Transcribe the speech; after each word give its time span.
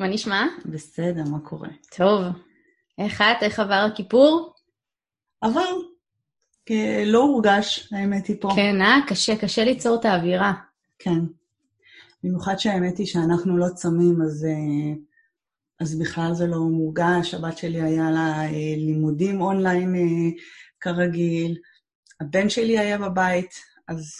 מה 0.00 0.08
נשמע? 0.08 0.46
בסדר, 0.66 1.22
מה 1.30 1.40
קורה? 1.40 1.68
טוב. 1.96 2.22
איך 2.98 3.20
את? 3.20 3.42
איך 3.42 3.60
עבר 3.60 3.86
הכיפור? 3.92 4.54
עבר. 5.40 5.70
לא 7.06 7.18
הורגש, 7.18 7.92
האמת 7.92 8.26
היא 8.26 8.36
פה. 8.40 8.48
כן, 8.56 8.82
אה? 8.82 8.98
קשה, 9.08 9.36
קשה 9.36 9.64
ליצור 9.64 10.00
את 10.00 10.04
האווירה. 10.04 10.52
כן. 10.98 11.20
במיוחד 12.24 12.58
שהאמת 12.58 12.98
היא 12.98 13.06
שאנחנו 13.06 13.58
לא 13.58 13.66
צמים, 13.74 14.22
אז, 14.22 14.44
אה, 14.44 14.94
אז 15.80 15.98
בכלל 15.98 16.34
זה 16.34 16.46
לא 16.46 16.58
מורגש. 16.58 17.34
הבת 17.34 17.58
שלי 17.58 17.82
היה 17.82 18.10
לה 18.10 18.44
אה, 18.44 18.74
לימודים 18.76 19.40
אונליין 19.40 19.94
אה, 19.94 20.30
כרגיל, 20.80 21.56
הבן 22.20 22.48
שלי 22.48 22.78
היה 22.78 22.98
בבית, 22.98 23.54
אז, 23.88 24.16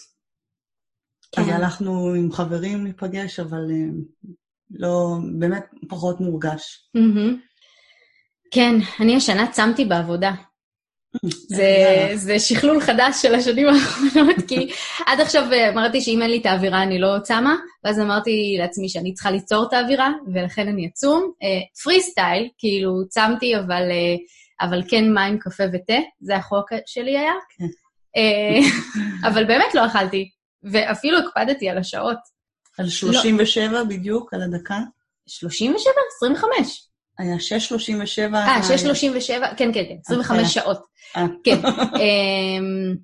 כן. 1.32 1.42
אז 1.42 1.48
הלכנו 1.48 2.14
עם 2.14 2.32
חברים 2.32 2.84
להיפגש, 2.84 3.40
אבל 3.40 3.70
לא, 4.70 5.16
באמת 5.38 5.64
פחות 5.88 6.20
מורגש. 6.20 6.90
Mm-hmm. 6.96 7.34
כן, 8.50 8.74
אני 9.00 9.16
השנה 9.16 9.46
צמתי 9.52 9.84
בעבודה. 9.84 10.32
זה, 11.48 12.08
זה 12.14 12.38
שכלול 12.38 12.80
חדש 12.80 13.22
של 13.22 13.34
השנים 13.34 13.68
האחרונות, 13.68 14.36
כי 14.48 14.70
עד 15.06 15.20
עכשיו 15.20 15.48
אמרתי 15.72 16.00
שאם 16.00 16.22
אין 16.22 16.30
לי 16.30 16.38
את 16.38 16.46
האווירה 16.46 16.82
אני 16.82 16.98
לא 16.98 17.18
צמה, 17.22 17.56
ואז 17.84 18.00
אמרתי 18.00 18.56
לעצמי 18.58 18.88
שאני 18.88 19.14
צריכה 19.14 19.30
ליצור 19.30 19.64
את 19.68 19.72
האווירה, 19.72 20.10
ולכן 20.34 20.68
אני 20.68 20.86
אצום. 20.86 21.32
פרי 21.84 21.96
uh, 21.96 22.00
סטייל, 22.00 22.48
כאילו 22.58 23.08
צמתי, 23.08 23.56
אבל, 23.56 23.82
אבל 24.60 24.82
כן 24.88 25.14
מים, 25.14 25.38
קפה 25.38 25.64
ותה, 25.72 25.98
זה 26.20 26.36
החוק 26.36 26.68
שלי 26.86 27.18
היה. 27.18 27.32
uh, 28.16 28.64
אבל 29.28 29.44
באמת 29.44 29.74
לא 29.74 29.86
אכלתי, 29.86 30.30
ואפילו 30.72 31.18
הקפדתי 31.18 31.68
על 31.68 31.78
השעות. 31.78 32.35
על 32.78 32.88
37 32.88 33.72
לא. 33.72 33.84
בדיוק, 33.84 34.34
על 34.34 34.42
הדקה? 34.42 34.78
37? 35.26 35.92
25. 36.16 36.88
היה 37.18 37.36
6.37. 37.36 38.34
אה, 38.34 38.60
6.37, 38.60 39.56
כן, 39.56 39.72
כן, 39.74 39.84
כן, 39.88 39.96
25 40.04 40.54
שעות. 40.54 40.78
אה. 41.16 41.26
כן. 41.44 41.60
אמ, 42.00 42.96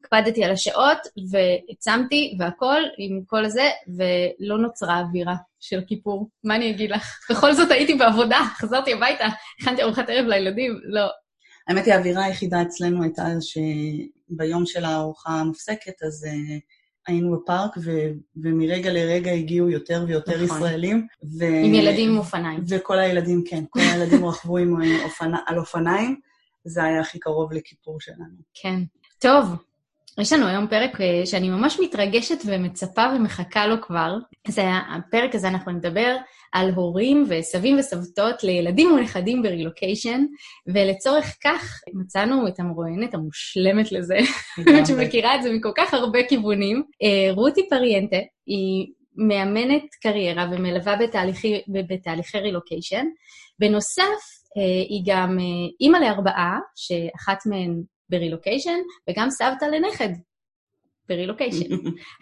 הקפדתי 0.00 0.44
על 0.44 0.52
השעות, 0.52 0.98
והצמתי 1.30 2.36
והכל, 2.38 2.82
עם 2.98 3.20
כל 3.26 3.48
זה, 3.48 3.68
ולא 3.96 4.58
נוצרה 4.58 5.00
אווירה 5.00 5.34
של 5.60 5.80
כיפור. 5.86 6.28
מה 6.44 6.56
אני 6.56 6.70
אגיד 6.70 6.90
לך? 6.90 7.18
בכל 7.30 7.54
זאת 7.54 7.70
הייתי 7.70 7.94
בעבודה, 7.94 8.38
חזרתי 8.56 8.92
הביתה, 8.92 9.24
הכנתי 9.60 9.82
ארוחת 9.82 10.04
ערב 10.08 10.26
לילדים, 10.26 10.80
לא. 10.84 11.06
האמת 11.68 11.86
היא, 11.86 11.94
האווירה 11.94 12.24
היחידה 12.24 12.62
אצלנו 12.62 13.02
הייתה 13.02 13.24
שביום 13.40 14.66
של 14.66 14.84
הארוחה 14.84 15.30
המופסקת, 15.30 16.02
אז 16.02 16.24
uh, 16.24 16.60
היינו 17.06 17.36
בפארק, 17.36 17.70
ו- 17.84 18.12
ומרגע 18.36 18.92
לרגע 18.92 19.30
הגיעו 19.32 19.70
יותר 19.70 20.04
ויותר 20.06 20.44
נכון. 20.44 20.56
ישראלים. 20.56 21.06
ו- 21.38 21.64
עם 21.64 21.74
ילדים 21.74 22.10
עם 22.10 22.18
אופניים. 22.18 22.64
וכל 22.68 22.98
הילדים, 22.98 23.44
כן, 23.46 23.64
כל 23.70 23.80
הילדים 23.80 24.24
רכבו 24.24 24.58
עם 24.58 24.76
אופנ... 25.04 25.32
על 25.46 25.58
אופניים, 25.58 26.20
זה 26.64 26.84
היה 26.84 27.00
הכי 27.00 27.18
קרוב 27.18 27.52
לכיפור 27.52 28.00
שלנו. 28.00 28.36
כן. 28.54 28.82
טוב, 29.18 29.46
יש 30.20 30.32
לנו 30.32 30.46
היום 30.46 30.66
פרק 30.66 31.00
אה, 31.00 31.26
שאני 31.26 31.48
ממש 31.48 31.80
מתרגשת 31.80 32.38
ומצפה 32.46 33.04
ומחכה 33.16 33.66
לו 33.66 33.82
כבר. 33.82 34.16
אז 34.48 34.58
הפרק 34.96 35.34
הזה 35.34 35.48
אנחנו 35.48 35.72
נדבר 35.72 36.16
על 36.52 36.70
הורים 36.70 37.24
וסבים 37.28 37.78
וסבתות 37.78 38.44
לילדים 38.44 38.92
ונכדים 38.92 39.42
ברילוקיישן, 39.42 40.24
ולצורך 40.74 41.36
כך 41.44 41.80
מצאנו 41.94 42.48
את 42.48 42.60
המרואיינת 42.60 43.14
המושלמת 43.14 43.92
לזה, 43.92 44.18
שמכירה 44.86 45.34
את 45.34 45.42
זה 45.42 45.52
מכל 45.52 45.72
כך 45.76 45.94
הרבה 45.94 46.18
כיוונים. 46.28 46.82
אה, 47.02 47.32
רותי 47.32 47.68
פריאנטה 47.70 48.16
היא 48.46 48.86
מאמנת 49.16 49.84
קריירה 50.02 50.46
ומלווה 50.52 50.96
בתהליכי, 50.96 51.62
בתהליכי 51.68 52.38
רילוקיישן. 52.38 53.06
בנוסף, 53.58 54.22
אה, 54.56 54.62
היא 54.88 55.02
גם 55.06 55.38
אימא 55.80 55.96
לארבעה, 55.96 56.58
שאחת 56.76 57.38
מהן 57.46 57.82
ברילוקיישן, 58.12 58.78
וגם 59.10 59.30
סבתא 59.30 59.64
לנכד 59.64 60.08
ברילוקיישן. 61.08 61.74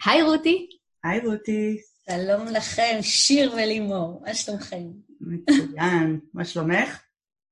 היי 0.05 0.21
רותי. 0.21 0.67
היי 1.03 1.19
רותי. 1.19 1.77
שלום 2.09 2.47
לכם, 2.47 2.99
שיר 3.01 3.53
ולימור, 3.53 4.21
מה 4.25 4.33
שלומכם? 4.33 4.83
מצוין, 5.21 6.19
מה 6.33 6.45
שלומך? 6.45 7.01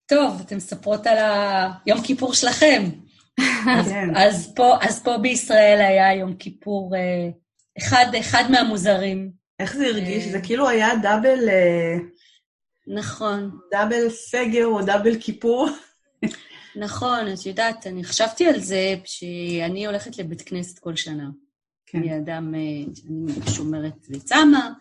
טוב, 0.05 0.41
אתן 0.45 0.55
מספרות 0.55 1.07
על 1.07 1.17
היום 1.85 2.01
כיפור 2.01 2.33
שלכם. 2.33 2.83
אז, 3.77 3.87
כן. 3.89 4.15
אז, 4.15 4.53
פה, 4.55 4.75
אז 4.81 5.03
פה 5.03 5.17
בישראל 5.17 5.81
היה 5.81 6.15
יום 6.15 6.35
כיפור 6.35 6.95
אה, 6.95 7.29
אחד, 7.77 8.05
אחד 8.19 8.43
מהמוזרים. 8.49 9.31
איך 9.59 9.75
זה 9.75 9.87
הרגיש? 9.87 10.23
זה 10.23 10.41
כאילו 10.41 10.69
היה 10.69 10.89
דאבל... 11.01 11.49
אה, 11.49 11.95
נכון. 12.87 13.51
דאבל 13.71 14.09
סגר 14.09 14.65
או 14.65 14.81
דאבל 14.81 15.21
כיפור. 15.21 15.69
נכון, 16.79 17.33
את 17.33 17.45
יודעת, 17.45 17.87
אני 17.87 18.03
חשבתי 18.03 18.45
על 18.45 18.59
זה 18.59 18.95
שאני 19.05 19.85
הולכת 19.85 20.17
לבית 20.17 20.41
כנסת 20.41 20.79
כל 20.79 20.95
שנה. 20.95 21.29
כן. 21.85 21.97
אני 21.97 22.17
אדם, 22.17 22.55
אה, 22.55 22.59
אני 23.07 23.51
שומרת 23.55 24.05
וצמה, 24.09 24.71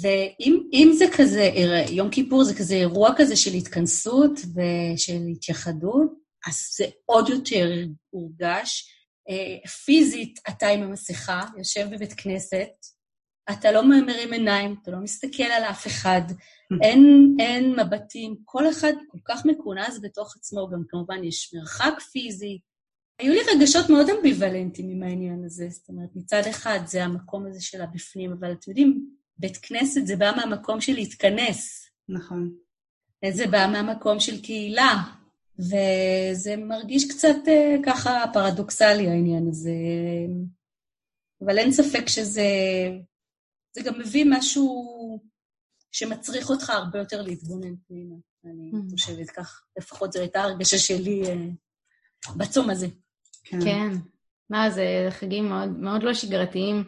ואם 0.00 0.90
זה 0.98 1.04
כזה, 1.16 1.50
יום 1.90 2.10
כיפור 2.10 2.44
זה 2.44 2.54
כזה 2.54 2.74
אירוע 2.74 3.10
כזה 3.16 3.36
של 3.36 3.54
התכנסות 3.54 4.32
ושל 4.40 5.20
התייחדות, 5.32 6.12
אז 6.46 6.68
זה 6.76 6.84
עוד 7.04 7.28
יותר 7.28 7.70
הורגש. 8.10 8.94
אה, 9.28 9.68
פיזית, 9.68 10.40
אתה 10.48 10.68
עם 10.68 10.82
המסכה, 10.82 11.42
יושב 11.58 11.88
בבית 11.90 12.12
כנסת, 12.12 12.68
אתה 13.50 13.72
לא 13.72 13.88
מרים 13.88 14.32
עיניים, 14.32 14.76
אתה 14.82 14.90
לא 14.90 14.98
מסתכל 14.98 15.42
על 15.42 15.64
אף 15.64 15.86
אחד, 15.86 16.22
אין, 16.82 17.36
אין 17.40 17.80
מבטים, 17.80 18.36
כל 18.44 18.70
אחד 18.70 18.92
כל 19.08 19.18
כך 19.24 19.46
מכונס 19.46 19.98
בתוך 20.02 20.36
עצמו, 20.36 20.68
גם 20.68 20.82
כמובן 20.88 21.24
יש 21.24 21.54
מרחק 21.54 22.00
פיזי. 22.12 22.58
היו 23.18 23.32
לי 23.32 23.40
רגשות 23.54 23.90
מאוד 23.90 24.10
אמביוולנטיים 24.10 24.90
עם 24.90 25.02
העניין 25.02 25.44
הזה, 25.44 25.68
זאת 25.70 25.88
אומרת, 25.88 26.08
מצד 26.14 26.42
אחד 26.50 26.78
זה 26.86 27.04
המקום 27.04 27.46
הזה 27.46 27.62
של 27.62 27.82
הבפנים, 27.82 28.32
אבל 28.32 28.52
אתם 28.52 28.70
יודעים, 28.70 29.10
בית 29.38 29.56
כנסת 29.56 30.06
זה 30.06 30.16
בא 30.16 30.32
מהמקום 30.36 30.80
של 30.80 30.92
להתכנס. 30.92 31.90
נכון. 32.08 32.54
זה 33.30 33.46
בא 33.46 33.66
מהמקום 33.72 34.20
של 34.20 34.42
קהילה, 34.42 34.94
וזה 35.58 36.56
מרגיש 36.56 37.10
קצת 37.10 37.36
אה, 37.48 37.76
ככה 37.86 38.24
פרדוקסלי 38.32 39.08
העניין 39.08 39.48
הזה. 39.48 39.72
אבל 41.44 41.58
אין 41.58 41.72
ספק 41.72 42.08
שזה... 42.08 42.48
זה 43.72 43.82
גם 43.82 43.98
מביא 43.98 44.24
משהו 44.28 45.20
שמצריך 45.92 46.50
אותך 46.50 46.70
הרבה 46.70 46.98
יותר 46.98 47.22
להתבונן 47.22 47.74
פנימה. 47.88 48.14
אני 48.44 48.70
mm. 48.72 48.90
חושבת 48.90 49.30
כך, 49.30 49.62
לפחות 49.78 50.12
זו 50.12 50.20
הייתה 50.20 50.42
הרגשה 50.42 50.78
שלי 50.78 51.22
אה, 51.26 51.34
בצום 52.36 52.70
הזה. 52.70 52.86
כן. 53.44 53.60
כן. 53.64 53.90
מה, 54.50 54.70
זה 54.70 55.06
חגים 55.10 55.48
מאוד, 55.48 55.68
מאוד 55.68 56.02
לא 56.02 56.14
שגרתיים. 56.14 56.84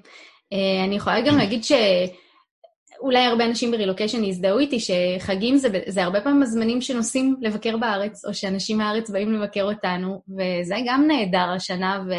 אה, 0.52 0.84
אני 0.84 0.96
יכולה 0.96 1.20
גם 1.20 1.36
להגיד 1.36 1.62
שאולי 1.64 3.24
הרבה 3.24 3.44
אנשים 3.44 3.70
ברילוקיישן 3.70 4.24
יזדהו 4.24 4.58
איתי, 4.58 4.78
שחגים 4.80 5.56
זה, 5.56 5.68
זה 5.86 6.04
הרבה 6.04 6.20
פעמים 6.20 6.42
הזמנים 6.42 6.80
שנוסעים 6.80 7.36
לבקר 7.40 7.76
בארץ, 7.76 8.24
או 8.24 8.34
שאנשים 8.34 8.78
מהארץ 8.78 9.10
באים 9.10 9.32
לבקר 9.32 9.62
אותנו, 9.62 10.22
וזה 10.28 10.76
גם 10.86 11.04
נהדר 11.06 11.50
השנה, 11.56 12.04
ו, 12.08 12.12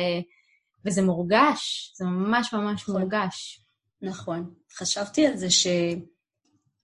וזה 0.85 1.01
מורגש, 1.01 1.91
זה 1.95 2.05
ממש 2.05 2.53
ממש 2.53 2.81
נכון. 2.81 2.95
מורגש. 2.95 3.61
נכון. 4.01 4.53
חשבתי 4.77 5.27
על 5.27 5.37
זה 5.37 5.49
ש... 5.49 5.67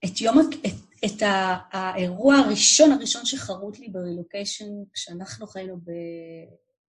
את 0.05 0.21
יום, 0.21 0.39
את, 0.39 0.73
את 1.05 1.23
האירוע 1.71 2.35
הראשון, 2.35 2.91
הראשון 2.91 3.25
שחרוט 3.25 3.79
לי 3.79 3.89
ברילוקיישן, 3.89 4.65
כשאנחנו 4.93 5.47
חיינו 5.47 5.79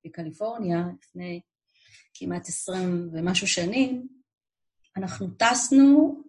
בקליפורניה, 0.05 0.84
לפני 1.02 1.40
כמעט 2.14 2.49
עשרים 2.49 3.10
ומשהו 3.12 3.46
שנים, 3.46 4.08
אנחנו 4.96 5.26
טסנו 5.31 6.22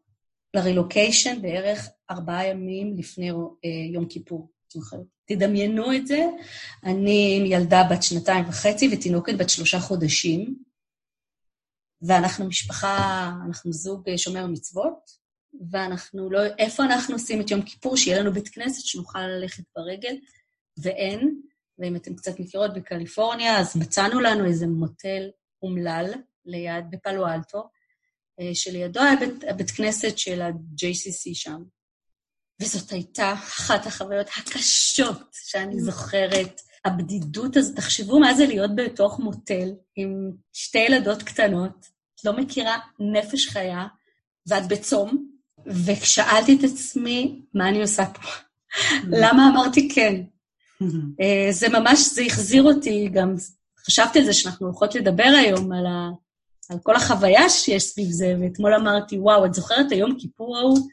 לרילוקיישן 0.53 1.41
בערך 1.41 1.89
ארבעה 2.11 2.47
ימים 2.47 2.97
לפני 2.97 3.31
אה, 3.31 3.35
יום 3.93 4.05
כיפור. 4.05 4.49
תדמיינו 5.25 5.95
את 5.95 6.07
זה, 6.07 6.25
אני 6.83 7.37
עם 7.39 7.45
ילדה 7.45 7.83
בת 7.91 8.03
שנתיים 8.03 8.45
וחצי 8.49 8.89
ותינוקת 8.93 9.33
בת 9.39 9.49
שלושה 9.49 9.79
חודשים, 9.79 10.63
ואנחנו 12.01 12.45
משפחה, 12.45 13.31
אנחנו 13.47 13.73
זוג 13.73 14.15
שומר 14.17 14.47
מצוות, 14.47 15.11
ואנחנו 15.72 16.30
לא, 16.30 16.40
איפה 16.46 16.84
אנחנו 16.84 17.16
עושים 17.16 17.42
את 17.42 17.51
יום 17.51 17.62
כיפור, 17.62 17.98
שיהיה 17.98 18.19
לנו 18.19 18.34
בית 18.34 18.50
כנסת 18.50 18.86
שנוכל 18.86 19.28
ללכת 19.28 19.63
ברגל, 19.75 20.16
ואין. 20.78 21.42
ואם 21.80 21.96
אתם 21.96 22.16
קצת 22.16 22.40
מכירות 22.40 22.74
בקליפורניה, 22.74 23.60
אז 23.60 23.78
מצאנו 23.78 24.19
לנו 24.19 24.46
איזה 24.46 24.68
מוטל 24.68 25.30
אומלל 25.62 26.13
ליד, 26.46 26.86
בפלו 26.90 27.28
אלטו, 27.28 27.69
אה, 28.40 28.56
שלידו 28.56 29.01
היה 29.01 29.16
בית, 29.16 29.44
הבית 29.50 29.72
כנסת 29.72 30.18
של 30.18 30.42
ה-JCC 30.42 31.34
שם. 31.34 31.63
וזאת 32.62 32.92
הייתה 32.92 33.34
אחת 33.34 33.86
החוויות 33.86 34.28
הקשות 34.38 35.22
שאני 35.34 35.80
זוכרת. 35.80 36.62
הבדידות 36.86 37.57
הזאת, 37.57 37.75
תחשבו 37.75 38.19
מה 38.19 38.34
זה 38.34 38.46
להיות 38.46 38.72
בתוך 38.75 39.19
מוטל 39.19 39.69
עם 39.96 40.31
שתי 40.54 40.78
ילדות 40.78 41.24
קטנות, 41.24 41.88
את 42.16 42.25
לא 42.25 42.38
מכירה 42.38 42.80
נפש 43.00 43.48
חיה, 43.48 43.88
ואת 44.48 44.68
בצום, 44.68 45.31
ושאלתי 45.69 46.56
את 46.56 46.63
עצמי, 46.63 47.42
מה 47.54 47.69
אני 47.69 47.81
עושה 47.81 48.06
פה? 48.06 48.30
למה 49.04 49.50
אמרתי 49.54 49.89
כן? 49.89 50.21
אה, 51.21 51.48
זה 51.51 51.69
ממש, 51.69 52.00
זה 52.13 52.21
החזיר 52.21 52.63
אותי, 52.63 53.10
גם 53.13 53.36
חשבתי 53.86 54.19
על 54.19 54.25
זה 54.25 54.33
שאנחנו 54.33 54.68
הולכות 54.68 54.95
לדבר 54.95 55.31
היום 55.38 55.71
על, 55.71 55.86
ה, 55.86 56.10
על 56.69 56.77
כל 56.83 56.95
החוויה 56.95 57.50
שיש 57.50 57.83
סביב 57.83 58.07
זה, 58.10 58.36
ואתמול 58.42 58.74
אמרתי, 58.74 59.18
וואו, 59.19 59.45
את 59.45 59.54
זוכרת 59.54 59.92
היום 59.92 60.16
כיפור 60.19 60.57
ההוא? 60.57 60.89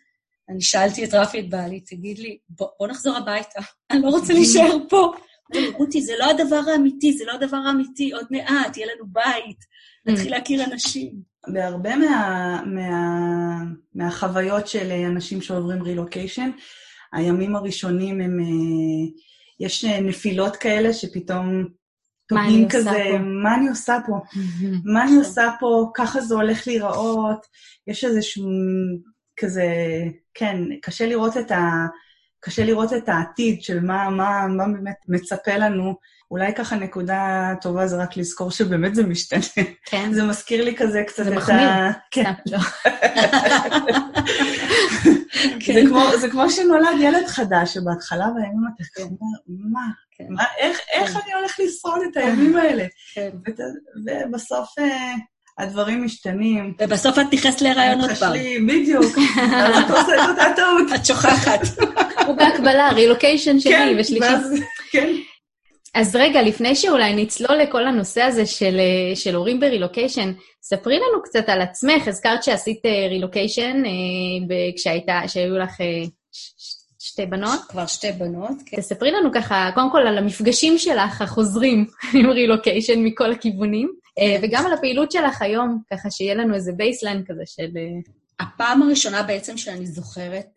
אני 0.48 0.60
שאלתי 0.60 1.04
את 1.04 1.14
רפי, 1.14 1.40
את 1.40 1.50
בעלי, 1.50 1.80
תגיד 1.80 2.18
לי, 2.18 2.38
בוא, 2.48 2.68
בוא 2.78 2.88
נחזור 2.88 3.16
הביתה, 3.16 3.60
אני 3.90 4.02
לא 4.02 4.08
רוצה 4.08 4.32
להישאר 4.32 4.76
פה. 4.88 5.12
רותי, 5.74 6.02
זה 6.02 6.12
לא 6.18 6.30
הדבר 6.30 6.60
האמיתי, 6.72 7.12
זה 7.12 7.24
לא 7.24 7.32
הדבר 7.32 7.56
האמיתי, 7.56 8.12
עוד 8.12 8.26
מעט, 8.30 8.76
יהיה 8.76 8.88
לנו 8.94 9.06
בית, 9.06 9.58
נתחיל 10.06 10.30
להכיר 10.30 10.64
אנשים. 10.64 11.12
בהרבה 11.48 11.96
מה, 11.96 12.62
מה, 12.66 13.62
מהחוויות 13.94 14.68
של 14.68 14.90
אנשים 14.90 15.42
שעוברים 15.42 15.82
רילוקיישן, 15.82 16.50
הימים 17.12 17.56
הראשונים 17.56 18.20
הם, 18.20 18.40
אה, 18.40 19.24
יש 19.60 19.84
נפילות 19.84 20.56
כאלה 20.56 20.92
שפתאום 20.92 21.64
תוהים 22.28 22.68
כזה, 22.68 23.18
מה 23.42 23.54
אני 23.54 23.68
עושה 23.68 23.98
פה? 24.06 24.20
מה 24.84 25.04
אני 25.04 25.16
עושה 25.16 25.50
פה? 25.60 25.90
ככה 25.94 26.20
זה 26.20 26.34
הולך 26.34 26.66
להיראות. 26.66 27.46
יש 27.86 28.04
איזשהו 28.04 28.48
כזה, 29.36 29.66
כן, 30.34 30.56
קשה 30.82 31.06
לראות 31.06 31.36
את, 31.36 31.50
ה, 31.50 31.86
קשה 32.46 32.64
לראות 32.64 32.92
את 32.92 33.08
העתיד 33.08 33.62
של 33.62 33.80
מה, 33.80 34.10
מה, 34.10 34.46
מה 34.46 34.64
באמת 34.68 34.96
מצפה 35.08 35.56
לנו. 35.56 35.94
אולי 36.30 36.54
ככה 36.54 36.76
נקודה 36.76 37.52
טובה 37.60 37.86
זה 37.86 37.96
רק 37.96 38.16
לזכור 38.16 38.50
שבאמת 38.50 38.94
זה 38.94 39.02
משתנה. 39.02 39.40
כן. 39.84 40.12
זה 40.12 40.24
מזכיר 40.24 40.64
לי 40.64 40.76
כזה 40.76 41.02
קצת 41.06 41.24
זה 41.24 41.30
את 41.30 41.36
מחמיר. 41.36 41.68
ה... 41.68 41.92
כן. 42.10 42.32
לא. 42.46 42.58
זה 45.74 45.82
כמו, 45.88 46.16
זה 46.20 46.30
כמו 46.30 46.50
שנולד 46.50 47.00
ילד 47.00 47.26
חדש, 47.26 47.74
שבהתחלה 47.74 48.26
בימים 48.34 48.64
אתה 48.74 48.84
כזה 48.94 49.04
אומר, 49.04 49.36
מה? 49.72 49.86
כן. 50.18 50.24
מה? 50.28 50.44
איך, 50.58 50.80
איך 50.92 51.12
כן. 51.12 51.18
אני 51.24 51.34
הולך 51.34 51.56
לשרוד 51.64 52.00
את 52.10 52.16
הימים 52.16 52.56
האלה? 52.60 52.84
כן. 53.14 53.30
ובסוף 54.06 54.78
אה, 54.78 55.14
הדברים 55.58 56.04
משתנים. 56.04 56.74
ובסוף 56.80 57.18
את 57.18 57.26
נכנסת 57.32 57.60
להיריון 57.60 58.00
עוד 58.00 58.10
פעם. 58.10 58.32
בדיוק. 58.68 59.04
אז 59.52 59.84
אתה 59.84 60.00
עושה 60.00 60.24
את 60.24 60.28
אותה 60.28 60.44
טעות. 60.56 60.92
את 60.94 61.06
שוכחת. 61.06 61.60
הוא 62.26 62.36
בהקבלה, 62.36 62.88
רילוקיישן 62.92 63.60
שני 63.60 63.72
ושלישי. 64.00 64.24
ואז- 64.24 64.60
כן. 64.90 65.12
אז 65.94 66.16
רגע, 66.16 66.42
לפני 66.42 66.74
שאולי 66.74 67.14
נצלול 67.22 67.58
לכל 67.58 67.86
הנושא 67.86 68.22
הזה 68.22 68.46
של, 68.46 68.76
אה, 68.78 69.16
של 69.16 69.34
הורים 69.34 69.60
ברילוקיישן, 69.60 70.32
ספרי 70.62 70.96
לנו 70.96 71.22
קצת 71.22 71.48
על 71.48 71.60
עצמך. 71.60 72.08
הזכרת 72.08 72.42
שעשית 72.42 72.80
רילוקיישן 73.10 73.82
כשהיו 75.26 75.58
לך 75.58 75.80
אה, 75.80 75.86
ש- 76.32 76.52
ש- 76.58 76.76
שתי 76.98 77.26
בנות. 77.26 77.60
כבר 77.68 77.86
שתי 77.86 78.12
בנות, 78.12 78.50
כן. 78.66 78.76
תספרי 78.76 79.10
לנו 79.10 79.30
ככה, 79.34 79.70
קודם 79.74 79.90
כל 79.92 80.06
על 80.06 80.18
המפגשים 80.18 80.78
שלך, 80.78 81.22
החוזרים 81.22 81.86
עם 82.14 82.30
רילוקיישן 82.30 83.04
מכל 83.04 83.32
הכיוונים, 83.32 83.92
אה, 84.18 84.36
וגם 84.42 84.66
על 84.66 84.72
הפעילות 84.72 85.12
שלך 85.12 85.42
היום, 85.42 85.78
ככה 85.92 86.10
שיהיה 86.10 86.34
לנו 86.34 86.54
איזה 86.54 86.72
baseline 86.72 87.22
כזה 87.26 87.42
של... 87.46 87.68
הפעם 88.40 88.82
הראשונה 88.82 89.22
בעצם 89.22 89.56
שאני 89.56 89.86
זוכרת, 89.86 90.48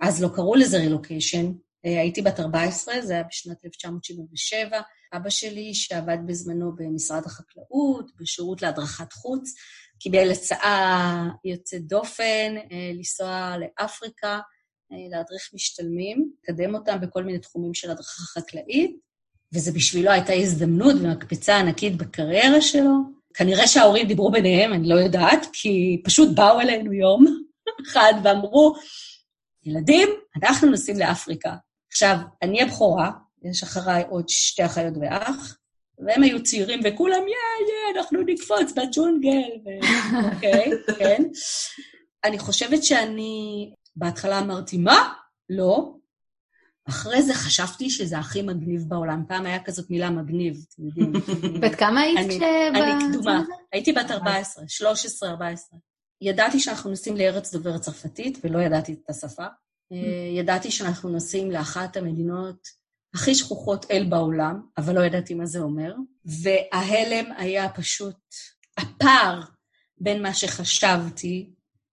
אז 0.00 0.22
לא 0.22 0.28
קראו 0.34 0.54
לזה 0.54 0.78
רילוקיישן, 0.78 1.52
אה, 1.86 2.00
הייתי 2.00 2.22
בת 2.22 2.40
14, 2.40 2.94
זה 3.02 3.12
היה 3.12 3.22
בשנת 3.22 3.64
1977. 3.64 4.80
אבא 5.12 5.30
שלי, 5.30 5.74
שעבד 5.74 6.18
בזמנו 6.26 6.72
במשרד 6.76 7.26
החקלאות, 7.26 8.10
בשירות 8.20 8.62
להדרכת 8.62 9.12
חוץ, 9.12 9.54
קיבל 9.98 10.30
הצעה 10.30 11.28
יוצאת 11.44 11.86
דופן 11.86 12.54
אה, 12.72 12.90
לנסוע 12.94 13.54
לאפריקה, 13.58 14.40
אה, 14.92 14.96
להדריך 15.10 15.50
משתלמים, 15.54 16.32
לקדם 16.42 16.74
אותם 16.74 17.00
בכל 17.00 17.24
מיני 17.24 17.38
תחומים 17.38 17.74
של 17.74 17.90
הדרכה 17.90 18.22
חקלאית, 18.22 18.96
וזה 19.54 19.72
בשבילו 19.72 20.10
הייתה 20.10 20.32
הזדמנות 20.32 20.94
ומקפצה 21.00 21.58
ענקית 21.58 21.96
בקריירה 21.96 22.60
שלו. 22.60 23.21
כנראה 23.34 23.66
שההורים 23.66 24.06
דיברו 24.06 24.30
ביניהם, 24.30 24.72
אני 24.72 24.88
לא 24.88 24.94
יודעת, 24.94 25.46
כי 25.52 26.02
פשוט 26.04 26.28
באו 26.34 26.60
אלינו 26.60 26.92
יום 26.92 27.26
אחד 27.86 28.12
ואמרו, 28.24 28.74
ילדים, 29.64 30.08
אנחנו 30.42 30.70
נוסעים 30.70 30.98
לאפריקה. 30.98 31.54
עכשיו, 31.92 32.16
אני 32.42 32.62
הבכורה, 32.62 33.10
יש 33.42 33.62
אחריי 33.62 34.02
עוד 34.08 34.28
שתי 34.28 34.64
אחיות 34.64 34.94
ואח, 35.00 35.56
והם 35.98 36.22
היו 36.22 36.42
צעירים 36.42 36.80
וכולם, 36.84 37.18
יא, 37.18 37.94
יא, 37.94 38.00
אנחנו 38.00 38.22
נקפוץ 38.22 38.72
בג'ונגל, 38.72 39.50
אוקיי, 40.34 40.70
כן. 40.98 41.22
אני 42.24 42.38
חושבת 42.38 42.84
שאני, 42.84 43.70
בהתחלה 43.96 44.38
אמרתי, 44.38 44.78
מה? 44.78 45.12
לא. 45.50 45.94
אחרי 46.88 47.22
זה 47.22 47.34
חשבתי 47.34 47.90
שזה 47.90 48.18
הכי 48.18 48.42
מגניב 48.42 48.84
בעולם. 48.88 49.22
פעם 49.28 49.46
היה 49.46 49.64
כזאת 49.64 49.90
מילה 49.90 50.10
מגניב, 50.10 50.64
אתם 50.74 50.86
יודעים. 50.86 51.12
בת 51.62 51.74
כמה 51.74 52.00
היית 52.00 52.18
אני- 52.18 52.38
כש... 52.38 52.42
אני 52.74 53.04
קדומה. 53.12 53.42
הייתי 53.72 53.92
בת 53.92 54.10
14, 54.10 54.64
13, 54.68 55.30
14. 55.30 55.78
ידעתי 56.20 56.60
שאנחנו 56.60 56.90
נוסעים 56.90 57.16
לארץ 57.16 57.52
דוברת 57.54 57.80
צרפתית, 57.80 58.38
ולא 58.44 58.58
ידעתי 58.58 58.92
את 58.92 59.10
השפה. 59.10 59.46
אה, 59.92 59.98
ידעתי 60.38 60.70
שאנחנו 60.70 61.08
נוסעים 61.08 61.50
לאחת 61.50 61.96
המדינות 61.96 62.68
הכי 63.14 63.34
שכוחות 63.34 63.86
אל 63.90 64.06
בעולם, 64.08 64.60
אבל 64.78 64.94
לא 64.94 65.04
ידעתי 65.04 65.34
מה 65.34 65.46
זה 65.46 65.58
אומר. 65.58 65.94
וההלם 66.24 67.32
היה 67.36 67.68
פשוט 67.68 68.16
הפער 68.78 69.40
בין 69.98 70.22
מה 70.22 70.34
שחשבתי 70.34 71.50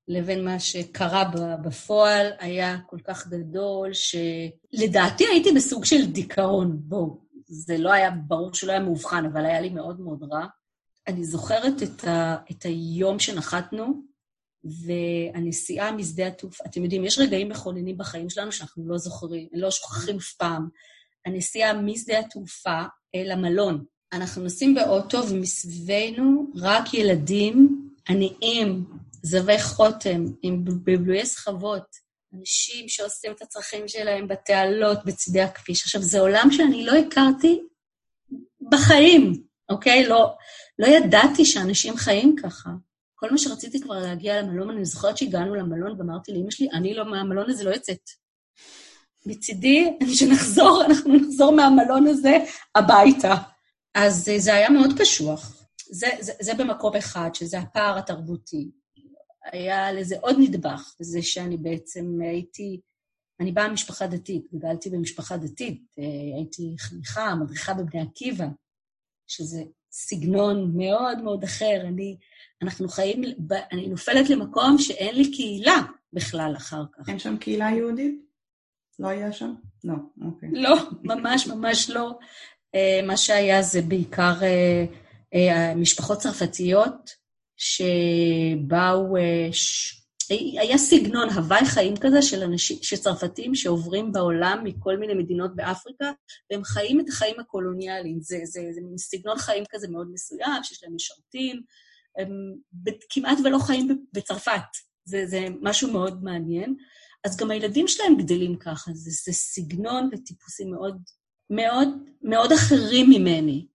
לבין 0.09 0.45
מה 0.45 0.59
שקרה 0.59 1.31
בפועל 1.63 2.27
היה 2.39 2.77
כל 2.87 2.99
כך 3.03 3.27
גדול, 3.27 3.89
שלדעתי 3.93 5.25
הייתי 5.25 5.51
בסוג 5.55 5.85
של 5.85 6.11
דיכאון, 6.11 6.77
בואו. 6.81 7.29
זה 7.47 7.77
לא 7.77 7.91
היה, 7.91 8.11
ברור 8.11 8.53
שלא 8.53 8.71
היה 8.71 8.81
מאובחן, 8.81 9.25
אבל 9.25 9.45
היה 9.45 9.61
לי 9.61 9.69
מאוד 9.69 10.01
מאוד 10.01 10.23
רע. 10.31 10.45
אני 11.07 11.23
זוכרת 11.23 11.83
את, 11.83 12.03
ה, 12.03 12.35
את 12.51 12.63
היום 12.65 13.19
שנחתנו, 13.19 14.01
והנסיעה 14.63 15.91
משדה 15.91 16.27
התעופה, 16.27 16.63
אתם 16.67 16.83
יודעים, 16.83 17.05
יש 17.05 17.19
רגעים 17.19 17.49
מכוננים 17.49 17.97
בחיים 17.97 18.29
שלנו 18.29 18.51
שאנחנו 18.51 18.87
לא 18.87 18.97
זוכרים, 18.97 19.47
לא 19.53 19.71
שוכחים 19.71 20.17
אף 20.17 20.33
פעם. 20.33 20.67
הנסיעה 21.25 21.73
משדה 21.73 22.19
התעופה 22.19 22.81
אל 23.15 23.31
המלון. 23.31 23.85
אנחנו 24.13 24.43
נוסעים 24.43 24.75
באוטו 24.75 25.29
ומסביבנו 25.29 26.51
רק 26.55 26.93
ילדים 26.93 27.89
עניים, 28.09 28.85
זבי 29.23 29.59
חותם, 29.61 30.25
עם 30.41 30.63
בלבויי 30.83 31.25
סחבות, 31.25 32.09
אנשים 32.33 32.89
שעושים 32.89 33.31
את 33.31 33.41
הצרכים 33.41 33.87
שלהם 33.87 34.27
בתעלות, 34.27 35.05
בצידי 35.05 35.41
הכביש. 35.41 35.83
עכשיו, 35.83 36.01
זה 36.01 36.19
עולם 36.19 36.47
שאני 36.51 36.85
לא 36.85 36.91
הכרתי 36.91 37.61
בחיים, 38.71 39.43
אוקיי? 39.69 40.07
לא, 40.07 40.35
לא 40.79 40.87
ידעתי 40.87 41.45
שאנשים 41.45 41.97
חיים 41.97 42.35
ככה. 42.43 42.69
כל 43.15 43.31
מה 43.31 43.37
שרציתי 43.37 43.81
כבר 43.81 43.99
להגיע 43.99 44.41
למלון, 44.41 44.69
אני 44.69 44.85
זוכרת 44.85 45.17
שהגענו 45.17 45.55
למלון 45.55 45.99
ואמרתי 45.99 46.31
לאמא 46.31 46.51
שלי, 46.51 46.67
אני 46.73 46.93
לא, 46.93 47.11
מהמלון 47.11 47.49
הזה 47.49 47.63
לא 47.63 47.69
יוצאת. 47.69 48.09
מצידי, 49.25 49.97
שנחזור, 50.13 50.83
אנחנו 50.85 51.15
נחזור 51.15 51.51
מהמלון 51.51 52.07
הזה 52.07 52.37
הביתה. 52.75 53.35
אז 53.95 54.29
זה 54.37 54.53
היה 54.53 54.69
מאוד 54.69 54.89
קשוח. 54.99 55.67
זה, 55.91 56.07
זה, 56.19 56.33
זה 56.41 56.53
במקום 56.53 56.95
אחד, 56.95 57.29
שזה 57.33 57.59
הפער 57.59 57.97
התרבותי. 57.97 58.69
היה 59.51 59.91
לזה 59.91 60.15
עוד 60.21 60.35
נדבך, 60.39 60.95
זה 60.99 61.21
שאני 61.21 61.57
בעצם 61.57 62.21
הייתי, 62.21 62.79
אני 63.39 63.51
באה 63.51 63.69
ממשפחה 63.69 64.07
דתית, 64.07 64.45
גדלתי 64.53 64.89
במשפחה 64.89 65.37
דתית, 65.37 65.83
אה, 65.99 66.37
הייתי 66.37 66.75
חניכה, 66.79 67.35
מדריכה 67.35 67.73
בבני 67.73 68.01
עקיבא, 68.01 68.47
שזה 69.27 69.63
סגנון 69.91 70.71
מאוד 70.77 71.21
מאוד 71.21 71.43
אחר. 71.43 71.81
אני, 71.87 72.17
אנחנו 72.61 72.89
חיים, 72.89 73.21
אני 73.71 73.87
נופלת 73.87 74.29
למקום 74.29 74.77
שאין 74.77 75.15
לי 75.15 75.31
קהילה 75.31 75.81
בכלל 76.13 76.53
אחר 76.57 76.83
כך. 76.93 77.09
אין 77.09 77.19
שם 77.19 77.37
קהילה 77.37 77.69
יהודית? 77.69 78.25
לא 78.99 79.07
היה 79.07 79.31
שם? 79.31 79.53
לא, 79.83 79.93
אוקיי. 80.25 80.49
לא, 80.51 80.75
ממש 81.03 81.47
ממש 81.47 81.89
לא. 81.89 82.19
אה, 82.75 82.99
מה 83.07 83.17
שהיה 83.17 83.61
זה 83.61 83.81
בעיקר 83.81 84.33
אה, 85.33 85.73
משפחות 85.75 86.19
צרפתיות 86.19 87.18
שבאו, 87.59 89.17
אה, 89.17 89.49
ש... 89.51 89.95
היה 90.59 90.77
סגנון 90.77 91.29
הוואי 91.29 91.65
חיים 91.65 91.97
כזה 91.97 92.21
של 92.21 92.43
אנשים, 92.43 92.77
של 92.81 92.97
צרפתים 92.97 93.55
שעוברים 93.55 94.11
בעולם 94.11 94.61
מכל 94.63 94.97
מיני 94.97 95.13
מדינות 95.13 95.55
באפריקה, 95.55 96.11
והם 96.51 96.63
חיים 96.63 96.99
את 96.99 97.09
החיים 97.09 97.39
הקולוניאליים. 97.39 98.19
זה, 98.21 98.37
זה, 98.43 98.61
זה 98.71 98.81
מין 98.81 98.97
סגנון 98.97 99.37
חיים 99.37 99.63
כזה 99.69 99.87
מאוד 99.87 100.07
מסוים, 100.13 100.63
שיש 100.63 100.83
להם 100.83 100.95
משרתים, 100.95 101.61
הם 102.17 102.29
כמעט 103.09 103.37
ולא 103.43 103.57
חיים 103.59 104.05
בצרפת. 104.13 104.61
זה, 105.05 105.25
זה 105.25 105.47
משהו 105.61 105.91
מאוד 105.91 106.23
מעניין. 106.23 106.75
אז 107.23 107.37
גם 107.37 107.51
הילדים 107.51 107.87
שלהם 107.87 108.17
גדלים 108.17 108.57
ככה, 108.57 108.91
זה, 108.93 109.11
זה 109.11 109.33
סגנון 109.33 110.09
וטיפוסים 110.13 110.71
מאוד, 110.71 111.01
מאוד, 111.49 111.87
מאוד 112.21 112.51
אחרים 112.51 113.09
ממני. 113.09 113.65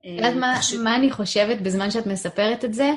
את 0.00 0.06
יודעת 0.16 0.34
מה, 0.34 0.54
כך 0.56 0.62
ש- 0.62 0.74
מה 0.74 0.96
אני 0.96 1.10
חושבת 1.10 1.60
בזמן 1.60 1.90
שאת 1.90 2.06
מספרת 2.06 2.64
את 2.64 2.74
זה? 2.74 2.90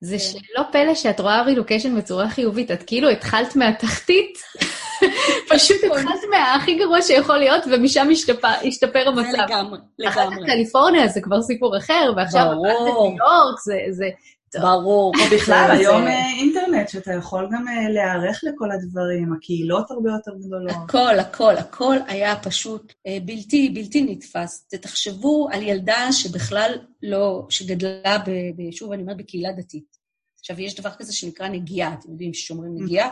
זה 0.00 0.16
כן. 0.18 0.24
שלא 0.24 0.62
פלא 0.72 0.94
שאת 0.94 1.20
רואה 1.20 1.42
רילוקיישן 1.42 1.96
בצורה 1.96 2.28
חיובית, 2.28 2.70
את 2.70 2.82
כאילו 2.82 3.08
התחלת 3.08 3.56
מהתחתית, 3.56 4.38
פשוט 5.50 5.76
התחלת 5.84 6.20
מהכי 6.30 6.74
גרוע 6.74 7.02
שיכול 7.02 7.38
להיות, 7.38 7.64
ומשם 7.66 8.08
השתפר, 8.10 8.48
זה 8.62 9.08
המצב. 9.08 9.38
לגמרי, 9.38 9.78
אחר 10.08 10.20
כך 10.20 10.32
לגמרי. 10.32 10.46
קליפורניה 10.46 11.08
זה 11.08 11.20
כבר 11.20 11.42
סיפור 11.42 11.78
אחר, 11.78 12.12
ועכשיו 12.16 12.46
ברור. 12.46 12.66
בניו 12.66 13.16
יורק, 13.16 13.60
זה, 13.64 13.78
זה... 13.90 14.08
ברור. 14.54 15.12
בכלל, 15.34 15.70
היום 15.70 16.06
אה, 16.06 16.30
אינטרנט, 16.30 16.88
שאתה 16.88 17.12
יכול 17.12 17.48
גם 17.52 17.68
אה, 17.68 17.88
להיערך 17.88 18.40
לכל 18.42 18.70
הדברים, 18.70 19.32
הקהילות 19.32 19.90
הרבה 19.90 20.10
יותר 20.10 20.32
גדולות. 20.38 20.72
הכל, 20.84 21.18
הכל, 21.18 21.54
הכל 21.56 21.96
היה 22.06 22.36
פשוט 22.36 22.92
אה, 23.06 23.18
בלתי, 23.24 23.68
בלתי 23.68 24.02
נתפס. 24.02 24.66
תחשבו 24.80 25.48
על 25.52 25.62
ילדה 25.62 26.12
שבכלל 26.12 26.72
לא, 27.02 27.46
שגדלה, 27.50 28.16
שוב, 28.70 28.92
אני 28.92 29.02
אומרת, 29.02 29.16
בקהילה 29.16 29.52
דתית. 29.52 29.96
עכשיו, 30.38 30.60
יש 30.60 30.74
דבר 30.74 30.90
כזה 30.90 31.12
שנקרא 31.12 31.48
נגיעה, 31.48 31.94
אתם 31.94 32.10
יודעים 32.10 32.34
ששומרים 32.34 32.74
נגיעה? 32.74 33.08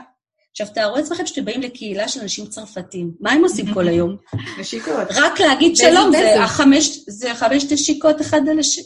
עכשיו, 0.60 0.74
תארו 0.74 0.96
לעצמכם 0.96 1.26
שאתם 1.26 1.44
באים 1.44 1.60
לקהילה 1.60 2.08
של 2.08 2.20
אנשים 2.20 2.46
צרפתים. 2.46 3.14
מה 3.20 3.32
הם 3.32 3.42
עושים 3.42 3.74
כל 3.74 3.88
היום? 3.88 4.16
נשיקות. 4.60 5.08
רק 5.10 5.40
להגיד 5.40 5.76
שלום, 5.76 6.12
זה 6.12 6.18
בזק. 6.18 6.44
החמש, 6.44 7.04
זה 7.08 7.34
חמש 7.34 7.72
נשיקות 7.72 8.20
אחד 8.20 8.40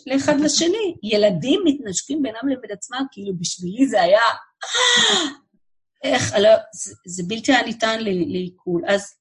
לאחד 0.06 0.40
לשני. 0.40 0.96
ילדים 1.02 1.60
מתנשקים 1.64 2.22
בינם 2.22 2.48
לבין 2.52 2.70
עצמם, 2.70 3.06
כאילו 3.12 3.32
בשבילי 3.38 3.86
זה 3.86 4.02
היה... 4.02 4.20
איך, 6.04 6.34
לא, 6.42 6.50
זה, 6.74 6.94
זה 7.06 7.22
בלתי 7.26 7.52
היה 7.52 7.62
ניתן 7.62 8.04
לעיכול. 8.04 8.82
אז 8.86 9.14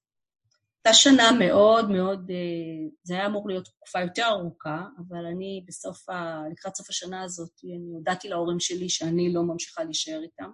הייתה 0.85 0.97
שנה 0.97 1.31
מאוד 1.31 1.89
מאוד, 1.91 2.31
אה, 2.31 2.89
זה 3.03 3.13
היה 3.13 3.25
אמור 3.25 3.49
להיות 3.49 3.65
תקופה 3.65 4.01
יותר 4.01 4.25
ארוכה, 4.25 4.83
אבל 4.97 5.25
אני 5.25 5.63
בסוף, 5.67 6.09
ה, 6.09 6.41
לקראת 6.51 6.75
סוף 6.75 6.89
השנה 6.89 7.23
הזאת, 7.23 7.51
אני 7.63 7.93
הודעתי 7.93 8.29
להורים 8.29 8.59
שלי 8.59 8.89
שאני 8.89 9.33
לא 9.33 9.43
ממשיכה 9.43 9.83
להישאר 9.83 10.19
איתם. 10.23 10.51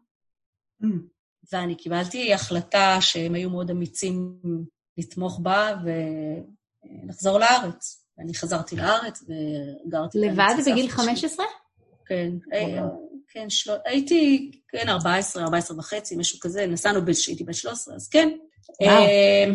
ואני 1.52 1.76
קיבלתי 1.76 2.34
החלטה 2.34 2.98
שהם 3.02 3.36
היו 3.36 3.50
מאוד 3.50 3.70
אמיצים 3.70 4.40
לתמוך 4.98 5.40
בה 5.40 5.76
ולחזור 5.84 7.40
לארץ. 7.40 8.04
ואני 8.18 8.34
חזרתי 8.34 8.76
לארץ 8.76 9.24
וגרתי... 9.24 10.20
לבד 10.20 10.54
בגיל 10.58 10.64
סבתא 10.64 10.80
שלי. 10.80 10.90
15? 10.90 11.46
כן. 12.06 12.32
אה, 12.54 12.82
כן, 13.28 13.50
של... 13.50 13.72
הייתי, 13.86 14.52
כן, 14.68 14.90
14, 14.90 15.44
14 15.44 15.78
וחצי, 15.78 16.16
משהו 16.16 16.40
כזה, 16.40 16.68
נסענו 16.68 17.00
כשהייתי 17.12 17.44
בת 17.44 17.56
13, 17.56 17.96
אז 17.96 18.10
כן. 18.10 18.30
אה, 18.82 19.46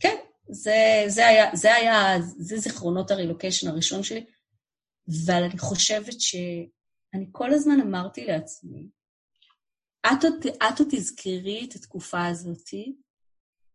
כן, 0.00 0.16
זה, 0.48 1.04
זה 1.06 1.26
היה, 1.26 1.50
זה 1.54 1.74
היה, 1.74 2.20
זה 2.38 2.56
זיכרונות 2.56 3.10
הרילוקיישן 3.10 3.68
הראשון 3.68 4.02
שלי, 4.02 4.24
אבל 5.26 5.42
אני 5.42 5.58
חושבת 5.58 6.20
שאני 6.20 7.26
כל 7.32 7.54
הזמן 7.54 7.80
אמרתי 7.80 8.24
לעצמי, 8.24 8.88
את 10.06 10.24
עוד, 10.80 10.88
תזכרי 10.90 11.66
את 11.68 11.74
התקופה 11.74 12.26
הזאתי, 12.26 12.96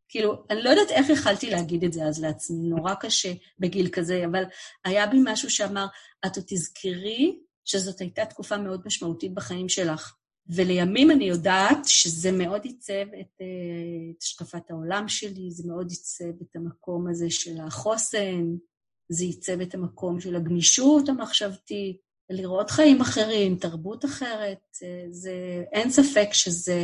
כאילו, 0.09 0.43
אני 0.49 0.61
לא 0.61 0.69
יודעת 0.69 0.89
איך 0.89 1.09
יכלתי 1.09 1.49
להגיד 1.49 1.83
את 1.83 1.93
זה 1.93 2.03
אז 2.03 2.21
לעצמי, 2.21 2.57
נורא 2.57 2.93
קשה 2.93 3.33
בגיל 3.59 3.89
כזה, 3.89 4.25
אבל 4.25 4.43
היה 4.85 5.07
בי 5.07 5.17
משהו 5.23 5.49
שאמר, 5.49 5.85
את 6.25 6.37
עוד 6.37 6.45
תזכרי 6.47 7.39
שזאת 7.65 8.01
הייתה 8.01 8.25
תקופה 8.25 8.57
מאוד 8.57 8.81
משמעותית 8.85 9.33
בחיים 9.33 9.69
שלך. 9.69 10.15
ולימים 10.49 11.11
אני 11.11 11.25
יודעת 11.25 11.77
שזה 11.85 12.31
מאוד 12.31 12.65
עיצב 12.65 12.93
את, 12.93 13.41
אה, 13.41 14.11
את 14.11 14.21
השקפת 14.21 14.71
העולם 14.71 15.07
שלי, 15.07 15.51
זה 15.51 15.63
מאוד 15.67 15.89
עיצב 15.89 16.41
את 16.41 16.55
המקום 16.55 17.07
הזה 17.07 17.29
של 17.29 17.57
החוסן, 17.61 18.55
זה 19.09 19.23
עיצב 19.23 19.61
את 19.61 19.73
המקום 19.73 20.19
של 20.19 20.35
הגמישות 20.35 21.09
המחשבתית, 21.09 22.06
לראות 22.29 22.71
חיים 22.71 23.01
אחרים, 23.01 23.55
תרבות 23.55 24.05
אחרת, 24.05 24.77
אה, 24.83 25.05
זה, 25.09 25.63
אין 25.71 25.89
ספק 25.89 26.29
שזה 26.31 26.81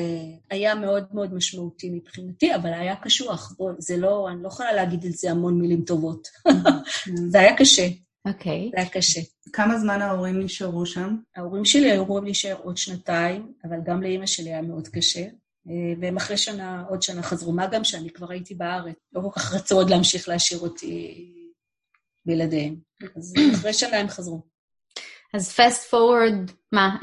היה 0.50 0.76
מאוד 0.76 1.06
מאוד 1.12 1.34
משמעותי 1.34 1.90
מבחינתי, 1.90 2.56
אבל 2.56 2.74
היה 2.74 2.96
קשוח. 2.96 3.56
בוא, 3.58 3.72
זה 3.78 3.98
לא, 3.98 4.30
אני 4.30 4.44
לא 4.44 4.48
יכולה 4.48 4.74
להגיד 4.74 5.06
על 5.06 5.12
זה 5.12 5.32
המון 5.32 5.62
מילים 5.62 5.82
טובות. 5.82 6.28
זה 7.32 7.40
היה 7.40 7.58
קשה, 7.58 7.88
אוקיי. 8.28 8.70
זה 8.76 8.82
היה 8.82 8.90
קשה. 8.90 9.22
כמה 9.54 9.80
זמן 9.80 10.02
ההורים 10.02 10.40
נשארו 10.40 10.86
שם? 10.86 11.18
ההורים 11.36 11.66
שלי 11.66 11.92
היו 11.92 12.04
אמורים 12.04 12.24
להישאר 12.24 12.56
עוד 12.64 12.78
שנתיים, 12.78 13.54
אבל 13.64 13.78
גם 13.86 14.04
לאימא 14.04 14.26
שלי 14.26 14.50
היה 14.50 14.62
מאוד 14.62 14.88
קשה. 14.88 15.26
אה, 15.70 15.94
והם 16.02 16.18
אחרי 16.18 16.38
שנה, 16.38 16.84
עוד 16.90 17.02
שנה 17.02 17.24
חזרו, 17.24 17.52
מה 17.52 17.68
גם 17.68 17.84
שאני 17.84 18.10
כבר 18.10 18.32
הייתי 18.32 18.56
בארץ. 18.56 18.96
לא 19.14 19.22
כל 19.22 19.40
כך 19.40 19.54
רצו 19.54 19.76
עוד 19.76 19.90
להמשיך 19.90 20.30
להשאיר 20.30 20.60
אותי 20.60 21.32
בלעדיהם. 22.26 22.76
אז 23.16 23.34
אחרי 23.54 23.74
שנה 23.74 23.98
הם 23.98 24.08
חזרו. 24.08 24.53
אז 25.34 25.60
fast 25.60 25.94
forward, 25.94 26.52
מה, 26.72 26.96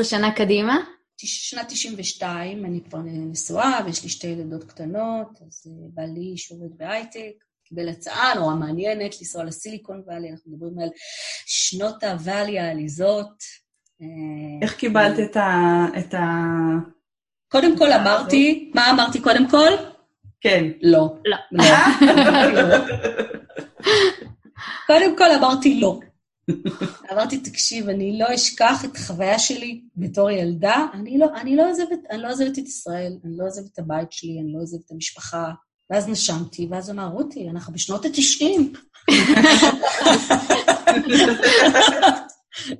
10-15 0.00 0.04
שנה 0.04 0.32
קדימה? 0.32 0.76
שנת 1.16 1.68
92, 1.68 2.64
אני 2.64 2.80
כבר 2.88 2.98
נשואה 3.04 3.80
ויש 3.86 4.02
לי 4.02 4.08
שתי 4.08 4.26
ילדות 4.26 4.64
קטנות, 4.64 5.28
אז 5.46 5.66
אה, 5.66 5.86
בעלי 5.94 6.36
שעובד 6.36 6.78
בהייטק, 6.78 7.44
קיבל 7.64 7.88
הצעה 7.88 8.34
נורא 8.34 8.54
מעניינת 8.54 9.20
לנסוע 9.20 9.44
לסיליקון 9.44 10.02
ואלי, 10.06 10.30
אנחנו 10.30 10.52
מדברים 10.52 10.78
על 10.78 10.88
שנות 11.46 12.04
הוואלי 12.04 12.58
העליזות. 12.58 13.42
אה, 14.02 14.06
איך 14.62 14.76
קיבלת 14.76 15.18
את 15.18 15.36
ה... 15.36 15.84
את 15.98 16.14
ה... 16.14 16.26
קודם 17.48 17.78
כל 17.78 17.92
אמרתי, 17.92 18.70
מה 18.74 18.90
אמרתי 18.90 19.20
קודם 19.20 19.50
כל? 19.50 19.70
כן. 20.40 20.64
לא. 20.82 21.14
לא. 21.24 21.36
לא. 21.52 21.64
לא. 22.52 22.76
קודם 24.86 25.18
כל 25.18 25.30
אמרתי 25.38 25.80
לא. 25.80 26.00
אמרתי, 27.12 27.38
תקשיב, 27.38 27.88
אני 27.88 28.18
לא 28.18 28.34
אשכח 28.34 28.84
את 28.84 28.96
החוויה 28.96 29.38
שלי 29.38 29.80
בתור 29.96 30.30
ילדה, 30.30 30.86
אני 30.94 31.18
לא, 31.18 31.26
אני 31.40 31.56
לא 31.56 31.70
עוזבת, 31.70 31.98
לא 32.18 32.30
עוזבת 32.30 32.52
את 32.52 32.58
ישראל, 32.58 33.18
אני 33.24 33.36
לא 33.36 33.44
עוזבת 33.44 33.72
את 33.72 33.78
הבית 33.78 34.12
שלי, 34.12 34.40
אני 34.40 34.52
לא 34.52 34.62
עוזבת 34.62 34.80
את 34.86 34.90
המשפחה. 34.90 35.50
ואז 35.90 36.08
נשמתי, 36.08 36.68
ואז 36.70 36.90
אמר, 36.90 37.06
רותי, 37.06 37.48
אנחנו 37.50 37.72
בשנות 37.72 38.04
ה-90. 38.04 38.78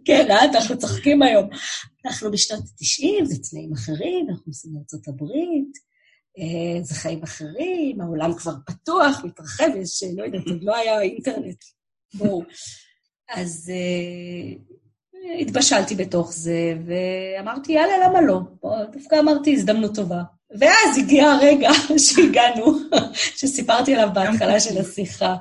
כן, 0.04 0.30
אה, 0.30 0.44
אנחנו 0.44 0.78
צוחקים 0.78 1.22
היום. 1.22 1.48
אנחנו 2.06 2.30
בשנות 2.30 2.60
ה-90, 2.60 3.24
זה 3.24 3.36
תנאים 3.50 3.72
אחרים, 3.72 4.26
אנחנו 4.30 4.44
נוסעים 4.46 4.74
לארצות 4.74 5.08
הברית, 5.08 5.72
אה, 6.38 6.82
זה 6.82 6.94
חיים 6.94 7.22
אחרים, 7.22 8.00
העולם 8.00 8.34
כבר 8.34 8.52
פתוח, 8.66 9.24
מתרחב, 9.24 9.68
יש, 9.82 10.02
לא 10.16 10.24
יודעת, 10.24 10.46
עוד 10.46 10.62
לא 10.62 10.76
היה 10.76 11.00
אינטרנט. 11.00 11.64
בואו. 12.14 12.42
אז 13.34 13.72
uh, 13.72 14.70
התבשלתי 15.40 15.94
בתוך 15.94 16.32
זה, 16.32 16.75
ואמרתי, 16.87 17.72
יאללה, 17.72 18.08
למה 18.08 18.20
לא? 18.20 18.40
דווקא 18.92 19.20
אמרתי, 19.20 19.52
הזדמנות 19.52 19.94
טובה. 19.94 20.22
ואז 20.58 20.99
הגיע 20.99 21.26
הרגע 21.26 21.70
שהגענו, 22.06 22.78
שסיפרתי 23.38 23.94
עליו 23.94 24.08
בהתחלה 24.14 24.60
של 24.60 24.80
השיחה, 24.80 25.37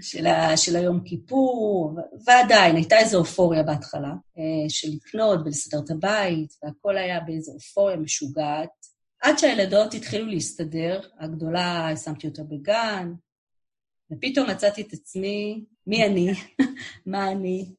של, 0.00 0.26
ה, 0.26 0.56
של 0.56 0.76
היום 0.76 1.00
כיפור, 1.04 1.98
ועדיין, 2.26 2.76
הייתה 2.76 2.98
איזו 2.98 3.18
אופוריה 3.18 3.62
בהתחלה, 3.62 4.12
אה, 4.38 4.68
של 4.68 4.88
לקנות 4.94 5.40
ולסדר 5.44 5.78
את 5.84 5.90
הבית, 5.90 6.54
והכל 6.62 6.96
היה 6.96 7.20
באיזו 7.20 7.52
אופוריה 7.52 7.96
משוגעת. 7.96 8.68
עד 9.22 9.38
שהילדות 9.38 9.94
התחילו 9.94 10.26
להסתדר, 10.26 11.00
הגדולה, 11.20 11.92
שמתי 12.04 12.26
אותה 12.26 12.42
בגן, 12.42 13.12
ופתאום 14.12 14.50
מצאתי 14.50 14.82
את 14.82 14.92
עצמי, 14.92 15.64
מי 15.86 16.06
אני? 16.06 16.32
מה 17.06 17.30
אני? 17.30 17.74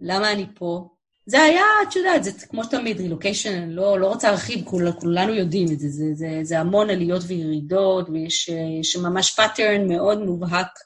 למה 0.00 0.32
אני 0.32 0.46
פה? 0.54 0.88
זה 1.26 1.42
היה, 1.42 1.64
את 1.88 1.96
יודעת, 1.96 2.24
זה 2.24 2.46
כמו 2.46 2.64
תמיד, 2.64 3.00
רילוקיישן, 3.00 3.62
אני 3.62 3.74
לא, 3.74 3.98
לא 3.98 4.06
רוצה 4.06 4.28
להרחיב, 4.28 4.64
כול, 4.64 4.92
כולנו 4.92 5.34
יודעים 5.34 5.66
את 5.72 5.78
זה, 5.78 5.88
זה, 5.88 6.14
זה, 6.14 6.40
זה 6.42 6.60
המון 6.60 6.90
עליות 6.90 7.22
וירידות, 7.26 8.08
ויש 8.08 8.48
יש 8.80 8.96
ממש 8.96 9.34
pattern 9.34 9.88
מאוד 9.88 10.18
מובהק 10.18 10.78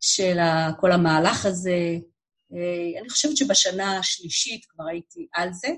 של 0.00 0.38
כל 0.80 0.92
המהלך 0.92 1.46
הזה. 1.46 1.98
אני 3.00 3.08
חושבת 3.08 3.36
שבשנה 3.36 3.98
השלישית 3.98 4.64
כבר 4.64 4.84
הייתי 4.86 5.26
על 5.34 5.52
זה, 5.52 5.68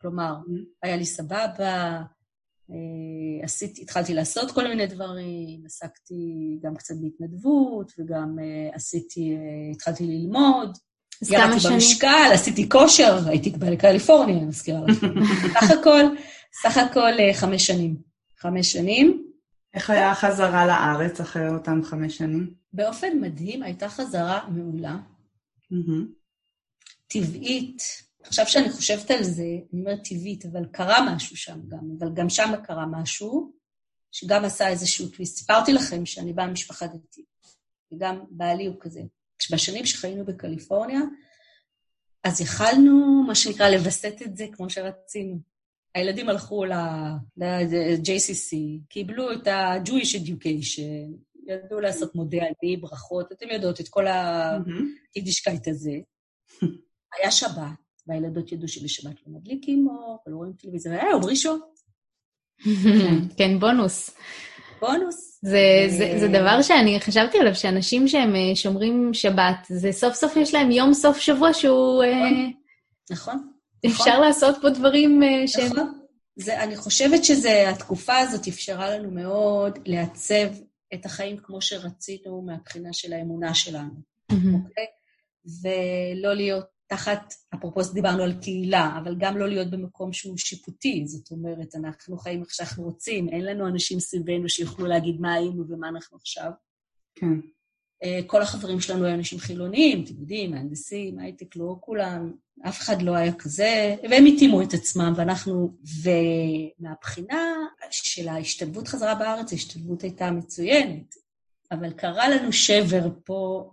כלומר, 0.00 0.34
היה 0.82 0.96
לי 0.96 1.04
סבבה, 1.04 2.02
עשיתי, 3.42 3.82
התחלתי 3.82 4.14
לעשות 4.14 4.50
כל 4.50 4.68
מיני 4.68 4.86
דברים, 4.86 5.62
עסקתי 5.66 6.58
גם 6.62 6.76
קצת 6.76 6.94
בהתנדבות, 7.00 7.92
וגם 7.98 8.38
עשיתי, 8.72 9.36
התחלתי 9.72 10.06
ללמוד. 10.06 10.78
אז 11.22 11.30
כמה 11.30 11.60
שנים? 11.60 11.74
במשקל, 11.74 12.30
עשיתי 12.34 12.68
כושר, 12.68 13.28
הייתי 13.28 13.50
בקליפורניה, 13.50 14.36
אני 14.36 14.44
מזכירה 14.44 14.80
לכם. 14.86 15.06
סך 15.54 15.70
הכל, 15.80 16.02
סך 16.62 16.76
הכל 16.76 17.12
חמש 17.32 17.66
שנים. 17.66 17.96
חמש 18.38 18.72
שנים. 18.72 19.22
איך 19.74 19.90
היה 19.90 20.10
החזרה 20.10 20.66
לארץ 20.66 21.20
אחרי 21.20 21.48
אותם 21.48 21.80
חמש 21.84 22.18
שנים? 22.18 22.54
באופן 22.72 23.20
מדהים, 23.20 23.62
הייתה 23.62 23.88
חזרה 23.88 24.48
מעולה. 24.48 24.96
טבעית. 27.08 28.05
עכשיו 28.26 28.46
שאני 28.46 28.70
חושבת 28.70 29.10
על 29.10 29.24
זה, 29.24 29.42
אני 29.42 29.80
אומרת 29.80 29.98
טבעית, 30.04 30.46
אבל 30.46 30.66
קרה 30.66 31.14
משהו 31.14 31.36
שם 31.36 31.60
גם, 31.68 31.90
אבל 31.98 32.14
גם 32.14 32.28
שם 32.28 32.52
קרה 32.64 32.86
משהו, 32.86 33.52
שגם 34.12 34.44
עשה 34.44 34.68
איזשהו 34.68 35.08
טוויסט. 35.08 35.36
סיפרתי 35.36 35.72
לכם 35.72 36.06
שאני 36.06 36.32
באה 36.32 36.46
ממשפחה 36.46 36.86
דתית, 36.86 37.26
וגם 37.92 38.24
בעלי 38.30 38.66
הוא 38.66 38.76
כזה. 38.80 39.00
בשנים 39.52 39.86
שחיינו 39.86 40.24
בקליפורניה, 40.24 41.00
אז 42.24 42.40
יכלנו, 42.40 43.24
מה 43.26 43.34
שנקרא, 43.34 43.68
לווסת 43.68 44.22
את 44.22 44.36
זה 44.36 44.46
כמו 44.52 44.70
שרצינו. 44.70 45.40
הילדים 45.94 46.28
הלכו 46.28 46.64
ל-JCC, 47.36 48.56
קיבלו 48.88 49.32
את 49.32 49.46
ה-Jewish 49.46 50.16
Education, 50.18 51.12
ידעו 51.46 51.80
לעשות 51.80 52.14
מודה 52.14 52.38
אני, 52.38 52.76
ברכות, 52.76 53.32
אתם 53.32 53.46
יודעות 53.50 53.80
את 53.80 53.88
כל 53.88 54.04
היידישקייט 55.14 55.68
הזה. 55.68 55.94
היה 57.18 57.30
שבת, 57.30 57.85
והילדות 58.06 58.52
ידעו 58.52 58.68
שבשבת 58.68 59.14
לא 59.26 59.32
מדליקים 59.38 59.88
אור, 59.88 60.18
ולא 60.26 60.36
רואים 60.36 60.52
טלוויזיה, 60.52 60.92
והיה 60.92 61.10
יום 61.10 61.24
ראשון. 61.24 61.60
כן, 63.38 63.58
בונוס. 63.58 64.16
בונוס. 64.80 65.38
זה, 65.42 65.86
זה, 65.88 66.14
זה 66.18 66.28
דבר 66.28 66.62
שאני 66.62 67.00
חשבתי 67.00 67.38
עליו, 67.38 67.54
שאנשים 67.54 68.08
שהם 68.08 68.34
אה, 68.36 68.56
שומרים 68.56 69.14
שבת, 69.14 69.66
זה 69.68 69.92
סוף 69.92 70.14
סוף 70.14 70.36
יש 70.36 70.54
להם 70.54 70.70
יום 70.70 70.94
סוף 70.94 71.18
שבוע 71.18 71.52
שהוא... 71.52 72.02
אה, 72.04 72.30
נכון. 73.10 73.34
נכון. 73.34 73.48
אפשר 73.86 74.10
נכון. 74.10 74.20
לעשות 74.20 74.56
פה 74.62 74.70
דברים 74.70 75.22
אה, 75.22 75.48
שהם... 75.48 75.66
נכון. 75.66 75.92
זה, 76.36 76.62
אני 76.62 76.76
חושבת 76.76 77.24
שהתקופה 77.24 78.18
הזאת 78.18 78.48
אפשרה 78.48 78.90
לנו 78.90 79.10
מאוד 79.10 79.78
לעצב 79.86 80.46
את 80.94 81.06
החיים 81.06 81.36
כמו 81.36 81.62
שרצינו 81.62 82.42
מהבחינה 82.42 82.92
של 82.92 83.12
האמונה 83.12 83.54
שלנו, 83.54 83.90
אוקיי? 84.32 84.86
ולא 85.62 86.34
להיות 86.34 86.75
תחת, 86.86 87.34
אפרופו 87.54 87.80
דיברנו 87.94 88.22
על 88.22 88.32
קהילה, 88.42 88.98
אבל 89.02 89.14
גם 89.18 89.36
לא 89.36 89.48
להיות 89.48 89.70
במקום 89.70 90.12
שהוא 90.12 90.36
שיפוטי. 90.36 91.06
זאת 91.06 91.30
אומרת, 91.30 91.74
אנחנו 91.74 92.18
חיים 92.18 92.42
איך 92.42 92.54
שאנחנו 92.54 92.84
רוצים, 92.84 93.28
אין 93.28 93.44
לנו 93.44 93.68
אנשים 93.68 94.00
סביבנו 94.00 94.48
שיוכלו 94.48 94.86
להגיד 94.86 95.20
מה 95.20 95.34
היינו 95.34 95.64
ומה 95.68 95.88
אנחנו 95.88 96.16
עכשיו. 96.16 96.50
כן. 97.14 97.40
אה, 98.04 98.20
כל 98.26 98.42
החברים 98.42 98.80
שלנו 98.80 99.04
היו 99.04 99.14
אנשים 99.14 99.38
חילוניים, 99.38 100.04
אתם 100.04 100.14
יודעים, 100.20 100.50
מהנדסים, 100.50 101.18
הייטק, 101.18 101.56
לא 101.56 101.76
כולם, 101.80 102.32
אף 102.68 102.80
אחד 102.80 103.02
לא 103.02 103.14
היה 103.16 103.32
כזה, 103.32 103.96
והם 104.10 104.24
התאימו 104.26 104.62
את 104.62 104.74
עצמם, 104.74 105.12
ואנחנו, 105.16 105.76
ומהבחינה 106.02 107.54
של 107.90 108.28
ההשתלבות 108.28 108.88
חזרה 108.88 109.14
בארץ, 109.14 109.52
ההשתלבות 109.52 110.02
הייתה 110.02 110.30
מצוינת, 110.30 111.14
אבל 111.72 111.92
קרה 111.92 112.28
לנו 112.28 112.52
שבר 112.52 113.08
פה 113.24 113.70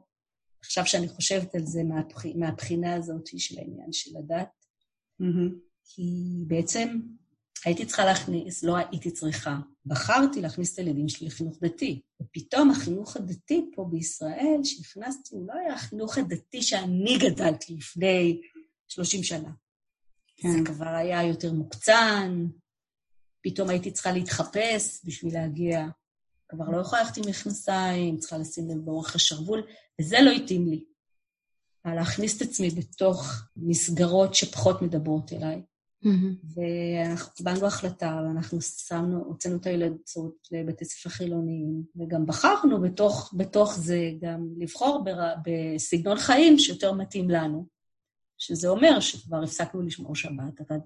עכשיו 0.63 0.86
שאני 0.86 1.08
חושבת 1.08 1.55
על 1.55 1.65
זה 1.65 1.84
מהבח... 1.84 2.25
מהבחינה 2.36 2.96
הזאת 2.96 3.27
של 3.38 3.60
העניין 3.60 3.91
של 3.91 4.17
הדת, 4.17 4.65
mm-hmm. 5.22 5.53
כי 5.86 6.03
בעצם 6.48 7.00
הייתי 7.65 7.86
צריכה 7.86 8.05
להכניס, 8.05 8.63
לא 8.63 8.77
הייתי 8.77 9.12
צריכה, 9.12 9.58
בחרתי 9.86 10.41
להכניס 10.41 10.74
את 10.74 10.79
הילדים 10.79 11.10
שלי 11.10 11.27
לחינוך 11.27 11.58
דתי. 11.62 12.01
ופתאום 12.22 12.72
החינוך 12.72 13.17
הדתי 13.17 13.72
פה 13.75 13.86
בישראל, 13.91 14.60
שהכנסתי, 14.63 15.36
הוא 15.36 15.48
לא 15.48 15.53
היה 15.53 15.74
החינוך 15.74 16.17
הדתי 16.17 16.62
שאני 16.62 17.17
גדלתי 17.17 17.74
לפני 17.74 18.41
30 18.88 19.24
שנה. 19.24 19.51
כן. 20.38 20.50
זה 20.51 20.60
כבר 20.65 20.89
היה 20.89 21.24
יותר 21.24 21.53
מוקצן, 21.53 22.46
פתאום 23.41 23.70
הייתי 23.70 23.91
צריכה 23.91 24.12
להתחפש 24.12 25.01
בשביל 25.05 25.34
להגיע. 25.34 25.88
כבר 26.50 26.70
לא 26.70 26.82
יכולה 26.82 27.01
ללכת 27.01 27.17
עם 27.17 27.24
מכנסיים, 27.29 28.17
צריכה 28.17 28.38
לשים 28.38 28.70
לב 28.70 28.86
באורך 28.86 29.15
השרוול. 29.15 29.63
וזה 30.02 30.18
לא 30.22 30.32
התאים 30.32 30.68
לי. 30.68 30.86
להכניס 31.86 32.38
את 32.38 32.42
עצמי 32.42 32.70
בתוך 32.70 33.44
מסגרות 33.56 34.36
שפחות 34.36 34.82
מדברות 34.82 35.34
אליי. 35.34 35.62
Mm-hmm. 36.06 36.54
ואנחנו 36.54 37.34
קיבלנו 37.34 37.65
החלטה, 37.65 38.22
ואנחנו 38.24 38.62
שמנו, 38.62 39.24
הוצאנו 39.26 39.56
את 39.56 39.65
הילדות 39.65 40.48
לבתי 40.52 40.86
ספר 40.86 41.10
חילוניים, 41.10 41.84
וגם 41.96 42.26
בחרנו 42.26 42.82
בתוך, 42.82 43.34
בתוך 43.38 43.76
זה 43.76 44.12
גם 44.22 44.48
לבחור 44.58 45.04
בר, 45.04 45.34
בסגנון 45.46 46.17
חיים 46.17 46.60
שיותר 46.60 46.94
מתאים 46.94 47.30
לנו, 47.30 47.67
שזה 48.38 48.67
אומר 48.67 49.00
שכבר 49.00 49.44
הפסקנו 49.44 49.82
לשמור 49.82 50.15
שבת, 50.15 50.62
אבל 50.67 50.78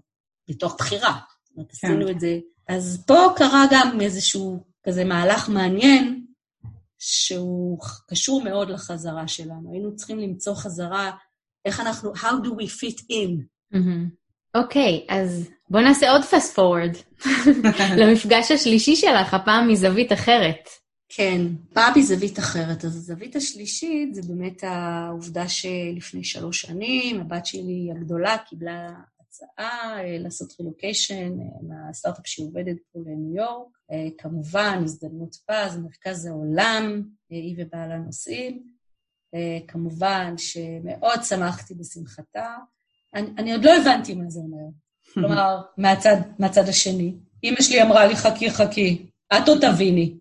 בתוך 0.49 0.75
בחירה. 0.79 1.19
זאת 1.43 1.58
אומרת, 1.58 1.71
כן. 1.71 1.88
עשינו 1.88 2.10
את 2.10 2.19
זה. 2.19 2.39
אז 2.67 3.03
פה 3.08 3.27
קרה 3.36 3.65
גם 3.71 4.01
איזשהו 4.01 4.63
כזה 4.84 5.03
מהלך 5.03 5.49
מעניין, 5.49 6.16
שהוא 6.99 7.79
קשור 8.10 8.43
מאוד 8.43 8.69
לחזרה 8.69 9.27
שלנו. 9.27 9.71
היינו 9.71 9.95
צריכים 9.95 10.19
למצוא 10.19 10.55
חזרה, 10.55 11.12
איך 11.65 11.79
אנחנו, 11.79 12.13
how 12.15 12.45
do 12.45 12.47
we 12.47 12.65
fit 12.65 13.01
in. 13.12 13.43
אוקיי, 14.55 15.05
mm-hmm. 15.05 15.12
okay, 15.12 15.13
אז 15.13 15.49
בוא 15.69 15.79
נעשה 15.79 16.12
עוד 16.12 16.21
fast 16.21 16.57
forward 16.57 17.27
למפגש 17.99 18.51
השלישי 18.51 18.95
שלך, 18.95 19.33
הפעם 19.33 19.67
מזווית 19.67 20.13
אחרת. 20.13 20.69
כן, 21.10 21.41
פעם 21.73 21.93
מזווית 21.99 22.39
אחרת. 22.39 22.86
אז 22.86 22.95
הזווית 22.95 23.36
השלישית 23.36 24.15
זה 24.15 24.21
באמת 24.27 24.63
העובדה 24.63 25.47
שלפני 25.47 26.23
שלוש 26.23 26.62
שנים, 26.62 27.21
הבת 27.21 27.45
שלי 27.45 27.89
הגדולה 27.95 28.38
קיבלה 28.38 28.89
הצעה 29.27 29.99
אה, 30.03 30.17
לעשות 30.19 30.53
רילוקיישן 30.59 31.39
אה, 31.39 31.45
מהסטארט-אפ 31.67 32.27
שהיא 32.27 32.47
עובדת 32.47 32.77
פה 32.91 32.99
לניו 33.05 33.35
יורק. 33.35 33.77
אה, 33.91 34.07
כמובן, 34.17 34.81
הזדמנות 34.83 35.35
פז, 35.35 35.77
מרכז 35.77 36.25
העולם, 36.25 37.03
היא 37.29 37.55
ובעלה 37.57 37.97
נוסעים. 37.97 38.77
כמובן 39.67 40.33
שמאוד 40.37 41.23
שמחתי 41.23 41.73
בשמחתה. 41.73 42.55
אני, 43.15 43.27
אני 43.37 43.53
עוד 43.53 43.65
לא 43.65 43.71
הבנתי 43.77 44.13
מה 44.13 44.29
זה 44.29 44.39
אומר. 44.39 44.69
כלומר, 45.13 45.61
מהצד, 45.77 46.15
מהצד 46.39 46.69
השני. 46.69 47.15
אמא 47.43 47.61
שלי 47.61 47.81
אמרה 47.81 48.05
לי, 48.07 48.15
חכי, 48.15 48.51
חכי, 48.51 49.09
את 49.33 49.47
עוד 49.47 49.61
תביני. 49.61 50.17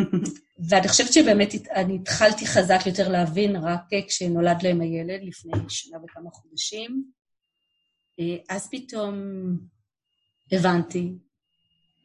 ואני 0.68 0.88
חושבת 0.88 1.12
שבאמת 1.12 1.48
אני 1.74 1.94
התחלתי 1.94 2.46
חזק 2.46 2.80
יותר 2.86 3.08
להבין 3.08 3.56
רק 3.56 3.80
כשנולד 4.08 4.62
להם 4.62 4.80
הילד 4.80 5.20
לפני 5.22 5.52
שנה 5.68 5.98
וכמה 6.04 6.30
חודשים. 6.30 7.04
אה, 8.20 8.36
אז 8.48 8.68
פתאום 8.70 9.14
הבנתי 10.52 11.12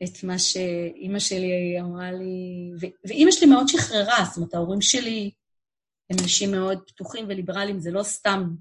את 0.04 0.23
מה 0.23 0.39
שאימא 0.39 1.19
שלי 1.19 1.78
אמרה 1.82 2.12
לי, 2.12 2.71
ואימא 3.08 3.32
שלי 3.32 3.47
מאוד 3.47 3.67
שחררה, 3.67 4.25
זאת 4.25 4.38
אומרת, 4.38 4.54
ההורים 4.54 4.82
שלי 4.82 5.32
הם 6.10 6.17
אנשים 6.21 6.51
מאוד 6.51 6.80
פתוחים 6.88 7.25
וליברליים, 7.30 7.80
זה 7.80 7.91
לא 7.91 8.04
סתם 8.04 8.56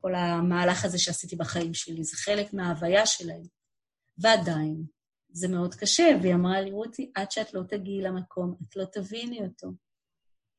כל 0.00 0.14
המהלך 0.14 0.84
הזה 0.84 0.98
שעשיתי 0.98 1.36
בחיים 1.36 1.74
שלי, 1.74 2.04
זה 2.04 2.16
חלק 2.16 2.52
מההוויה 2.52 3.06
שלהם. 3.06 3.42
ועדיין, 4.18 4.84
זה 5.30 5.48
מאוד 5.48 5.74
קשה, 5.74 6.04
והיא 6.22 6.34
אמרה 6.34 6.60
לי, 6.60 6.70
רותי, 6.70 7.10
עד 7.14 7.30
שאת 7.30 7.54
לא 7.54 7.62
תגיעי 7.68 8.02
למקום, 8.02 8.56
את 8.62 8.76
לא 8.76 8.84
תביני 8.84 9.40
אותו. 9.42 9.68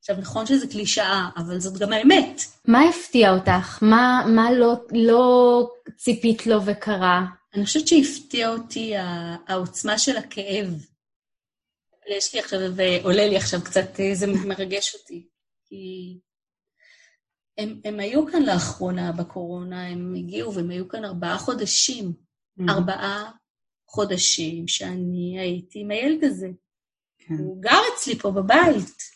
עכשיו, 0.05 0.17
נכון 0.21 0.45
שזו 0.45 0.69
קלישאה, 0.69 1.29
אבל 1.37 1.59
זאת 1.59 1.77
גם 1.77 1.93
האמת. 1.93 2.41
מה 2.67 2.89
הפתיע 2.89 3.33
אותך? 3.33 3.79
מה, 3.83 4.25
מה 4.35 4.51
לא, 4.51 4.73
לא 4.91 5.69
ציפית 5.97 6.47
לו 6.47 6.65
וקרה? 6.65 7.25
אני 7.53 7.65
חושבת 7.65 7.87
שהפתיע 7.87 8.49
אותי 8.49 8.93
העוצמה 9.47 9.97
של 9.97 10.17
הכאב. 10.17 10.85
יש 12.17 12.33
לי 12.33 12.39
עכשיו, 12.39 12.59
ועולה 12.75 13.27
לי 13.27 13.37
עכשיו 13.37 13.61
קצת, 13.63 13.89
זה 14.13 14.27
מרגש 14.27 14.95
אותי. 14.95 15.27
כי 15.69 16.19
הם, 17.57 17.81
הם 17.85 17.99
היו 17.99 18.27
כאן 18.27 18.43
לאחרונה 18.43 19.11
בקורונה, 19.11 19.87
הם 19.87 20.13
הגיעו 20.17 20.53
והם 20.53 20.69
היו 20.69 20.87
כאן 20.87 21.05
ארבעה 21.05 21.37
חודשים. 21.37 22.13
Mm-hmm. 22.13 22.71
ארבעה 22.71 23.31
חודשים 23.89 24.67
שאני 24.67 25.39
הייתי 25.39 25.79
עם 25.79 25.91
הילד 25.91 26.23
הזה. 26.23 26.47
כן. 27.17 27.33
הוא 27.33 27.61
גר 27.61 27.79
אצלי 27.95 28.19
פה 28.19 28.31
בבית. 28.31 29.14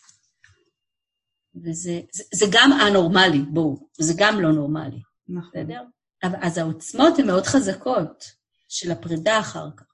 וזה 1.54 2.00
זה, 2.12 2.24
זה 2.34 2.46
גם 2.50 2.72
א-נורמלי, 2.72 3.38
בואו, 3.38 3.88
זה 3.98 4.14
גם 4.16 4.40
לא 4.40 4.52
נורמלי, 4.52 5.00
נכון. 5.28 5.50
בסדר? 5.50 5.82
אבל 6.22 6.38
אז 6.40 6.58
העוצמות 6.58 7.18
הן 7.18 7.26
מאוד 7.26 7.46
חזקות 7.46 8.24
של 8.68 8.90
הפרידה 8.90 9.40
אחר 9.40 9.68
כך. 9.76 9.84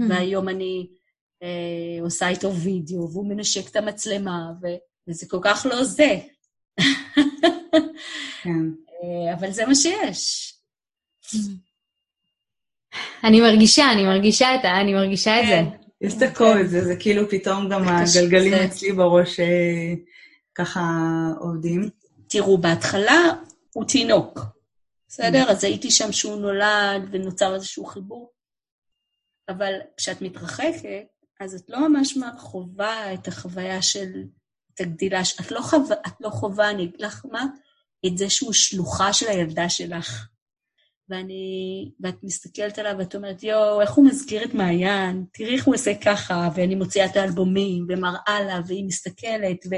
Hmm. 0.00 0.02
והיום 0.08 0.48
אני 0.48 0.86
אה, 1.42 2.02
עושה 2.02 2.28
איתו 2.28 2.54
וידאו, 2.54 3.10
והוא 3.12 3.28
מנשק 3.28 3.70
את 3.70 3.76
המצלמה, 3.76 4.52
ו, 4.62 4.66
וזה 5.08 5.26
כל 5.28 5.38
כך 5.42 5.66
לא 5.70 5.84
זה. 5.84 6.18
כן. 8.42 8.66
אה, 9.02 9.34
אבל 9.38 9.50
זה 9.50 9.66
מה 9.66 9.74
שיש. 9.74 10.54
אני 13.24 13.40
מרגישה, 13.40 13.92
אני 13.92 14.04
מרגישה 14.04 14.54
את, 14.54 14.64
אני 14.64 14.94
מרגישה 14.94 15.40
את 15.40 15.46
זה. 15.46 15.70
כן. 15.70 15.80
יש 16.00 16.14
את 16.14 16.40
הזה, 16.40 16.84
זה 16.84 16.96
כאילו 16.96 17.28
פתאום 17.30 17.68
גם 17.68 17.88
הגלגלים 17.88 18.54
אצלי 18.54 18.92
בראש 18.92 19.40
אה, 19.40 19.94
ככה 20.60 20.80
עובדים? 21.40 21.90
תראו, 22.28 22.58
בהתחלה 22.58 23.32
הוא 23.72 23.84
תינוק, 23.84 24.40
בסדר? 25.08 25.50
אז 25.50 25.64
הייתי 25.64 25.90
שם 25.90 26.12
שהוא 26.12 26.40
נולד 26.40 27.08
ונוצר 27.10 27.54
איזשהו 27.54 27.84
חיבור. 27.84 28.30
אבל 29.48 29.72
כשאת 29.96 30.22
מתרחקת, 30.22 31.06
אז 31.40 31.54
את 31.54 31.70
לא 31.70 31.88
ממש 31.88 32.18
חווה 32.38 33.14
את 33.14 33.28
החוויה 33.28 33.82
של, 33.82 34.24
את 34.74 34.80
הגדילה, 34.80 35.20
את 35.40 35.50
לא, 35.50 35.60
חווה, 35.60 35.96
את 36.06 36.12
לא 36.20 36.30
חווה, 36.30 36.70
אני 36.70 36.84
אגיד 36.84 37.00
לך 37.00 37.26
מה, 37.32 37.44
את 38.06 38.18
זה 38.18 38.30
שהוא 38.30 38.52
שלוחה 38.52 39.12
של 39.12 39.28
הילדה 39.28 39.68
שלך. 39.68 40.28
ואני, 41.08 41.90
ואת 42.00 42.14
מסתכלת 42.22 42.78
עליו 42.78 42.94
ואת 42.98 43.14
אומרת, 43.14 43.42
יואו, 43.42 43.80
איך 43.80 43.90
הוא 43.90 44.06
מזכיר 44.06 44.44
את 44.44 44.54
מעיין, 44.54 45.24
תראי 45.32 45.54
איך 45.56 45.64
הוא 45.64 45.74
עושה 45.74 45.92
ככה, 46.04 46.48
ואני 46.54 46.74
מוציאה 46.74 47.06
את 47.06 47.16
האלבומים, 47.16 47.86
ומראה 47.88 48.40
לה, 48.46 48.60
והיא 48.66 48.84
מסתכלת, 48.84 49.66
ו... 49.70 49.74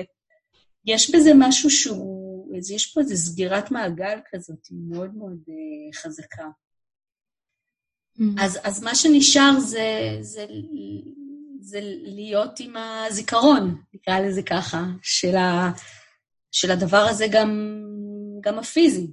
יש 0.85 1.15
בזה 1.15 1.31
משהו 1.39 1.71
שהוא, 1.71 2.55
יש 2.75 2.95
פה 2.95 3.01
איזו 3.01 3.17
סגירת 3.17 3.71
מעגל 3.71 4.19
כזאת, 4.31 4.67
היא 4.71 4.79
מאוד 4.89 5.15
מאוד 5.15 5.39
uh, 5.49 5.97
חזקה. 5.97 6.49
Mm-hmm. 8.19 8.43
אז, 8.43 8.59
אז 8.65 8.83
מה 8.83 8.95
שנשאר 8.95 9.61
זה, 9.61 10.19
זה, 10.21 10.47
זה 11.61 11.81
להיות 12.03 12.61
עם 12.61 12.77
הזיכרון, 12.77 13.83
נקרא 13.95 14.21
לזה 14.21 14.43
ככה, 14.43 14.85
של, 15.03 15.37
ה, 15.37 15.73
של 16.51 16.71
הדבר 16.71 17.07
הזה 17.11 17.27
גם, 17.31 17.83
גם 18.41 18.59
הפיזי. 18.59 19.07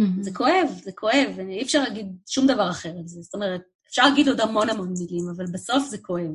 Mm-hmm. 0.00 0.22
זה 0.22 0.30
כואב, 0.34 0.68
זה 0.84 0.92
כואב, 0.92 1.38
אי 1.38 1.62
אפשר 1.62 1.82
להגיד 1.82 2.06
שום 2.26 2.46
דבר 2.46 2.70
אחר 2.70 2.88
על 2.98 3.06
זה. 3.06 3.20
זאת 3.22 3.34
אומרת, 3.34 3.62
אפשר 3.88 4.08
להגיד 4.08 4.28
עוד 4.28 4.40
המון 4.40 4.70
המון 4.70 4.92
מילים, 4.98 5.28
אבל 5.36 5.44
בסוף 5.52 5.88
זה 5.88 5.98
כואב. 5.98 6.34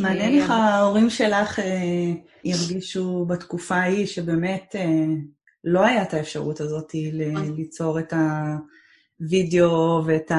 מעניין 0.00 0.34
איך 0.40 0.50
ההורים 0.50 1.10
שלך 1.10 1.58
אה, 1.58 2.12
הרגישו 2.44 3.24
בתקופה 3.28 3.74
ההיא 3.74 4.06
שבאמת 4.06 4.74
אה, 4.74 5.06
לא 5.64 5.80
היה 5.80 6.02
את 6.02 6.14
האפשרות 6.14 6.60
הזאת 6.60 6.92
נכון. 7.32 7.56
ליצור 7.56 7.98
את 7.98 8.12
הווידאו 9.20 10.02
ואת 10.06 10.32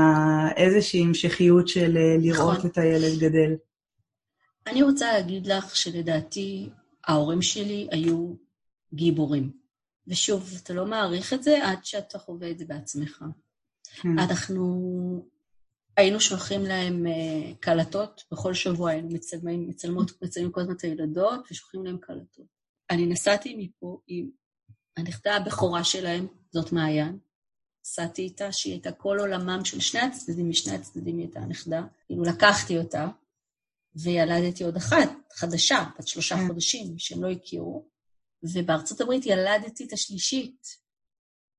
איזושהי 0.55 1.03
המשכיות 1.03 1.67
של 1.67 1.97
אה, 1.97 2.17
לראות 2.19 2.57
נכון. 2.57 2.69
את 2.69 2.77
הילד 2.77 3.19
גדל. 3.19 3.55
אני 4.67 4.83
רוצה 4.83 5.13
להגיד 5.13 5.47
לך 5.47 5.75
שלדעתי 5.75 6.69
ההורים 7.07 7.41
שלי 7.41 7.87
היו 7.91 8.33
גיבורים. 8.93 9.51
ושוב, 10.07 10.53
אתה 10.63 10.73
לא 10.73 10.85
מעריך 10.85 11.33
את 11.33 11.43
זה 11.43 11.67
עד 11.67 11.85
שאתה 11.85 12.19
חווה 12.19 12.51
את 12.51 12.59
זה 12.59 12.65
בעצמך. 12.65 13.23
כן. 14.01 14.19
אנחנו 14.19 15.30
היינו 15.97 16.19
שולחים 16.19 16.65
להם 16.65 17.05
uh, 17.05 17.55
קלטות, 17.59 18.23
בכל 18.31 18.53
שבוע 18.53 18.91
היינו 18.91 19.09
מצלמים, 19.09 19.69
מצלמות, 19.69 20.11
מצלמים 20.21 20.51
כל 20.51 20.61
הזמן 20.61 20.75
את 20.75 20.81
הילדות 20.81 21.47
ושולחים 21.51 21.85
להם 21.85 21.97
קלטות. 21.97 22.45
אני 22.89 23.05
נסעתי 23.05 23.55
מפה 23.57 23.99
עם 24.07 24.29
הנכדה 24.97 25.35
הבכורה 25.35 25.83
שלהם, 25.83 26.27
זאת 26.51 26.71
מעיין, 26.71 27.17
נסעתי 27.85 28.21
איתה, 28.21 28.51
שהיא 28.51 28.73
הייתה 28.73 28.91
כל 28.91 29.19
עולמם 29.19 29.65
של 29.65 29.79
שני 29.79 30.01
הצדדים, 30.01 30.49
משני 30.49 30.75
הצדדים 30.75 31.17
היא 31.17 31.25
הייתה 31.25 31.39
הנכדה. 31.39 31.83
כאילו 32.05 32.23
לקחתי 32.23 32.77
אותה, 32.77 33.07
וילדתי 33.95 34.63
עוד 34.63 34.75
אחת, 34.75 35.09
חדשה, 35.33 35.83
בת 35.99 36.07
שלושה 36.07 36.35
כן. 36.35 36.47
חודשים, 36.47 36.99
שהם 36.99 37.23
לא 37.23 37.31
הכירו, 37.31 37.85
ובארצות 38.43 39.01
הברית 39.01 39.25
ילדתי 39.25 39.85
את 39.85 39.93
השלישית, 39.93 40.77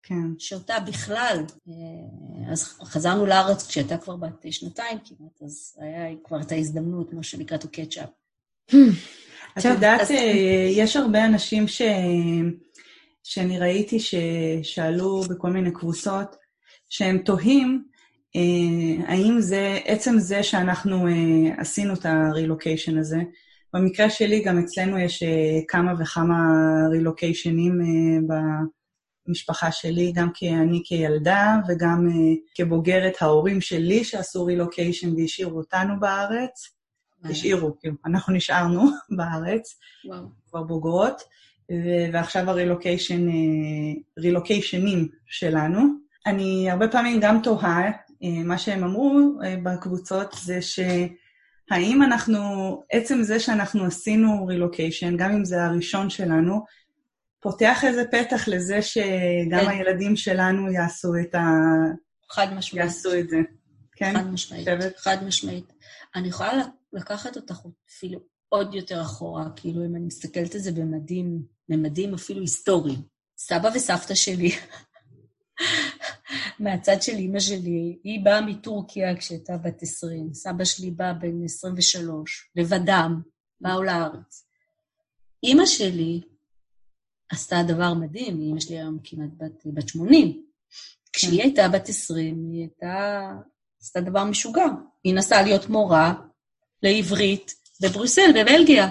כן. 0.02 0.38
שאותה 0.38 0.74
בכלל, 0.80 1.44
אה, 1.68 2.52
אז 2.52 2.64
חזרנו 2.84 3.26
לארץ 3.26 3.66
כשהייתה 3.66 3.96
כבר 3.96 4.16
בת 4.16 4.44
שנתיים 4.50 4.98
כמעט, 5.04 5.42
אז 5.44 5.76
היה 5.80 6.16
כבר 6.24 6.40
את 6.40 6.52
ההזדמנות, 6.52 7.12
מה 7.12 7.22
שנקרא 7.22 7.58
to 7.58 7.66
catch 7.66 7.96
up. 7.96 8.10
את 9.58 9.64
יודעת, 9.64 10.10
אה, 10.10 10.68
יש 10.70 10.96
הרבה 10.96 11.24
אנשים 11.24 11.68
ש... 11.68 11.82
שאני 13.24 13.58
ראיתי 13.58 13.98
ששאלו 14.00 15.20
בכל 15.20 15.50
מיני 15.50 15.70
קבוצות, 15.70 16.36
שהם 16.88 17.18
תוהים 17.18 17.84
אה, 18.36 19.06
האם 19.08 19.40
זה, 19.40 19.78
עצם 19.84 20.18
זה 20.18 20.42
שאנחנו 20.42 21.06
עשינו 21.58 21.94
את 21.94 22.06
הרילוקיישן 22.06 22.98
הזה, 22.98 23.18
במקרה 23.74 24.10
שלי 24.10 24.42
גם 24.42 24.58
אצלנו 24.58 24.98
יש 24.98 25.22
כמה 25.68 25.92
וכמה 25.98 26.34
רילוקיישנים 26.90 27.80
המשפחה 29.28 29.72
שלי, 29.72 30.12
גם 30.14 30.32
כי 30.32 30.50
אני 30.50 30.82
כילדה 30.84 31.56
וגם 31.68 32.08
uh, 32.08 32.38
כבוגרת 32.54 33.12
ההורים 33.20 33.60
שלי 33.60 34.04
שעשו 34.04 34.44
רילוקיישן 34.44 35.14
והשאירו 35.16 35.58
אותנו 35.58 36.00
בארץ. 36.00 36.68
השאירו, 37.24 37.78
כאילו, 37.80 37.94
אנחנו 38.06 38.34
נשארנו 38.34 38.82
בארץ, 39.16 39.78
וואו. 40.04 40.22
כבר 40.50 40.62
בוגרות, 40.62 41.22
ועכשיו 42.12 42.50
הרילוקיישן, 42.50 43.26
רילוקיישנים 44.18 45.08
שלנו. 45.26 45.80
אני 46.26 46.70
הרבה 46.70 46.88
פעמים 46.88 47.20
גם 47.20 47.40
תוהה, 47.42 47.90
uh, 47.90 48.26
מה 48.44 48.58
שהם 48.58 48.84
אמרו 48.84 49.38
בקבוצות 49.62 50.36
זה 50.42 50.62
ש... 50.62 50.80
האם 51.70 52.02
אנחנו, 52.02 52.40
עצם 52.92 53.22
זה 53.22 53.40
שאנחנו 53.40 53.84
עשינו 53.84 54.46
רילוקיישן, 54.46 55.16
גם 55.16 55.30
אם 55.30 55.44
זה 55.44 55.64
הראשון 55.64 56.10
שלנו, 56.10 56.64
פותח 57.42 57.84
איזה 57.84 58.04
פתח 58.10 58.48
לזה 58.48 58.82
שגם 58.82 59.60
כן. 59.60 59.68
הילדים 59.68 60.16
שלנו 60.16 60.72
יעשו 60.72 61.12
את 61.20 61.34
ה... 61.34 61.40
חד 62.30 62.54
משמעית. 62.54 62.84
יעשו 62.84 63.18
את 63.18 63.28
זה. 63.28 63.36
כן? 63.96 64.14
חד 64.14 64.30
משמעית, 64.30 64.64
שבת? 64.64 64.96
חד 64.96 65.24
משמעית. 65.24 65.72
אני 66.14 66.28
יכולה 66.28 66.52
לקחת 66.92 67.36
אותך 67.36 67.60
אפילו 67.90 68.20
עוד 68.48 68.74
יותר 68.74 69.02
אחורה, 69.02 69.44
כאילו, 69.56 69.84
אם 69.84 69.96
אני 69.96 70.04
מסתכלת 70.04 70.54
על 70.54 70.60
זה 70.60 70.72
במדים, 70.72 71.42
במדים 71.68 72.14
אפילו 72.14 72.40
היסטוריים. 72.40 73.02
סבא 73.38 73.70
וסבתא 73.74 74.14
שלי, 74.14 74.50
מהצד 76.60 77.02
של 77.02 77.12
אימא 77.12 77.40
שלי, 77.40 77.98
היא 78.04 78.24
באה 78.24 78.40
מטורקיה 78.40 79.16
כשהייתה 79.16 79.56
בת 79.56 79.82
20, 79.82 80.34
סבא 80.34 80.64
שלי 80.64 80.90
בא 80.90 81.12
בן 81.12 81.44
23, 81.44 82.50
לבדם, 82.56 83.20
באו 83.60 83.82
לארץ. 83.82 84.46
אימא 85.42 85.66
שלי 85.66 86.20
עשתה 87.32 87.62
דבר 87.68 87.94
מדהים, 87.94 88.40
אמא 88.40 88.60
שלי 88.60 88.78
היום 88.78 88.98
כמעט 89.04 89.30
בת, 89.36 89.62
בת 89.66 89.88
80. 89.88 90.42
כשהיא 91.12 91.38
כן. 91.38 91.44
הייתה 91.44 91.68
בת 91.68 91.88
20, 91.88 92.44
היא 92.50 92.60
הייתה, 92.60 93.30
עשתה 93.82 94.00
דבר 94.00 94.24
משוגע. 94.24 94.66
היא 95.04 95.14
נסעה 95.14 95.42
להיות 95.42 95.68
מורה 95.68 96.14
לעברית 96.82 97.54
בבריסל, 97.82 98.30
בבלגיה. 98.34 98.90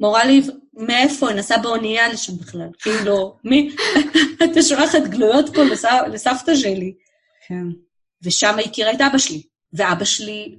מורה 0.00 0.24
לעברית, 0.24 0.56
מאיפה? 0.72 1.28
היא 1.28 1.36
נסעה 1.36 1.58
באונייה 1.58 2.08
לשם 2.08 2.36
בכלל. 2.36 2.68
כאילו, 2.78 3.36
מי? 3.44 3.76
אתה 4.44 4.62
שולחת 4.62 5.02
גלויות 5.02 5.46
פה 5.54 5.60
לסבתא 6.12 6.54
שלי. 6.54 6.94
כן. 7.46 7.64
ושם 8.22 8.54
היא 8.58 8.66
הכירה 8.66 8.92
את 8.92 9.00
אבא 9.00 9.18
שלי. 9.18 9.42
ואבא 9.72 10.04
שלי 10.04 10.58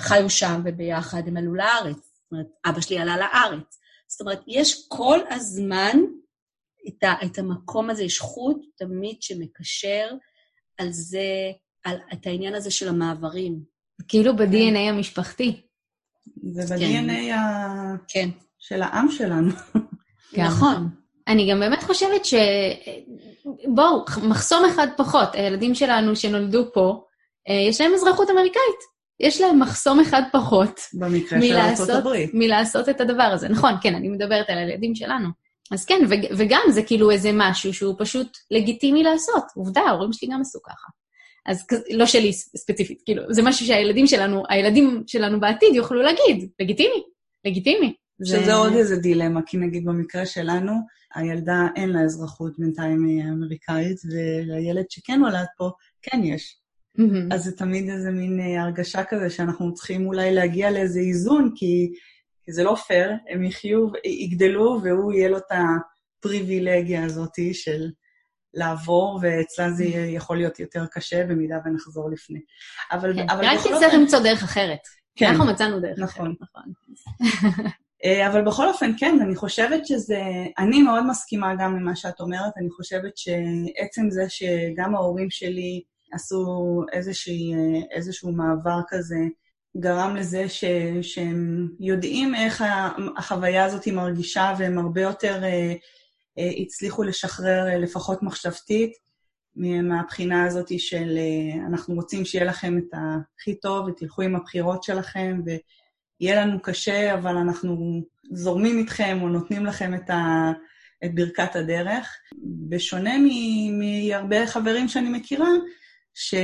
חיו 0.00 0.30
שם, 0.30 0.62
וביחד 0.64 1.22
הם 1.28 1.36
עלו 1.36 1.54
לארץ. 1.54 1.96
זאת 1.96 2.32
אומרת, 2.32 2.46
אבא 2.64 2.80
שלי 2.80 2.98
עלה 2.98 3.16
לארץ. 3.16 3.78
זאת 4.08 4.20
אומרת, 4.20 4.40
יש 4.46 4.86
כל 4.88 5.18
הזמן 5.30 5.98
את, 6.88 7.02
ה, 7.02 7.14
את 7.24 7.38
המקום 7.38 7.90
הזה, 7.90 8.04
יש 8.04 8.18
חוט 8.18 8.56
תמיד 8.76 9.16
שמקשר 9.22 10.10
על 10.78 10.88
זה, 10.90 11.26
על 11.84 11.96
את 12.12 12.26
העניין 12.26 12.54
הזה 12.54 12.70
של 12.70 12.88
המעברים. 12.88 13.60
כאילו 14.08 14.36
ב-DNA 14.36 14.74
כן. 14.74 14.94
המשפחתי. 14.94 15.60
זה 16.52 16.74
ב-DNA 16.74 16.80
כן. 16.80 17.32
ה... 17.32 17.96
כן. 18.08 18.28
של 18.58 18.82
העם 18.82 19.10
שלנו. 19.10 19.50
כן. 20.34 20.44
נכון. 20.44 20.88
אני 21.28 21.50
גם 21.50 21.60
באמת 21.60 21.82
חושבת 21.82 22.24
ש... 22.24 22.34
בואו, 23.74 24.04
מחסום 24.28 24.64
אחד 24.64 24.86
פחות. 24.96 25.34
הילדים 25.34 25.74
שלנו 25.74 26.16
שנולדו 26.16 26.72
פה, 26.72 27.04
אה, 27.48 27.54
יש 27.68 27.80
להם 27.80 27.94
אזרחות 27.94 28.30
אמריקאית. 28.30 28.92
יש 29.20 29.40
להם 29.40 29.60
מחסום 29.60 30.00
אחד 30.00 30.22
פחות. 30.32 30.80
במקרה 30.94 31.40
של 31.42 31.90
ארה"ב. 31.90 32.08
מלעשות 32.32 32.88
את 32.88 33.00
הדבר 33.00 33.22
הזה. 33.22 33.48
נכון, 33.48 33.72
כן, 33.82 33.94
אני 33.94 34.08
מדברת 34.08 34.50
על 34.50 34.58
הילדים 34.58 34.94
שלנו. 34.94 35.28
אז 35.70 35.84
כן, 35.84 36.00
וגם 36.38 36.62
זה 36.70 36.82
כאילו 36.82 37.10
איזה 37.10 37.30
משהו 37.34 37.74
שהוא 37.74 37.94
פשוט 37.98 38.38
לגיטימי 38.50 39.02
לעשות. 39.02 39.44
עובדה, 39.54 39.80
ההורים 39.80 40.12
שלי 40.12 40.28
גם 40.32 40.40
עשו 40.40 40.58
ככה. 40.62 40.88
אז 41.46 41.66
לא 41.90 42.06
שלי 42.06 42.32
ספציפית, 42.32 43.02
כאילו, 43.04 43.22
זה 43.30 43.42
משהו 43.42 43.66
שהילדים 43.66 44.06
שלנו, 44.06 44.42
הילדים 44.48 45.02
שלנו 45.06 45.40
בעתיד 45.40 45.74
יוכלו 45.74 46.02
להגיד, 46.02 46.50
לגיטימי, 46.60 47.02
לגיטימי. 47.44 47.94
שזה 48.24 48.44
זה... 48.44 48.54
עוד 48.54 48.72
איזה 48.72 48.96
דילמה, 48.96 49.40
כי 49.46 49.56
נגיד 49.56 49.84
במקרה 49.84 50.26
שלנו, 50.26 50.72
הילדה 51.14 51.66
אין 51.76 51.90
לה 51.90 52.00
אזרחות 52.00 52.58
בינתיים 52.58 53.20
אמריקאית, 53.32 53.96
ולילד 54.10 54.84
שכן 54.88 55.20
נולד 55.20 55.46
פה, 55.58 55.70
כן 56.02 56.24
יש. 56.24 56.58
Mm-hmm. 56.98 57.34
אז 57.34 57.44
זה 57.44 57.56
תמיד 57.56 57.88
איזה 57.90 58.10
מין 58.10 58.40
אה, 58.40 58.62
הרגשה 58.62 59.04
כזה 59.04 59.30
שאנחנו 59.30 59.74
צריכים 59.74 60.06
אולי 60.06 60.34
להגיע 60.34 60.70
לאיזה 60.70 61.00
איזון, 61.00 61.52
כי 61.56 61.92
כי 62.44 62.52
זה 62.52 62.64
לא 62.64 62.74
פייר, 62.86 63.10
הם 63.28 63.44
יחיו, 63.44 63.88
יגדלו, 64.04 64.80
והוא 64.82 65.12
יהיה 65.12 65.28
לו 65.28 65.38
את 65.38 65.52
הפריבילגיה 66.20 67.04
הזאת 67.04 67.34
של 67.52 67.90
לעבור, 68.54 69.18
ואצלה 69.22 69.70
זה 69.70 69.84
יכול 69.84 70.36
להיות 70.36 70.60
יותר 70.60 70.86
קשה 70.86 71.26
במידה 71.26 71.56
ונחזור 71.64 72.10
לפני. 72.10 72.40
אבל, 72.92 73.14
כן, 73.14 73.30
אבל 73.30 73.44
רק 73.44 73.58
תצטרך 73.58 73.94
למצוא 73.94 74.18
דרך 74.18 74.42
אחרת. 74.42 74.80
כן. 75.16 75.26
אנחנו 75.26 75.46
מצאנו 75.46 75.80
דרך 75.80 75.98
נכון. 75.98 76.34
אחרת. 76.42 76.64
נכון. 77.20 77.64
אה, 78.04 78.26
אבל 78.28 78.44
בכל 78.44 78.68
אופן, 78.68 78.92
כן, 78.98 79.18
אני 79.22 79.36
חושבת 79.36 79.86
שזה... 79.86 80.20
אני 80.58 80.82
מאוד 80.82 81.06
מסכימה 81.06 81.54
גם 81.54 81.76
ממה 81.76 81.96
שאת 81.96 82.20
אומרת, 82.20 82.52
אני 82.56 82.70
חושבת 82.70 83.16
שעצם 83.16 84.10
זה 84.10 84.24
שגם 84.28 84.94
ההורים 84.94 85.30
שלי 85.30 85.82
עשו 86.12 86.46
איזושהי, 86.92 87.54
אה, 87.54 87.80
איזשהו 87.90 88.32
מעבר 88.32 88.80
כזה, 88.88 89.16
גרם 89.76 90.16
לזה 90.16 90.48
ש, 90.48 90.64
שהם 91.02 91.68
יודעים 91.80 92.34
איך 92.34 92.64
החוויה 93.16 93.64
הזאת 93.64 93.88
מרגישה, 93.88 94.54
והם 94.58 94.78
הרבה 94.78 95.00
יותר 95.00 95.44
אה, 95.44 95.74
אה, 96.38 96.50
הצליחו 96.58 97.02
לשחרר, 97.02 97.68
אה, 97.68 97.78
לפחות 97.78 98.22
מחשבתית, 98.22 98.92
מהבחינה 99.56 100.44
הזאת 100.44 100.80
של 100.80 101.18
אה, 101.18 101.66
אנחנו 101.66 101.94
רוצים 101.94 102.24
שיהיה 102.24 102.44
לכם 102.44 102.78
את 102.78 102.94
הכי 102.94 103.54
טוב, 103.54 103.86
ותלכו 103.86 104.22
עם 104.22 104.36
הבחירות 104.36 104.82
שלכם, 104.82 105.40
ויהיה 105.46 106.44
לנו 106.44 106.62
קשה, 106.62 107.14
אבל 107.14 107.36
אנחנו 107.36 108.02
זורמים 108.32 108.78
איתכם 108.78 109.18
או 109.22 109.28
נותנים 109.28 109.66
לכם 109.66 109.94
את, 109.94 110.10
ה, 110.10 110.52
את 111.04 111.14
ברכת 111.14 111.56
הדרך. 111.56 112.16
בשונה 112.68 113.14
מהרבה 113.72 114.46
חברים 114.46 114.88
שאני 114.88 115.18
מכירה, 115.18 115.50
ש, 116.14 116.34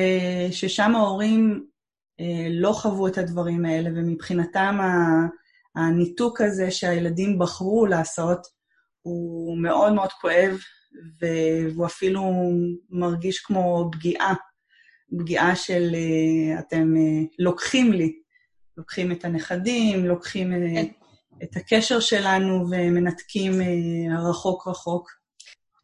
ששם 0.51 0.95
ההורים 0.95 1.67
לא 2.51 2.73
חוו 2.73 3.07
את 3.07 3.19
הדברים 3.19 3.65
האלה, 3.65 3.91
ומבחינתם 3.95 4.79
הניתוק 5.77 6.41
הזה 6.41 6.71
שהילדים 6.71 7.39
בחרו 7.39 7.87
לעשות, 7.87 8.47
הוא 9.03 9.59
מאוד 9.59 9.93
מאוד 9.93 10.13
כואב, 10.13 10.59
והוא 11.21 11.87
אפילו 11.87 12.33
מרגיש 12.91 13.39
כמו 13.39 13.89
פגיעה, 13.93 14.35
פגיעה 15.19 15.57
של 15.57 15.95
אה, 15.95 16.59
אתם 16.59 16.95
אה, 16.97 17.27
לוקחים 17.39 17.93
לי, 17.93 18.13
לוקחים 18.77 19.13
את 19.13 19.25
הנכדים, 19.25 20.07
לוקחים 20.07 20.53
כן. 20.53 20.87
את 21.43 21.57
הקשר 21.57 22.01
שלנו 22.01 22.65
ומנתקים 22.71 23.53
רחוק 24.31 24.69
רחוק. 24.69 25.18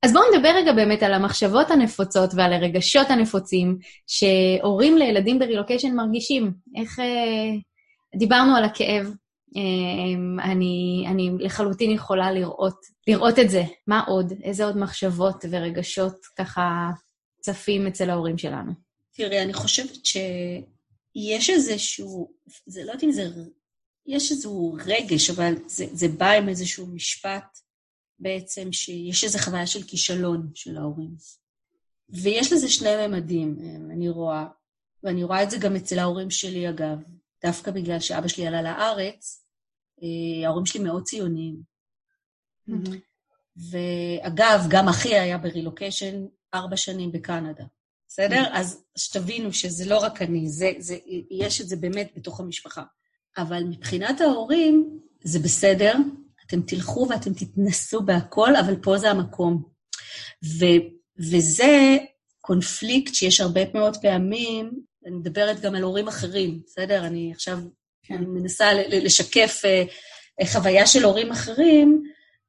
אז 0.05 0.13
בואו 0.13 0.25
נדבר 0.35 0.49
רגע 0.49 0.73
באמת 0.73 1.03
על 1.03 1.15
המחשבות 1.15 1.71
הנפוצות 1.71 2.31
ועל 2.35 2.53
הרגשות 2.53 3.11
הנפוצים 3.11 3.79
שהורים 4.07 4.99
לילדים 4.99 5.39
ברילוקיישן 5.39 5.95
מרגישים. 5.95 6.53
איך... 6.77 6.99
אה, 7.01 7.59
דיברנו 8.19 8.57
על 8.57 8.65
הכאב, 8.65 9.07
אה, 9.57 10.43
אני, 10.45 11.05
אני 11.09 11.31
לחלוטין 11.39 11.91
יכולה 11.91 12.33
לראות, 12.33 12.77
לראות 13.07 13.39
את 13.39 13.51
זה. 13.51 13.63
מה 13.87 14.05
עוד? 14.07 14.33
איזה 14.43 14.65
עוד 14.65 14.77
מחשבות 14.77 15.45
ורגשות 15.51 16.17
ככה 16.39 16.91
צפים 17.41 17.87
אצל 17.87 18.11
ההורים 18.11 18.39
שלנו? 18.39 18.73
תראי, 19.17 19.43
אני 19.43 19.53
חושבת 19.53 20.07
שיש 20.07 21.51
איזשהו, 21.51 22.31
זה 22.67 22.81
לא 22.85 22.91
יודעת 22.91 23.05
אם 23.05 23.13
זה, 23.13 23.29
יש 24.07 24.33
איזשהו 24.33 24.77
רגש, 24.87 25.31
אבל 25.31 25.55
זה, 25.67 25.87
זה 25.93 26.09
בא 26.09 26.31
עם 26.31 26.49
איזשהו 26.49 26.87
משפט 26.87 27.59
בעצם 28.19 28.73
שיש 28.73 29.25
איזו 29.25 29.39
חוויה 29.39 29.67
של 29.67 29.83
כישלון 29.83 30.51
של 30.55 30.77
ההורים. 30.77 31.15
ויש 32.09 32.53
לזה 32.53 32.69
שני 32.69 33.07
ממדים, 33.07 33.57
אני 33.91 34.09
רואה, 34.09 34.47
ואני 35.03 35.25
רואה 35.25 35.43
את 35.43 35.51
זה 35.51 35.59
גם 35.59 35.77
אצל 35.77 35.99
ההורים 35.99 36.31
שלי, 36.31 36.69
אגב, 36.69 36.99
דווקא 37.43 37.71
בגלל 37.71 38.01
שאבא 38.01 38.29
שלי 38.29 38.47
עלה 38.47 38.63
לארץ, 38.63 39.45
אה, 40.03 40.47
ההורים 40.47 40.67
שלי 40.67 40.81
מאוד 40.81 41.05
ציוניים. 41.05 41.57
Mm-hmm. 42.69 42.95
ואגב, 43.71 44.67
גם 44.69 44.89
אחי 44.89 45.15
היה 45.15 45.39
ברילוקיישן 45.39 46.27
ארבע 46.55 46.77
שנים 46.77 47.13
בקנדה, 47.13 47.65
בסדר? 48.09 48.45
Mm-hmm. 48.45 48.59
אז 48.59 48.85
שתבינו 48.97 49.53
שזה 49.53 49.85
לא 49.85 49.99
רק 49.99 50.23
אני, 50.23 50.49
זה, 50.49 50.73
זה, 50.79 50.99
יש 51.31 51.61
את 51.61 51.69
זה 51.69 51.77
באמת 51.77 52.13
בתוך 52.17 52.41
המשפחה. 52.41 52.83
אבל 53.39 53.65
מבחינת 53.65 54.21
ההורים, 54.21 55.01
זה 55.25 55.39
בסדר, 55.39 55.93
אתם 56.47 56.63
תלכו 56.63 57.07
ואתם 57.11 57.33
תתנסו 57.35 58.03
בהכל, 58.03 58.57
אבל 58.57 58.77
פה 58.83 58.99
זה 58.99 59.11
המקום. 59.11 59.63
ו, 60.45 60.65
וזה 61.19 61.97
קונפליקט 62.41 63.15
שיש 63.15 63.41
הרבה 63.41 63.61
מאוד 63.75 63.97
פעמים, 63.97 64.71
אני 65.07 65.17
מדברת 65.17 65.61
גם 65.61 65.75
על 65.75 65.83
הורים 65.83 66.09
אחרים, 66.09 66.61
בסדר? 66.67 67.07
אני 67.07 67.33
עכשיו 67.35 67.59
כן. 68.03 68.15
אני 68.15 68.27
מנסה 68.27 68.65
לשקף 68.89 69.63
uh, 70.43 70.47
חוויה 70.47 70.87
של 70.87 71.05
הורים 71.05 71.33
אחרים, 71.33 72.03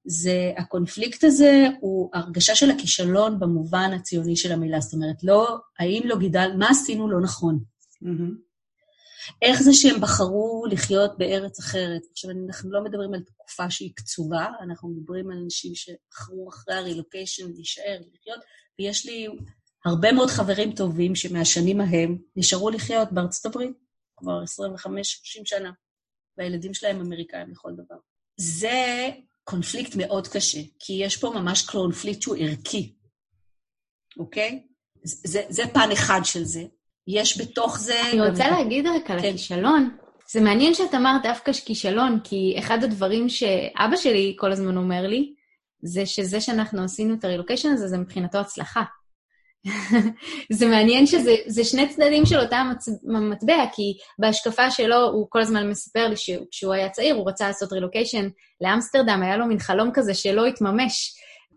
זה 0.05 0.51
הקונפליקט 0.58 1.23
הזה 1.23 1.67
הוא 1.79 2.10
הרגשה 2.13 2.55
של 2.55 2.71
הכישלון 2.71 3.39
במובן 3.39 3.91
הציוני 3.93 4.36
של 4.36 4.51
המילה. 4.51 4.79
זאת 4.79 4.93
אומרת, 4.93 5.23
לא, 5.23 5.58
האם 5.79 6.01
לא 6.05 6.17
גידל, 6.17 6.51
מה 6.58 6.69
עשינו 6.69 7.10
לא 7.10 7.21
נכון? 7.21 7.60
Mm-hmm. 8.03 8.45
איך 9.41 9.61
זה 9.61 9.73
שהם 9.73 10.01
בחרו 10.01 10.65
לחיות 10.71 11.17
בארץ 11.17 11.59
אחרת? 11.59 12.01
עכשיו, 12.11 12.31
אנחנו 12.47 12.71
לא 12.71 12.83
מדברים 12.83 13.13
על 13.13 13.19
תקופה 13.19 13.69
שהיא 13.69 13.91
קצובה, 13.95 14.47
אנחנו 14.61 14.89
מדברים 14.89 15.31
על 15.31 15.38
אנשים 15.43 15.75
שבחרו 15.75 16.49
אחרי 16.49 16.75
הרילוקיישן 16.75 17.51
להישאר, 17.51 17.99
לחיות, 18.13 18.39
ויש 18.79 19.05
לי 19.05 19.27
הרבה 19.85 20.11
מאוד 20.11 20.29
חברים 20.29 20.75
טובים 20.75 21.15
שמהשנים 21.15 21.81
ההם 21.81 22.17
נשארו 22.35 22.69
לחיות 22.69 23.11
בארצות 23.11 23.45
הברית 23.45 23.77
כבר 24.17 24.43
25-30 24.43 24.45
שנה, 25.45 25.71
והילדים 26.38 26.73
שלהם 26.73 27.01
אמריקאים 27.01 27.51
לכל 27.51 27.71
דבר. 27.73 27.95
זה 28.38 29.09
קונפליקט 29.43 29.95
מאוד 29.95 30.27
קשה, 30.27 30.59
כי 30.79 30.93
יש 30.93 31.17
פה 31.17 31.29
ממש 31.29 31.65
קונפליקט 31.65 32.21
שהוא 32.21 32.35
ערכי, 32.39 32.95
אוקיי? 34.19 34.67
זה, 35.03 35.41
זה 35.49 35.63
פן 35.73 35.89
אחד 35.93 36.19
של 36.23 36.43
זה. 36.43 36.63
יש 37.08 37.41
בתוך 37.41 37.80
זה... 37.80 38.02
אני 38.12 38.30
רוצה. 38.30 38.52
להגיד 38.52 38.88
רק 38.88 39.12
על 39.12 39.22
כן. 39.22 39.28
הכישלון. 39.28 39.89
זה 40.32 40.41
מעניין 40.41 40.74
שאת 40.74 40.96
אמרת 40.96 41.24
דווקא 41.24 41.52
כישלון, 41.52 42.20
כי 42.24 42.56
אחד 42.60 42.84
הדברים 42.84 43.30
שאבא 43.30 43.96
שלי 43.96 44.36
כל 44.39 44.52
הזמן 44.52 44.78
אומר 44.78 45.08
לי, 45.08 45.34
זה 45.82 46.06
שזה 46.06 46.41
שאנחנו 46.41 46.84
עשינו 46.84 47.15
את 47.15 47.24
הרילוקיישן 47.24 47.70
הזה, 47.70 47.88
זה 47.88 47.98
מבחינתו 47.98 48.38
הצלחה. 48.38 48.84
זה 50.58 50.68
מעניין 50.68 51.08
שזה 51.08 51.63
שני 51.63 51.89
צדדים 51.89 52.26
של 52.26 52.39
אותה 52.39 52.63
מטבע, 53.04 53.65
כי 53.74 53.98
בהשקפה 54.20 54.72
שלו, 54.72 55.04
הוא 55.04 55.28
כל 55.30 55.41
הזמן 55.41 55.70
מספר 55.70 56.08
לי 56.08 56.18
שכשהוא 56.18 56.74
היה 56.74 56.89
צעיר, 56.89 57.15
הוא 57.15 57.30
רצה 57.30 57.48
לעשות 57.48 57.74
רילוקיישן 57.74 58.28
לאמסטרדם, 58.62 59.24
היה 59.24 59.38
לו 59.38 59.46
מין 59.46 59.60
חלום 59.60 59.89
כזה 59.94 60.13
שלא 60.13 60.46
התממש. 60.46 61.15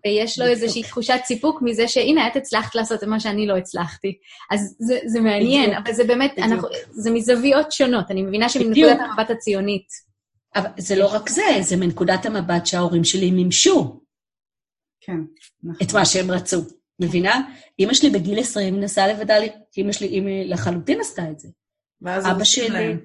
ויש 0.08 0.38
לו 0.38 0.46
איזושהי 0.46 0.82
תחושת 0.82 1.20
סיפוק 1.24 1.62
מזה 1.62 1.88
שהנה, 1.88 2.26
את 2.26 2.36
הצלחת 2.36 2.74
לעשות 2.74 3.02
את 3.02 3.08
מה 3.08 3.20
שאני 3.20 3.46
לא 3.46 3.56
הצלחתי. 3.56 4.18
אז 4.50 4.76
זה, 4.78 4.98
זה 5.06 5.20
מעניין, 5.20 5.74
אבל 5.74 5.92
זה 5.92 6.04
באמת, 6.04 6.38
אנחנו, 6.38 6.68
זה 6.90 7.10
מזוויות 7.10 7.72
שונות. 7.72 8.10
אני 8.10 8.22
מבינה 8.22 8.48
שמנקודת 8.48 8.98
המבט 9.00 9.30
הציונית. 9.30 9.86
אבל 10.56 10.68
זה 10.78 10.96
לא 10.96 11.14
רק 11.14 11.28
זה, 11.28 11.42
זה 11.60 11.76
מנקודת 11.76 12.26
המבט 12.26 12.66
שההורים 12.66 13.04
שלי 13.04 13.30
מימשו. 13.30 14.00
כן, 15.00 15.18
נכון. 15.62 15.86
את 15.86 15.92
מה 15.94 16.04
שהם 16.04 16.30
רצו. 16.30 16.62
מבינה? 17.00 17.40
אימא 17.78 17.94
שלי 17.94 18.10
בגיל 18.10 18.40
20 18.40 18.80
נסעה 18.80 19.08
לבדה, 19.08 19.34
אימא 19.76 19.92
שלי, 19.92 20.06
אימא 20.06 20.30
לחלוטין 20.44 21.00
עשתה 21.00 21.30
את 21.30 21.38
זה. 21.38 21.48
ואז 22.02 22.26
אבא 22.26 22.44
שלי... 22.44 22.68
להם. 22.68 23.00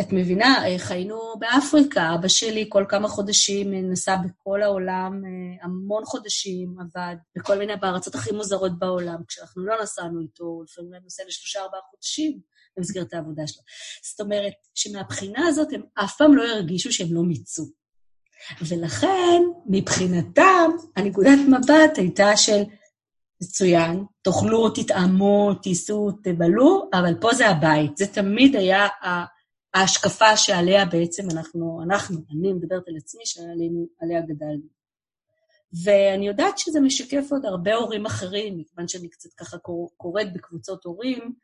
את 0.00 0.12
מבינה, 0.12 0.64
חיינו 0.78 1.18
באפריקה, 1.38 2.14
אבא 2.14 2.28
שלי 2.28 2.66
כל 2.68 2.84
כמה 2.88 3.08
חודשים 3.08 3.74
נסע 3.90 4.16
בכל 4.16 4.62
העולם, 4.62 5.22
אה, 5.24 5.64
המון 5.64 6.04
חודשים 6.04 6.76
עבד 6.80 7.16
בכל 7.36 7.58
מיני, 7.58 7.76
בארצות 7.76 8.14
הכי 8.14 8.32
מוזרות 8.32 8.78
בעולם. 8.78 9.16
כשאנחנו 9.28 9.66
לא 9.66 9.82
נסענו 9.82 10.20
איתו, 10.20 10.62
לפעמים 10.64 10.92
הוא 10.92 11.00
נוסע 11.02 11.22
לשלושה 11.28 11.60
ארבעה 11.60 11.80
חודשים 11.90 12.38
במסגרת 12.76 13.14
העבודה 13.14 13.46
שלו. 13.46 13.62
זאת 14.10 14.20
אומרת, 14.20 14.52
שמהבחינה 14.74 15.46
הזאת 15.46 15.72
הם 15.72 15.82
אף 15.94 16.16
פעם 16.16 16.36
לא 16.36 16.42
הרגישו 16.42 16.92
שהם 16.92 17.14
לא 17.14 17.22
מיצו. 17.22 17.64
ולכן, 18.68 19.42
מבחינתם, 19.66 20.70
הנקודת 20.96 21.38
מבט 21.48 21.98
הייתה 21.98 22.36
של, 22.36 22.62
מצוין, 23.42 24.04
תאכלו, 24.22 24.70
תטעמו, 24.70 25.54
תיסעו, 25.54 26.10
תבלו, 26.22 26.88
אבל 26.94 27.14
פה 27.20 27.34
זה 27.34 27.48
הבית. 27.48 27.96
זה 27.96 28.06
תמיד 28.06 28.56
היה 28.56 28.88
ההשקפה 29.74 30.36
שעליה 30.36 30.84
בעצם 30.84 31.30
אנחנו, 31.30 31.80
אנחנו, 31.84 32.16
אני 32.30 32.52
מדברת 32.52 32.88
על 32.88 32.96
עצמי, 32.96 33.26
שעליה 33.26 34.20
גדלנו. 34.20 34.82
ואני 35.84 36.26
יודעת 36.26 36.58
שזה 36.58 36.80
משקף 36.80 37.24
עוד 37.30 37.44
הרבה 37.44 37.74
הורים 37.74 38.06
אחרים, 38.06 38.58
מכיוון 38.58 38.88
שאני 38.88 39.08
קצת 39.08 39.32
ככה 39.32 39.56
קוראת 39.96 40.32
בקבוצות 40.32 40.84
הורים, 40.84 41.34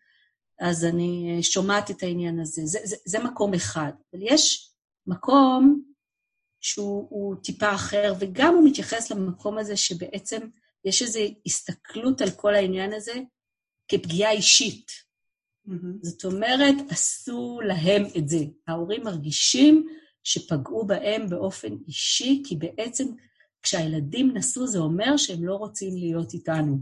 אז 0.61 0.85
אני 0.85 1.39
שומעת 1.43 1.91
את 1.91 2.03
העניין 2.03 2.41
הזה. 2.41 2.63
זה, 2.65 2.79
זה, 2.85 2.97
זה 3.05 3.19
מקום 3.19 3.55
אחד. 3.55 3.93
אבל 4.13 4.23
יש 4.23 4.73
מקום 5.07 5.83
שהוא 6.61 7.37
טיפה 7.43 7.75
אחר, 7.75 8.15
וגם 8.19 8.55
הוא 8.55 8.69
מתייחס 8.69 9.11
למקום 9.11 9.59
הזה 9.59 9.77
שבעצם 9.77 10.39
יש 10.85 11.03
איזו 11.03 11.21
הסתכלות 11.47 12.21
על 12.21 12.31
כל 12.31 12.55
העניין 12.55 12.93
הזה 12.93 13.15
כפגיעה 13.89 14.31
אישית. 14.31 15.08
Mm-hmm. 15.69 15.99
זאת 16.03 16.25
אומרת, 16.25 16.75
עשו 16.91 17.61
להם 17.65 18.05
את 18.19 18.29
זה. 18.29 18.45
ההורים 18.67 19.05
מרגישים 19.05 19.87
שפגעו 20.25 20.87
בהם 20.87 21.29
באופן 21.29 21.77
אישי, 21.89 22.43
כי 22.47 22.57
בעצם 22.57 23.07
כשהילדים 23.63 24.31
נסעו 24.35 24.67
זה 24.67 24.79
אומר 24.79 25.17
שהם 25.17 25.45
לא 25.45 25.55
רוצים 25.55 25.97
להיות 25.97 26.35
איתנו. 26.35 26.79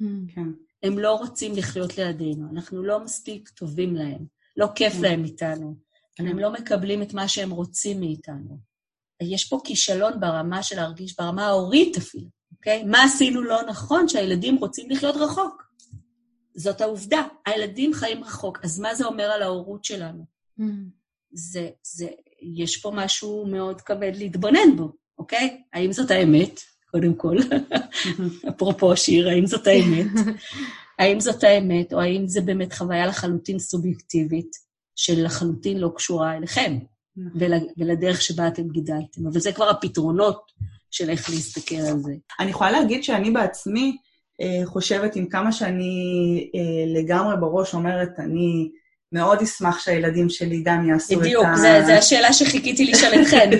Mm-hmm. 0.00 0.34
כן. 0.34 0.48
הם 0.82 0.98
לא 0.98 1.14
רוצים 1.14 1.56
לחיות 1.56 1.98
לידינו, 1.98 2.48
אנחנו 2.52 2.82
לא 2.82 3.04
מספיק 3.04 3.48
טובים 3.48 3.96
להם, 3.96 4.26
לא 4.56 4.66
כיף 4.74 4.94
mm-hmm. 4.94 5.02
להם 5.02 5.24
איתנו, 5.24 5.76
כן. 6.14 6.26
הם 6.26 6.38
לא 6.38 6.52
מקבלים 6.52 7.02
את 7.02 7.14
מה 7.14 7.28
שהם 7.28 7.50
רוצים 7.50 8.00
מאיתנו. 8.00 8.58
יש 9.22 9.48
פה 9.48 9.60
כישלון 9.64 10.20
ברמה 10.20 10.62
של 10.62 10.76
להרגיש, 10.76 11.16
ברמה 11.16 11.46
ההורית 11.46 11.96
אפילו, 11.96 12.28
אוקיי? 12.52 12.84
מה 12.84 13.04
עשינו 13.04 13.42
לא 13.42 13.62
נכון 13.62 14.08
שהילדים 14.08 14.56
רוצים 14.56 14.90
לחיות 14.90 15.16
רחוק? 15.16 15.65
זאת 16.56 16.80
העובדה, 16.80 17.22
הילדים 17.46 17.94
חיים 17.94 18.24
רחוק, 18.24 18.58
אז 18.64 18.78
מה 18.78 18.94
זה 18.94 19.06
אומר 19.06 19.24
על 19.24 19.42
ההורות 19.42 19.84
שלנו? 19.84 20.24
Mm. 20.60 20.62
זה, 21.32 21.68
זה, 21.82 22.06
יש 22.42 22.76
פה 22.76 22.90
משהו 22.94 23.46
מאוד 23.46 23.80
כבד 23.80 24.12
להתבונן 24.14 24.76
בו, 24.76 24.92
אוקיי? 25.18 25.62
האם 25.72 25.92
זאת 25.92 26.10
האמת, 26.10 26.60
קודם 26.90 27.14
כל? 27.14 27.36
אפרופו 28.48 28.92
השיר, 28.92 29.28
האם 29.28 29.46
זאת 29.46 29.66
האמת? 29.66 30.06
האם 30.98 31.20
זאת 31.20 31.44
האמת, 31.44 31.92
או 31.92 32.00
האם 32.00 32.28
זה 32.28 32.40
באמת 32.40 32.72
חוויה 32.72 33.06
לחלוטין 33.06 33.58
סובייקטיבית, 33.58 34.50
שלחלוטין 34.96 35.78
לא 35.78 35.92
קשורה 35.96 36.36
אליכם? 36.36 36.78
נכון. 37.16 37.42
ול, 37.42 37.52
ולדרך 37.78 38.22
שבה 38.22 38.48
אתם 38.48 38.68
גידלתם. 38.68 39.26
אבל 39.26 39.40
זה 39.40 39.52
כבר 39.52 39.68
הפתרונות 39.68 40.52
של 40.90 41.10
איך 41.10 41.30
להסתכל 41.30 41.74
על 41.74 41.98
זה. 41.98 42.12
אני 42.40 42.50
יכולה 42.50 42.70
להגיד 42.70 43.04
שאני 43.04 43.30
בעצמי 43.30 43.96
חושבת 44.64 45.16
עם 45.16 45.26
כמה 45.26 45.52
שאני 45.52 46.50
אה, 46.54 47.00
לגמרי 47.00 47.36
בראש 47.40 47.74
אומרת, 47.74 48.10
אני 48.18 48.70
מאוד 49.12 49.42
אשמח 49.42 49.78
שהילדים 49.78 50.28
שלי 50.28 50.62
גם 50.64 50.88
יעשו 50.88 51.14
את 51.14 51.18
ה... 51.18 51.20
בדיוק, 51.20 51.46
זו 51.86 51.92
השאלה 51.92 52.32
שחיכיתי 52.32 52.84
לשאול 52.84 53.12
אתכן. 53.22 53.50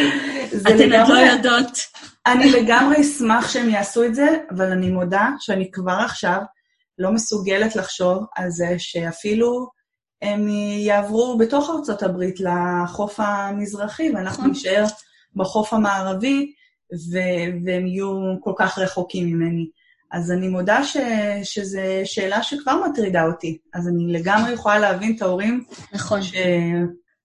אתן 0.68 0.92
עוד 0.92 1.08
לא 1.08 1.14
יודעות. 1.14 1.78
אני 2.26 2.50
לגמרי 2.50 3.00
אשמח 3.00 3.48
שהם 3.48 3.68
יעשו 3.68 4.04
את 4.04 4.14
זה, 4.14 4.28
אבל 4.50 4.72
אני 4.72 4.90
מודה 4.90 5.28
שאני 5.40 5.70
כבר 5.70 5.98
עכשיו 6.04 6.38
לא 6.98 7.12
מסוגלת 7.12 7.76
לחשוב 7.76 8.24
על 8.36 8.50
זה 8.50 8.74
שאפילו 8.78 9.68
הם 10.22 10.48
יעברו 10.78 11.38
בתוך 11.38 11.70
ארצות 11.70 12.02
הברית 12.02 12.40
לחוף 12.40 13.20
המזרחי, 13.20 14.10
ואנחנו 14.14 14.42
נכון. 14.42 14.50
נשאר 14.50 14.84
בחוף 15.36 15.72
המערבי, 15.72 16.52
והם 17.64 17.86
יהיו 17.86 18.10
כל 18.40 18.52
כך 18.56 18.78
רחוקים 18.78 19.26
ממני. 19.26 19.66
אז 20.12 20.30
אני 20.32 20.48
מודה 20.48 20.84
ש- 20.84 20.96
שזו 21.42 21.80
שאלה 22.04 22.42
שכבר 22.42 22.72
מטרידה 22.90 23.26
אותי. 23.26 23.58
אז 23.74 23.88
אני 23.88 24.12
לגמרי 24.12 24.52
יכולה 24.52 24.78
להבין 24.78 25.16
את 25.16 25.22
ההורים 25.22 25.64
נכון. 25.92 26.22
ש- 26.22 26.34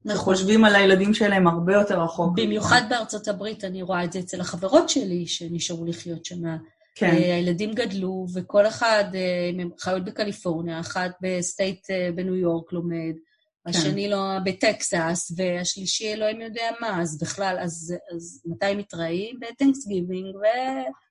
נכון. 0.05 0.17
שחושבים 0.17 0.65
על 0.65 0.75
הילדים 0.75 1.13
שלהם 1.13 1.47
הרבה 1.47 1.73
יותר 1.73 2.01
רחוק. 2.03 2.33
במיוחד 2.35 2.81
בארצות 2.89 3.27
הברית, 3.27 3.63
אני 3.63 3.81
רואה 3.81 4.03
את 4.03 4.13
זה 4.13 4.19
אצל 4.19 4.41
החברות 4.41 4.89
שלי 4.89 5.27
שנשארו 5.27 5.85
לחיות 5.85 6.25
שמה. 6.25 6.57
כן. 6.95 7.11
אה, 7.11 7.15
הילדים 7.15 7.73
גדלו, 7.73 8.25
וכל 8.33 8.67
אחד, 8.67 9.03
אה, 9.11 9.61
הם 9.61 9.69
חיות 9.79 10.05
בקליפורניה, 10.05 10.79
אחת 10.79 11.11
בסטייט 11.21 11.85
uh, 11.85 12.15
בניו 12.15 12.35
יורק 12.35 12.73
לומד, 12.73 13.13
כן. 13.15 13.69
השני 13.69 14.09
לא 14.09 14.31
בטקסס, 14.45 15.31
והשלישי 15.37 16.13
אלוהים 16.13 16.41
יודע 16.41 16.69
מה, 16.81 17.01
אז 17.01 17.17
בכלל, 17.21 17.57
אז, 17.59 17.95
אז 18.15 18.41
מתי 18.45 18.75
מתראים? 18.75 19.39
ב 19.41 19.48
Thanksgiving 19.48 20.35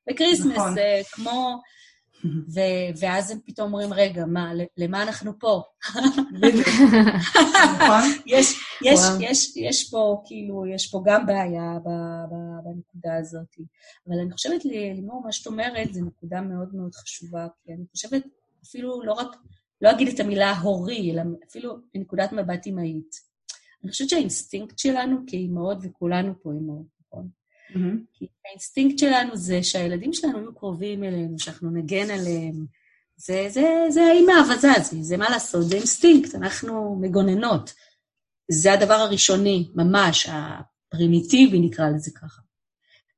וב 0.08 0.16
Christmas, 0.16 0.56
נכון. 0.56 0.74
אה, 0.78 1.04
כמו... 1.12 1.60
ו- 2.24 3.00
ואז 3.00 3.30
הם 3.30 3.38
פתאום 3.44 3.72
אומרים, 3.72 3.92
רגע, 3.92 4.26
מה, 4.26 4.52
למה 4.76 5.02
אנחנו 5.02 5.38
פה? 5.38 5.62
נכון. 7.74 8.02
יש, 8.26 8.54
יש, 8.84 9.00
יש, 9.20 9.56
יש 9.56 9.90
פה, 9.90 10.22
כאילו, 10.26 10.66
יש 10.66 10.90
פה 10.90 11.02
גם 11.06 11.26
בעיה 11.26 11.78
בנקודה 12.64 13.16
הזאת. 13.20 13.56
אבל 14.08 14.18
אני 14.22 14.32
חושבת, 14.32 14.64
לימור, 14.64 15.22
מה 15.24 15.32
שאת 15.32 15.46
אומרת, 15.46 15.94
זו 15.94 16.04
נקודה 16.04 16.40
מאוד 16.40 16.74
מאוד 16.74 16.94
חשובה, 16.94 17.46
כי 17.64 17.72
אני 17.72 17.84
חושבת, 17.90 18.22
אפילו 18.64 19.02
לא 19.02 19.12
רק, 19.12 19.36
לא 19.80 19.90
אגיד 19.90 20.08
את 20.08 20.20
המילה 20.20 20.58
הורי, 20.58 21.12
אלא 21.12 21.22
אפילו 21.50 21.76
מנקודת 21.94 22.32
מבט 22.32 22.66
אמהית. 22.66 23.16
אני 23.84 23.90
חושבת 23.90 24.08
שהאינסטינקט 24.08 24.78
שלנו 24.78 25.16
כאימהות, 25.26 25.78
וכולנו 25.82 26.34
פה 26.42 26.52
אימהות? 26.52 26.95
אמ-המ. 27.70 27.96
כי 28.12 28.26
האינסטינקט 28.46 28.98
שלנו 28.98 29.36
זה 29.36 29.62
שהילדים 29.62 30.12
שלנו 30.12 30.38
יהיו 30.38 30.54
קרובים 30.54 31.04
אלינו, 31.04 31.38
שאנחנו 31.38 31.70
נגן 31.70 32.10
עליהם. 32.10 32.66
זה, 33.16 33.46
זה, 33.50 33.64
זה 33.90 34.02
האימא 34.02 34.32
האווזי, 34.32 35.02
זה 35.02 35.16
מה 35.16 35.30
לעשות, 35.30 35.68
זה 35.68 35.76
אינסטינקט, 35.76 36.34
אנחנו 36.34 36.98
מגוננות. 37.00 37.74
זה 38.50 38.72
הדבר 38.72 38.94
הראשוני, 38.94 39.70
ממש, 39.74 40.28
הפרימיטיבי 40.28 41.60
נקרא 41.60 41.88
לזה 41.88 42.10
ככה. 42.14 42.40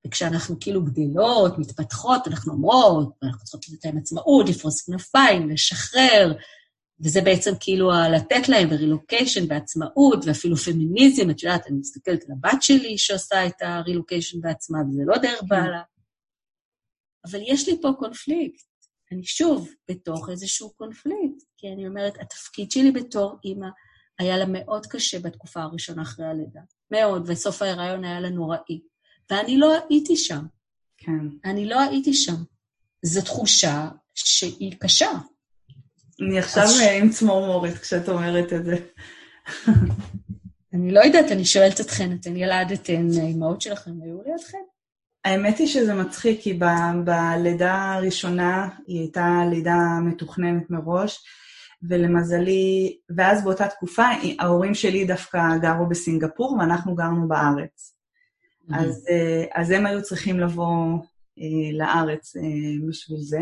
וכשאנחנו 0.07 0.57
כאילו 0.61 0.85
גדלות, 0.85 1.59
מתפתחות, 1.59 2.29
אנחנו 2.29 2.53
אומרות, 2.53 3.09
אנחנו 3.23 3.45
צריכות 3.45 3.69
לתת 3.69 3.85
להם 3.85 3.99
עצמאות, 3.99 4.49
לפרוס 4.49 4.87
כנפיים, 4.87 5.49
לשחרר, 5.49 6.33
וזה 7.01 7.21
בעצם 7.21 7.51
כאילו 7.61 7.91
לתת 8.17 8.49
להם 8.49 8.69
רילוקיישן 8.71 9.49
בעצמאות, 9.49 10.25
ואפילו 10.27 10.57
פמיניזם, 10.57 11.31
את 11.31 11.43
יודעת, 11.43 11.67
אני 11.67 11.79
מסתכלת 11.79 12.25
על 12.25 12.31
הבת 12.33 12.63
שלי 12.63 12.99
שעושה 12.99 13.47
את 13.47 13.63
הרילוקיישן 13.63 14.41
בעצמה, 14.41 14.79
וזה 14.89 15.03
לא 15.07 15.19
דרך 15.19 15.41
כן. 15.41 15.47
בעלה. 15.49 15.83
אבל 17.31 17.41
יש 17.47 17.69
לי 17.69 17.79
פה 17.83 17.89
קונפליקט. 17.99 18.69
אני 19.13 19.25
שוב 19.25 19.69
בתוך 19.91 20.29
איזשהו 20.31 20.73
קונפליקט, 20.73 21.43
כי 21.57 21.69
אני 21.69 21.87
אומרת, 21.87 22.21
התפקיד 22.21 22.71
שלי 22.71 22.91
בתור 22.91 23.39
אימא 23.45 23.69
היה 24.19 24.37
לה 24.37 24.45
מאוד 24.49 24.87
קשה 24.87 25.21
בתקופה 25.21 25.63
הראשונה 25.63 26.03
אחרי 26.03 26.27
הלידה. 26.27 26.61
מאוד, 26.91 27.23
וסוף 27.27 27.63
ההיריון 27.63 28.05
היה 28.05 28.21
לה 28.21 28.31
נוראי. 28.31 28.81
ואני 29.31 29.59
לא 29.59 29.75
הייתי 29.91 30.17
שם. 30.17 30.45
כן. 30.97 31.29
אני 31.45 31.67
לא 31.67 31.81
הייתי 31.81 32.15
שם. 32.15 32.43
זו 33.03 33.23
תחושה 33.23 33.89
שהיא 34.15 34.77
קשה. 34.81 35.11
אני 36.21 36.39
עכשיו. 36.39 36.65
עם 37.01 37.11
צמרמורת 37.11 37.79
כשאת 37.79 38.09
אומרת 38.09 38.53
את 38.53 38.65
זה. 38.65 38.77
אני 40.75 40.91
לא 40.91 41.01
יודעת, 41.01 41.33
אני 41.33 41.45
שואלת 41.45 41.81
אתכן, 41.81 42.13
אתן 42.13 42.37
ילדתן, 42.37 43.07
האימהות 43.21 43.61
שלכם 43.61 43.91
היו 44.03 44.19
לידכן? 44.27 44.59
האמת 45.25 45.59
היא 45.59 45.67
שזה 45.67 45.95
מצחיק, 45.95 46.41
כי 46.41 46.55
ב- 46.55 47.05
בלידה 47.05 47.93
הראשונה 47.95 48.69
היא 48.87 49.01
הייתה 49.01 49.43
לידה 49.51 49.79
מתוכננת 50.05 50.71
מראש, 50.71 51.25
ולמזלי, 51.83 52.99
ואז 53.17 53.45
באותה 53.45 53.69
תקופה 53.69 54.05
ההורים 54.39 54.75
שלי 54.75 55.05
דווקא 55.05 55.59
גרו 55.63 55.87
בסינגפור 55.87 56.53
ואנחנו 56.53 56.95
גרנו 56.95 57.29
בארץ. 57.29 57.95
Mm-hmm. 58.69 58.77
אז, 58.77 59.07
אה, 59.11 59.45
אז 59.55 59.71
הם 59.71 59.87
היו 59.87 60.03
צריכים 60.03 60.41
לבוא 60.41 60.99
אה, 61.39 61.79
לארץ 61.79 62.37
אה, 62.37 62.89
בשביל 62.89 63.21
זה. 63.21 63.41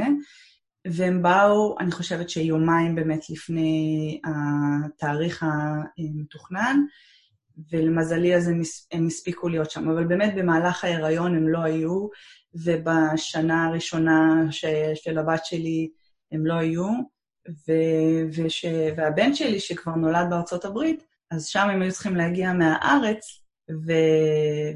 והם 0.92 1.22
באו, 1.22 1.78
אני 1.80 1.90
חושבת 1.90 2.30
שיומיים 2.30 2.94
באמת 2.94 3.30
לפני 3.30 4.20
התאריך 4.24 5.46
המתוכנן, 5.98 6.80
ולמזלי 7.72 8.36
אז 8.36 8.48
הם, 8.48 8.60
הם 8.92 9.06
הספיקו 9.06 9.48
להיות 9.48 9.70
שם. 9.70 9.88
אבל 9.88 10.04
באמת 10.04 10.34
במהלך 10.36 10.84
ההיריון 10.84 11.36
הם 11.36 11.48
לא 11.48 11.58
היו, 11.58 12.08
ובשנה 12.54 13.66
הראשונה 13.66 14.46
ש, 14.50 14.64
של 14.94 15.18
הבת 15.18 15.44
שלי 15.44 15.90
הם 16.32 16.46
לא 16.46 16.54
היו, 16.54 16.86
ו, 17.48 17.72
וש, 18.36 18.64
והבן 18.96 19.34
שלי, 19.34 19.60
שכבר 19.60 19.94
נולד 19.94 20.26
בארצות 20.30 20.64
הברית, 20.64 21.04
אז 21.30 21.46
שם 21.46 21.68
הם 21.70 21.82
היו 21.82 21.92
צריכים 21.92 22.16
להגיע 22.16 22.52
מהארץ, 22.52 23.42
ו, 23.70 23.92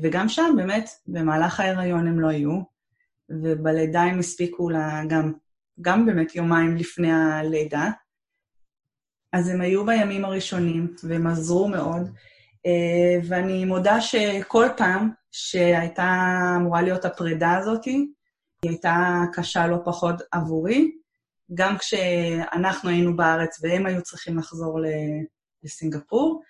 וגם 0.02 0.28
שם 0.28 0.54
באמת 0.56 0.90
במהלך 1.06 1.60
ההיריון 1.60 2.06
הם 2.06 2.20
לא 2.20 2.28
היו, 2.28 2.60
ובלידה 3.30 4.02
הם 4.02 4.18
הספיקו 4.18 4.70
לה 4.70 5.02
גם 5.08 5.32
גם 5.80 6.06
באמת 6.06 6.34
יומיים 6.34 6.76
לפני 6.76 7.12
הלידה. 7.12 7.90
אז 9.32 9.48
הם 9.48 9.60
היו 9.60 9.86
בימים 9.86 10.24
הראשונים, 10.24 10.94
והם 11.02 11.26
עזרו 11.26 11.68
מאוד. 11.68 12.08
אה, 12.66 13.20
ואני 13.28 13.64
מודה 13.64 14.00
שכל 14.00 14.66
פעם 14.76 15.10
שהייתה 15.32 16.08
אמורה 16.56 16.82
להיות 16.82 17.04
הפרידה 17.04 17.56
הזאת, 17.56 17.84
היא 17.84 18.06
הייתה 18.64 19.22
קשה 19.32 19.66
לא 19.66 19.76
פחות 19.84 20.14
עבורי, 20.32 20.92
גם 21.54 21.78
כשאנחנו 21.78 22.90
היינו 22.90 23.16
בארץ 23.16 23.58
והם 23.62 23.86
היו 23.86 24.02
צריכים 24.02 24.38
לחזור 24.38 24.80
לסינגפור, 25.62 26.42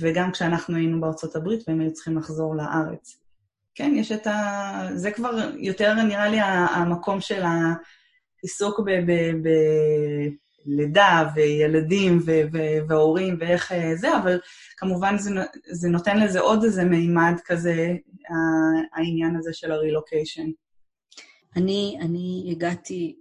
וגם 0.00 0.32
כשאנחנו 0.32 0.76
היינו 0.76 1.00
בארצות 1.00 1.36
הברית 1.36 1.68
והם 1.68 1.80
היו 1.80 1.92
צריכים 1.92 2.18
לחזור 2.18 2.56
לארץ. 2.56 3.20
כן, 3.74 3.92
יש 3.94 4.12
את 4.12 4.26
ה... 4.26 4.88
זה 4.94 5.10
כבר 5.10 5.30
יותר 5.56 5.94
נראה 5.94 6.28
לי 6.28 6.38
המקום 6.40 7.20
של. 7.20 7.42
עיסוק 8.42 8.80
בלידה 10.66 11.28
וילדים 11.34 12.18
והורים 12.88 13.36
ואיך 13.40 13.72
אה, 13.72 13.96
זה, 13.96 14.16
אבל 14.18 14.40
כמובן 14.76 15.18
זה, 15.18 15.30
זה 15.70 15.88
נותן 15.88 16.20
לזה 16.20 16.40
עוד 16.40 16.64
איזה 16.64 16.84
מימד 16.84 17.34
כזה, 17.44 17.94
העניין 18.94 19.36
הזה 19.36 19.50
של 19.52 19.72
הרילוקיישן. 19.72 20.50
אני, 21.56 21.98
אני 22.00 22.48
הגעתי, 22.50 23.16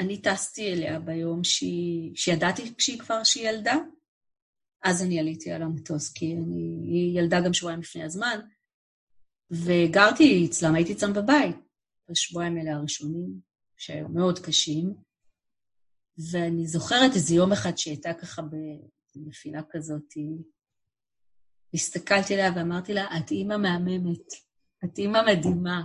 אני 0.00 0.22
טסתי 0.22 0.72
אליה 0.72 0.98
ביום 0.98 1.44
שהיא, 1.44 2.12
שידעתי 2.16 2.74
כשהיא 2.78 2.98
כבר 2.98 3.24
שהיא 3.24 3.48
ילדה, 3.48 3.76
אז 4.84 5.02
אני 5.02 5.20
עליתי 5.20 5.52
על 5.52 5.62
המטוס, 5.62 6.12
כי 6.12 6.32
אני, 6.32 6.80
היא 6.82 7.18
ילדה 7.20 7.40
גם 7.40 7.52
שבועיים 7.52 7.80
לפני 7.80 8.02
הזמן, 8.04 8.40
וגרתי 9.50 10.46
אצלם, 10.46 10.74
הייתי 10.74 10.92
אצלם 10.92 11.12
בבית, 11.12 11.56
בשבועיים 12.10 12.56
האלה 12.56 12.72
הראשונים. 12.72 13.53
שהיו 13.84 14.08
מאוד 14.08 14.38
קשים, 14.38 14.94
ואני 16.30 16.66
זוכרת 16.66 17.14
איזה 17.14 17.34
יום 17.34 17.52
אחד 17.52 17.78
שהיא 17.78 17.92
הייתה 17.94 18.14
ככה 18.14 18.42
בנפילה 19.14 19.60
כזאת, 19.70 20.14
הסתכלתי 21.74 22.34
עליה 22.34 22.52
ואמרתי 22.56 22.94
לה, 22.94 23.06
את 23.18 23.30
אימא 23.30 23.56
מהממת, 23.56 24.32
את 24.84 24.98
אימא 24.98 25.20
מדהימה, 25.26 25.82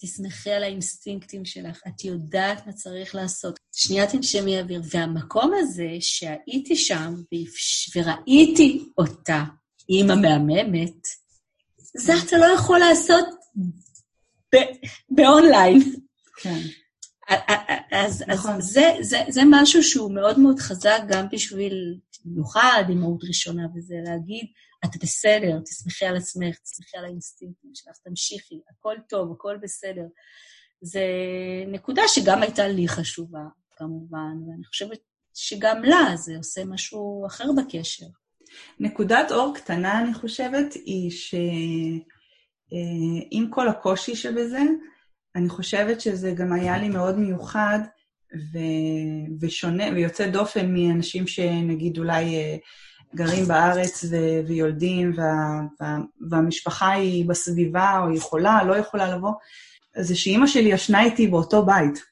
תסמכי 0.00 0.50
על 0.50 0.62
האינסטינקטים 0.62 1.44
שלך, 1.44 1.80
את 1.88 2.04
יודעת 2.04 2.66
מה 2.66 2.72
צריך 2.72 3.14
לעשות. 3.14 3.58
שנייה 3.72 4.10
תנשמי 4.10 4.60
אוויר. 4.60 4.82
והמקום 4.90 5.52
הזה 5.58 5.88
שהייתי 6.00 6.76
שם 6.76 7.14
וראיתי 7.96 8.92
אותה, 8.98 9.44
אימא 9.88 10.14
מהממת, 10.14 11.06
זה 11.96 12.12
אתה 12.26 12.36
לא 12.36 12.46
יכול 12.46 12.78
לעשות 12.78 13.24
באונליין. 15.10 15.80
כן. 16.42 16.60
אז, 17.92 18.24
נכון. 18.28 18.54
אז 18.54 18.64
זה, 18.64 18.90
זה, 19.00 19.18
זה 19.28 19.40
משהו 19.50 19.82
שהוא 19.82 20.14
מאוד 20.14 20.38
מאוד 20.38 20.58
חזק 20.58 21.00
גם 21.08 21.26
בשביל, 21.32 21.98
במיוחד 22.24 22.84
אימהות 22.88 23.24
ראשונה 23.24 23.62
וזה, 23.74 23.94
להגיד, 24.04 24.46
את 24.84 25.02
בסדר, 25.02 25.60
תסמכי 25.64 26.06
על 26.06 26.16
עצמך, 26.16 26.58
תסמכי 26.58 26.96
על 26.96 27.04
האינסטינקטים 27.04 27.70
שלך, 27.74 27.96
תמשיכי, 28.04 28.60
הכל 28.70 28.94
טוב, 29.08 29.32
הכל 29.32 29.56
בסדר. 29.62 30.04
זה 30.80 31.04
נקודה 31.68 32.02
שגם 32.08 32.42
הייתה 32.42 32.68
לי 32.68 32.88
חשובה, 32.88 33.42
כמובן, 33.76 34.36
ואני 34.48 34.64
חושבת 34.64 34.98
שגם 35.34 35.84
לה 35.84 36.16
זה 36.16 36.36
עושה 36.36 36.64
משהו 36.64 37.26
אחר 37.26 37.44
בקשר. 37.56 38.06
נקודת 38.80 39.32
אור 39.32 39.54
קטנה, 39.54 40.00
אני 40.00 40.14
חושבת, 40.14 40.74
היא 40.74 41.10
שעם 41.10 42.00
אה, 43.44 43.50
כל 43.50 43.68
הקושי 43.68 44.16
שבזה, 44.16 44.60
אני 45.36 45.48
חושבת 45.48 46.00
שזה 46.00 46.30
גם 46.30 46.52
היה 46.52 46.78
לי 46.78 46.88
מאוד 46.88 47.18
מיוחד 47.18 47.78
ו... 48.34 48.58
ושונה 49.40 49.84
ויוצא 49.94 50.26
דופן 50.26 50.74
מאנשים 50.74 51.26
שנגיד 51.26 51.98
אולי 51.98 52.36
אה, 52.36 52.56
גרים 53.14 53.44
בארץ 53.44 54.04
ו... 54.10 54.16
ויולדים 54.46 55.12
וה... 55.16 55.60
וה... 55.80 55.98
והמשפחה 56.30 56.92
היא 56.92 57.28
בסביבה 57.28 58.00
או 58.02 58.14
יכולה, 58.14 58.64
לא 58.64 58.76
יכולה 58.76 59.16
לבוא, 59.16 59.32
זה 59.96 60.16
שאימא 60.16 60.46
שלי 60.46 60.68
ישנה 60.68 61.04
איתי 61.04 61.26
באותו 61.26 61.66
בית. 61.66 62.02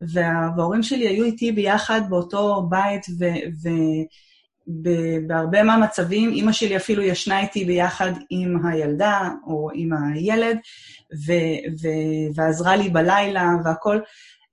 וה... 0.00 0.50
וההורים 0.56 0.82
שלי 0.82 1.08
היו 1.08 1.24
איתי 1.24 1.52
ביחד 1.52 2.00
באותו 2.08 2.66
בית, 2.70 3.06
ו... 3.18 3.24
ו... 3.62 3.68
מהמצבים, 5.64 6.30
אימא 6.30 6.52
שלי 6.52 6.76
אפילו 6.76 7.02
ישנה 7.02 7.40
איתי 7.40 7.64
ביחד 7.64 8.12
עם 8.30 8.66
הילדה 8.66 9.30
או 9.46 9.70
עם 9.74 9.90
הילד, 9.92 10.58
ו- 11.26 11.82
ו- 11.82 12.34
ועזרה 12.34 12.76
לי 12.76 12.88
בלילה 12.88 13.50
והכל, 13.64 13.98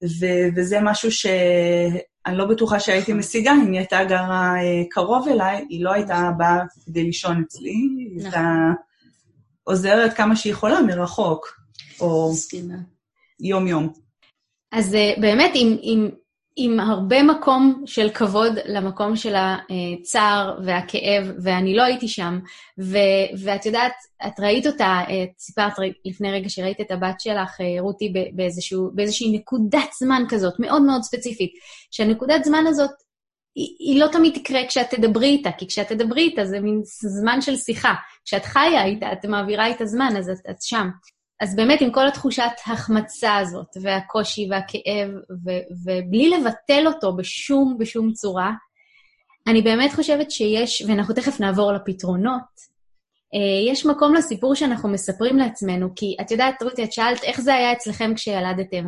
ו- 0.03 0.47
וזה 0.55 0.79
משהו 0.81 1.11
שאני 1.11 2.37
לא 2.37 2.45
בטוחה 2.45 2.79
שהייתי 2.79 3.13
משיגה 3.13 3.51
אם 3.51 3.71
היא 3.71 3.79
הייתה 3.79 4.03
גרה 4.03 4.55
אה, 4.55 4.83
קרוב 4.89 5.27
אליי, 5.27 5.65
היא 5.69 5.83
לא 5.83 5.91
הייתה 5.91 6.31
באה 6.37 6.59
כדי 6.85 7.03
לישון 7.03 7.43
אצלי, 7.47 7.69
היא 7.69 8.21
הייתה 8.23 8.39
נכון. 8.39 8.73
עוזרת 9.63 10.13
כמה 10.13 10.35
שהיא 10.35 10.53
יכולה 10.53 10.81
מרחוק, 10.81 11.47
או 11.99 12.31
יום-יום. 13.39 13.93
אז 14.71 14.95
אה, 14.95 15.13
באמת, 15.21 15.51
אם, 15.55 15.77
אם 15.81 16.09
עם 16.57 16.79
הרבה 16.79 17.23
מקום 17.23 17.83
של 17.85 18.09
כבוד 18.09 18.53
למקום 18.65 19.15
של 19.15 19.35
הצער 19.37 20.59
והכאב, 20.65 21.31
ואני 21.43 21.75
לא 21.75 21.83
הייתי 21.83 22.07
שם. 22.07 22.39
ו- 22.79 23.43
ואת 23.43 23.65
יודעת, 23.65 23.93
את 24.27 24.39
ראית 24.39 24.67
אותה, 24.67 25.01
את 25.07 25.39
סיפרת 25.39 25.73
לפני 26.05 26.31
רגע 26.31 26.49
שראית 26.49 26.81
את 26.81 26.91
הבת 26.91 27.19
שלך, 27.19 27.61
אה, 27.61 27.81
רותי, 27.81 28.13
באיזשהו, 28.33 28.91
באיזושהי 28.93 29.37
נקודת 29.37 29.89
זמן 29.99 30.23
כזאת, 30.29 30.53
מאוד 30.59 30.81
מאוד 30.81 31.01
ספציפית, 31.01 31.51
שהנקודת 31.91 32.43
זמן 32.43 32.67
הזאת, 32.67 32.91
היא, 33.55 33.75
היא 33.79 33.99
לא 33.99 34.07
תמיד 34.11 34.33
תקרה 34.35 34.61
כשאת 34.67 34.89
תדברי 34.89 35.27
איתה, 35.27 35.51
כי 35.51 35.67
כשאת 35.67 35.87
תדברי 35.87 36.21
איתה 36.21 36.45
זה 36.45 36.59
מין 36.59 36.81
זמן 36.83 37.41
של 37.41 37.55
שיחה. 37.55 37.93
כשאת 38.25 38.45
חיה 38.45 38.85
איתה, 38.85 39.11
את 39.11 39.25
מעבירה 39.25 39.65
איתה 39.65 39.85
זמן, 39.85 40.13
אז 40.17 40.29
את, 40.29 40.37
את 40.49 40.61
שם. 40.61 40.89
אז 41.41 41.55
באמת, 41.55 41.81
עם 41.81 41.91
כל 41.91 42.07
התחושת 42.07 42.51
החמצה 42.65 43.35
הזאת, 43.37 43.67
והקושי 43.81 44.47
והכאב, 44.49 45.09
ו- 45.45 45.65
ובלי 45.83 46.29
לבטל 46.29 46.87
אותו 46.87 47.15
בשום, 47.15 47.77
בשום 47.79 48.13
צורה, 48.13 48.51
אני 49.47 49.61
באמת 49.61 49.93
חושבת 49.93 50.31
שיש, 50.31 50.83
ואנחנו 50.87 51.13
תכף 51.13 51.39
נעבור 51.39 51.71
לפתרונות, 51.73 52.75
אה, 53.33 53.71
יש 53.71 53.85
מקום 53.85 54.13
לסיפור 54.13 54.55
שאנחנו 54.55 54.89
מספרים 54.89 55.37
לעצמנו, 55.37 55.89
כי 55.95 56.15
את 56.21 56.31
יודעת, 56.31 56.63
רותי, 56.63 56.83
את 56.83 56.93
שאלת 56.93 57.23
איך 57.23 57.41
זה 57.41 57.53
היה 57.53 57.71
אצלכם 57.71 58.13
כשילדתם, 58.15 58.85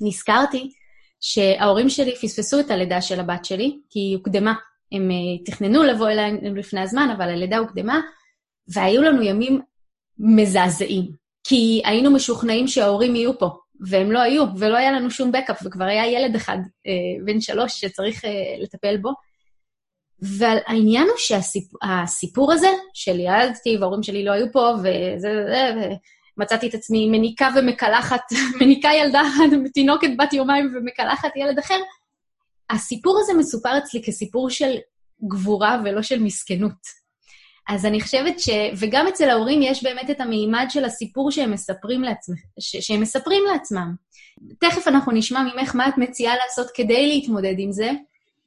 ונזכרתי 0.00 0.70
שההורים 1.20 1.88
שלי 1.88 2.14
פספסו 2.14 2.60
את 2.60 2.70
הלידה 2.70 3.02
של 3.02 3.20
הבת 3.20 3.44
שלי, 3.44 3.78
כי 3.90 3.98
היא 3.98 4.16
הוקדמה. 4.16 4.54
הם 4.92 5.10
אה, 5.10 5.44
תכננו 5.44 5.82
לבוא 5.82 6.08
אליי 6.08 6.32
לפני 6.42 6.80
הזמן, 6.80 7.08
אבל 7.16 7.28
הלידה 7.28 7.58
הוקדמה, 7.58 8.00
והיו 8.74 9.02
לנו 9.02 9.22
ימים 9.22 9.60
מזעזעים. 10.18 11.26
כי 11.48 11.82
היינו 11.84 12.10
משוכנעים 12.10 12.68
שההורים 12.68 13.16
יהיו 13.16 13.38
פה, 13.38 13.48
והם 13.80 14.12
לא 14.12 14.18
היו, 14.18 14.44
ולא 14.58 14.76
היה 14.76 14.92
לנו 14.92 15.10
שום 15.10 15.32
בקאפ, 15.32 15.60
וכבר 15.64 15.84
היה 15.84 16.06
ילד 16.06 16.36
אחד, 16.36 16.58
אה, 16.86 17.24
בן 17.24 17.40
שלוש, 17.40 17.80
שצריך 17.80 18.24
אה, 18.24 18.30
לטפל 18.58 18.96
בו. 18.96 19.10
והעניין 20.20 21.02
הוא 21.02 21.16
שהסיפור 21.18 22.52
הזה, 22.52 22.68
של 22.94 23.20
ילדתי 23.20 23.76
וההורים 23.76 24.02
שלי 24.02 24.24
לא 24.24 24.32
היו 24.32 24.46
פה, 24.52 24.72
וזה, 24.78 25.44
זה, 25.46 25.72
ומצאתי 26.36 26.68
את 26.68 26.74
עצמי 26.74 27.08
מניקה 27.08 27.48
ומקלחת, 27.56 28.22
מניקה 28.60 28.88
ילדה, 28.94 29.22
תינוקת 29.74 30.10
בת 30.18 30.32
יומיים 30.32 30.72
ומקלחת 30.76 31.36
ילד 31.36 31.58
אחר, 31.58 31.78
הסיפור 32.70 33.18
הזה 33.20 33.34
מסופר 33.34 33.78
אצלי 33.78 34.02
כסיפור 34.02 34.50
של 34.50 34.74
גבורה 35.28 35.80
ולא 35.84 36.02
של 36.02 36.22
מסכנות. 36.22 37.05
אז 37.68 37.86
אני 37.86 38.00
חושבת 38.00 38.40
ש... 38.40 38.48
וגם 38.78 39.06
אצל 39.06 39.30
ההורים 39.30 39.62
יש 39.62 39.82
באמת 39.82 40.10
את 40.10 40.20
המימד 40.20 40.66
של 40.68 40.84
הסיפור 40.84 41.30
שהם 41.30 41.50
מספרים, 41.50 42.02
לעצמם, 42.02 42.34
ש... 42.60 42.76
שהם 42.76 43.00
מספרים 43.00 43.42
לעצמם. 43.52 43.94
תכף 44.60 44.88
אנחנו 44.88 45.12
נשמע 45.12 45.42
ממך 45.42 45.74
מה 45.74 45.88
את 45.88 45.98
מציעה 45.98 46.34
לעשות 46.36 46.66
כדי 46.74 47.06
להתמודד 47.06 47.54
עם 47.58 47.72
זה. 47.72 47.90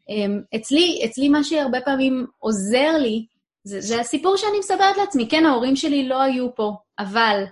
אמ, 0.09 0.41
אצלי, 0.55 1.01
אצלי 1.05 1.29
מה 1.29 1.43
שהרבה 1.43 1.81
פעמים 1.81 2.25
עוזר 2.39 2.97
לי, 2.97 3.25
זה, 3.63 3.81
זה 3.81 3.99
הסיפור 3.99 4.37
שאני 4.37 4.59
מספרת 4.59 4.97
לעצמי. 4.97 5.29
כן, 5.29 5.45
ההורים 5.45 5.75
שלי 5.75 6.07
לא 6.07 6.21
היו 6.21 6.55
פה, 6.55 6.73
אבל, 6.99 7.43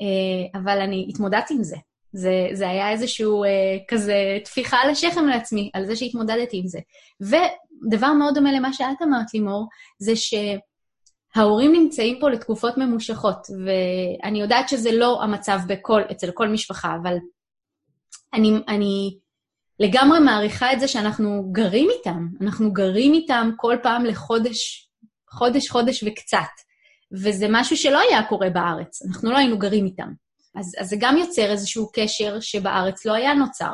אה, 0.00 0.60
אבל 0.60 0.80
אני 0.80 1.06
התמודדתי 1.08 1.54
עם 1.54 1.62
זה. 1.62 1.76
זה, 2.12 2.48
זה 2.52 2.68
היה 2.68 2.90
איזשהו 2.90 3.44
אה, 3.44 3.48
כזה 3.88 4.38
טפיחה 4.44 4.76
על 4.76 4.90
השכם 4.90 5.26
לעצמי, 5.26 5.70
על 5.74 5.86
זה 5.86 5.96
שהתמודדתי 5.96 6.56
עם 6.56 6.66
זה. 6.66 6.78
ודבר 7.20 8.12
מאוד 8.12 8.34
דומה 8.34 8.52
למה 8.52 8.72
שאת 8.72 9.02
אמרת, 9.02 9.34
לימור, 9.34 9.66
זה 9.98 10.16
ש... 10.16 10.34
ההורים 11.34 11.72
נמצאים 11.72 12.18
פה 12.20 12.30
לתקופות 12.30 12.78
ממושכות, 12.78 13.46
ואני 13.64 14.40
יודעת 14.40 14.68
שזה 14.68 14.92
לא 14.92 15.22
המצב 15.22 15.58
בכל, 15.66 16.02
אצל 16.10 16.30
כל 16.30 16.48
משפחה, 16.48 16.96
אבל 17.02 17.14
אני, 18.34 18.52
אני 18.68 19.18
לגמרי 19.80 20.18
מעריכה 20.18 20.72
את 20.72 20.80
זה 20.80 20.88
שאנחנו 20.88 21.48
גרים 21.52 21.88
איתם. 21.98 22.26
אנחנו 22.40 22.72
גרים 22.72 23.14
איתם 23.14 23.50
כל 23.56 23.76
פעם 23.82 24.04
לחודש, 24.04 24.90
חודש, 25.30 25.68
חודש 25.68 26.04
וקצת. 26.06 26.70
וזה 27.12 27.46
משהו 27.50 27.76
שלא 27.76 28.00
היה 28.00 28.22
קורה 28.28 28.50
בארץ, 28.50 29.02
אנחנו 29.06 29.30
לא 29.30 29.36
היינו 29.36 29.58
גרים 29.58 29.84
איתם. 29.84 30.12
אז, 30.56 30.74
אז 30.78 30.88
זה 30.88 30.96
גם 31.00 31.16
יוצר 31.16 31.50
איזשהו 31.50 31.90
קשר 31.92 32.40
שבארץ 32.40 33.06
לא 33.06 33.12
היה 33.12 33.34
נוצר. 33.34 33.72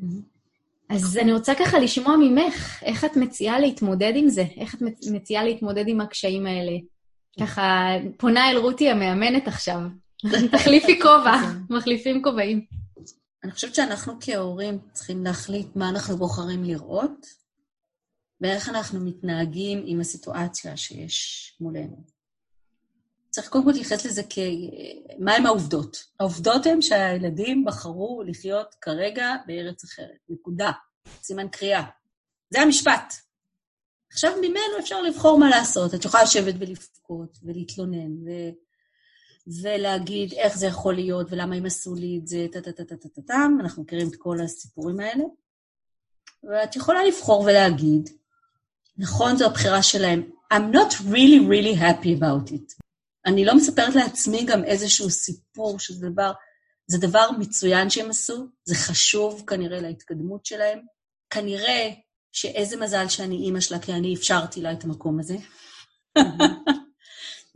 Mm-hmm. 0.00 0.35
אז 0.88 1.18
אני 1.18 1.32
רוצה 1.32 1.54
ככה 1.54 1.78
לשמוע 1.78 2.16
ממך, 2.16 2.82
איך 2.82 3.04
את 3.04 3.16
מציעה 3.16 3.60
להתמודד 3.60 4.12
עם 4.16 4.28
זה? 4.28 4.44
איך 4.56 4.74
את 4.74 4.82
מציעה 5.10 5.44
להתמודד 5.44 5.84
עם 5.88 6.00
הקשיים 6.00 6.46
האלה? 6.46 6.72
ככה, 7.40 7.88
פונה 8.16 8.50
אל 8.50 8.56
רותי 8.56 8.90
המאמנת 8.90 9.48
עכשיו. 9.48 9.80
תחליפי 10.52 11.00
כובע, 11.02 11.36
מחליפים 11.70 12.22
כובעים. 12.22 12.64
אני 13.44 13.52
חושבת 13.52 13.74
שאנחנו 13.74 14.14
כהורים 14.20 14.78
צריכים 14.92 15.24
להחליט 15.24 15.76
מה 15.76 15.88
אנחנו 15.88 16.16
בוחרים 16.16 16.64
לראות, 16.64 17.26
ואיך 18.40 18.68
אנחנו 18.68 19.00
מתנהגים 19.00 19.82
עם 19.86 20.00
הסיטואציה 20.00 20.76
שיש 20.76 21.52
מולנו. 21.60 22.15
צריך 23.36 23.48
קודם 23.48 23.64
כל 23.64 23.70
להתייחס 23.70 24.06
לזה 24.06 24.22
כ... 24.30 24.38
מהם 25.18 25.46
העובדות? 25.46 26.04
העובדות 26.20 26.66
הן 26.66 26.82
שהילדים 26.82 27.64
בחרו 27.64 28.22
לחיות 28.26 28.74
כרגע 28.80 29.34
בארץ 29.46 29.84
אחרת. 29.84 30.18
נקודה. 30.28 30.70
סימן 31.22 31.48
קריאה. 31.48 31.82
זה 32.50 32.60
המשפט. 32.60 33.14
עכשיו 34.12 34.32
ממנו 34.40 34.78
אפשר 34.80 35.02
לבחור 35.02 35.38
מה 35.38 35.50
לעשות. 35.50 35.94
את 35.94 36.04
יכולה 36.04 36.22
לשבת 36.22 36.54
ולבכות 36.58 37.38
ולהתלונן 37.42 38.12
ו... 38.12 38.30
ולהגיד 39.62 40.32
איך 40.32 40.56
זה 40.56 40.66
יכול 40.66 40.94
להיות 40.94 41.26
ולמה 41.30 41.54
הם 41.54 41.66
עשו 41.66 41.94
לי 41.94 42.20
את 42.22 42.26
זה, 42.26 42.46
טה-טה-טה-טה-טם, 42.52 43.58
אנחנו 43.60 43.82
מכירים 43.82 44.08
את 44.08 44.16
כל 44.16 44.40
הסיפורים 44.40 45.00
האלה. 45.00 45.24
ואת 46.44 46.76
יכולה 46.76 47.04
לבחור 47.04 47.40
ולהגיד, 47.40 48.10
נכון, 48.98 49.36
זו 49.36 49.46
הבחירה 49.46 49.82
שלהם, 49.82 50.30
I'm 50.54 50.74
not 50.74 50.92
really 50.92 51.40
really 51.48 51.80
happy 51.80 52.20
about 52.20 52.52
it. 52.52 52.85
אני 53.26 53.44
לא 53.44 53.56
מספרת 53.56 53.94
לעצמי 53.94 54.44
גם 54.44 54.64
איזשהו 54.64 55.10
סיפור 55.10 55.78
שזה 55.78 56.08
דבר, 56.08 56.32
זה 56.86 56.98
דבר 56.98 57.30
מצוין 57.38 57.90
שהם 57.90 58.10
עשו, 58.10 58.46
זה 58.64 58.74
חשוב 58.74 59.44
כנראה 59.46 59.80
להתקדמות 59.80 60.46
שלהם. 60.46 60.78
כנראה 61.30 61.90
שאיזה 62.32 62.76
מזל 62.76 63.08
שאני 63.08 63.36
אימא 63.36 63.60
שלה, 63.60 63.78
כי 63.78 63.92
אני 63.92 64.14
אפשרתי 64.14 64.60
לה 64.60 64.72
את 64.72 64.84
המקום 64.84 65.20
הזה. 65.20 65.36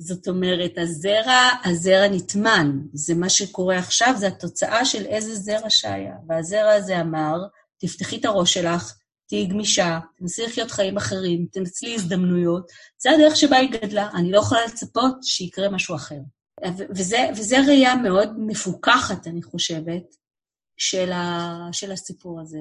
זאת 0.09 0.29
אומרת, 0.29 0.73
הזרע, 0.79 1.49
הזרע 1.65 2.09
נטמן. 2.09 2.81
זה 2.93 3.15
מה 3.15 3.29
שקורה 3.29 3.79
עכשיו, 3.79 4.15
זה 4.17 4.27
התוצאה 4.27 4.85
של 4.85 5.07
איזה 5.07 5.35
זרע 5.35 5.71
שהיה. 5.71 6.15
והזרע 6.29 6.73
הזה 6.73 7.01
אמר, 7.01 7.37
תפתחי 7.79 8.17
את 8.17 8.25
הראש 8.25 8.55
שלך, 8.55 8.95
תהיי 9.31 9.47
גמישה, 9.47 9.99
תנסי 10.17 10.43
לחיות 10.43 10.71
חיים 10.71 10.97
אחרים, 10.97 11.47
תנצלי 11.53 11.95
הזדמנויות. 11.95 12.71
זה 12.99 13.11
הדרך 13.11 13.37
שבה 13.37 13.57
היא 13.57 13.71
גדלה, 13.71 14.09
אני 14.15 14.33
לא 14.33 14.39
יכולה 14.39 14.67
לצפות 14.67 15.17
שיקרה 15.23 15.71
משהו 15.71 15.95
אחר. 15.95 16.19
וזה, 16.91 17.19
וזה 17.37 17.57
ראייה 17.67 17.97
מאוד 17.97 18.29
מפוכחת, 18.39 19.27
אני 19.27 19.43
חושבת, 19.43 20.17
של, 20.77 21.13
ה, 21.13 21.49
של 21.73 21.93
הסיפור 21.93 22.41
הזה. 22.41 22.59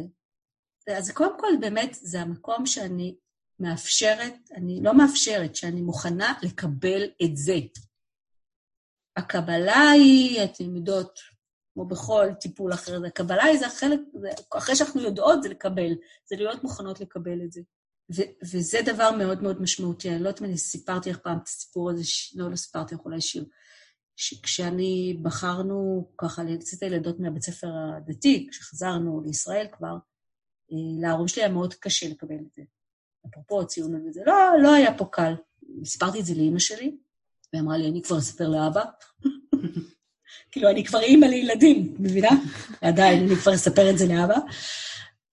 אז 0.98 1.12
קודם 1.12 1.40
כל, 1.40 1.48
באמת, 1.60 1.98
זה 2.02 2.22
המקום 2.22 2.66
שאני 2.66 3.16
מאפשרת, 3.60 4.36
אני 4.56 4.80
לא 4.84 4.98
מאפשרת, 4.98 5.56
שאני 5.56 5.82
מוכנה 5.82 6.34
לקבל 6.44 7.10
את 7.24 7.38
זה. 7.38 7.60
הקבלה 9.18 9.90
היא, 9.90 10.44
אתם 10.44 10.76
יודעות, 10.76 11.20
כמו 11.80 11.88
בכל 11.88 12.28
טיפול 12.40 12.74
אחר, 12.74 13.06
הקבלה 13.08 13.44
היא 13.44 13.60
זה 13.60 13.68
החלק, 13.68 14.00
זה, 14.22 14.30
אחרי 14.58 14.76
שאנחנו 14.76 15.02
יודעות 15.02 15.44
זה 15.44 15.50
לקבל, 15.50 15.96
זה 16.30 16.36
להיות 16.36 16.64
מוכנות 16.64 17.00
לקבל 17.00 17.42
את 17.44 17.52
זה. 17.52 17.62
ו- 18.16 18.32
וזה 18.52 18.78
דבר 18.86 19.12
מאוד 19.12 19.44
מאוד 19.44 19.62
משמעותי. 19.62 20.10
אני 20.10 20.24
לא 20.24 20.28
יודעת 20.28 20.42
אם 20.42 20.46
אני 20.46 20.58
סיפרתי 20.58 21.10
לך 21.10 21.18
פעם 21.18 21.38
את 21.38 21.48
הסיפור 21.48 21.92
הזה, 21.92 22.04
ש... 22.04 22.36
לא, 22.36 22.52
לא 22.52 22.56
סיפרתי 22.56 22.96
לך 22.96 23.02
אולי 23.06 23.22
שיר. 23.22 23.46
כשאני 24.44 25.20
בחרנו 25.22 26.10
ככה 26.18 26.44
להוציא 26.44 26.78
את 26.78 26.84
הילדות 26.84 27.20
מהבית 27.20 27.44
ספר 27.44 27.68
הדתי, 27.98 28.48
כשחזרנו 28.52 29.22
לישראל 29.26 29.68
כבר, 29.72 29.96
אה, 30.72 31.02
להורים 31.02 31.28
שלי 31.28 31.42
היה 31.42 31.52
מאוד 31.52 31.74
קשה 31.74 32.10
לקבל 32.10 32.40
את 32.48 32.54
זה. 32.54 32.62
אפרופו 33.28 33.62
הציונות 33.62 34.02
וזה, 34.10 34.22
לא, 34.26 34.34
לא 34.64 34.74
היה 34.74 34.98
פה 34.98 35.06
קל. 35.12 35.34
סיפרתי 35.86 36.20
את 36.20 36.26
זה 36.26 36.34
לאימא 36.36 36.60
שלי, 36.60 36.98
והיא 37.54 37.64
אמרה 37.64 37.78
לי, 37.78 37.90
אני 37.90 38.02
כבר 38.02 38.18
אספר 38.18 38.50
לאבא. 38.50 38.84
כאילו, 40.52 40.70
אני 40.70 40.86
כבר 40.86 41.00
אימא 41.00 41.26
לילדים, 41.26 41.96
מבינה? 42.00 42.30
עדיין, 42.82 43.24
אני 43.24 43.36
כבר 43.36 43.54
אספר 43.54 43.90
את 43.90 43.98
זה 43.98 44.08
לאבא. 44.08 44.38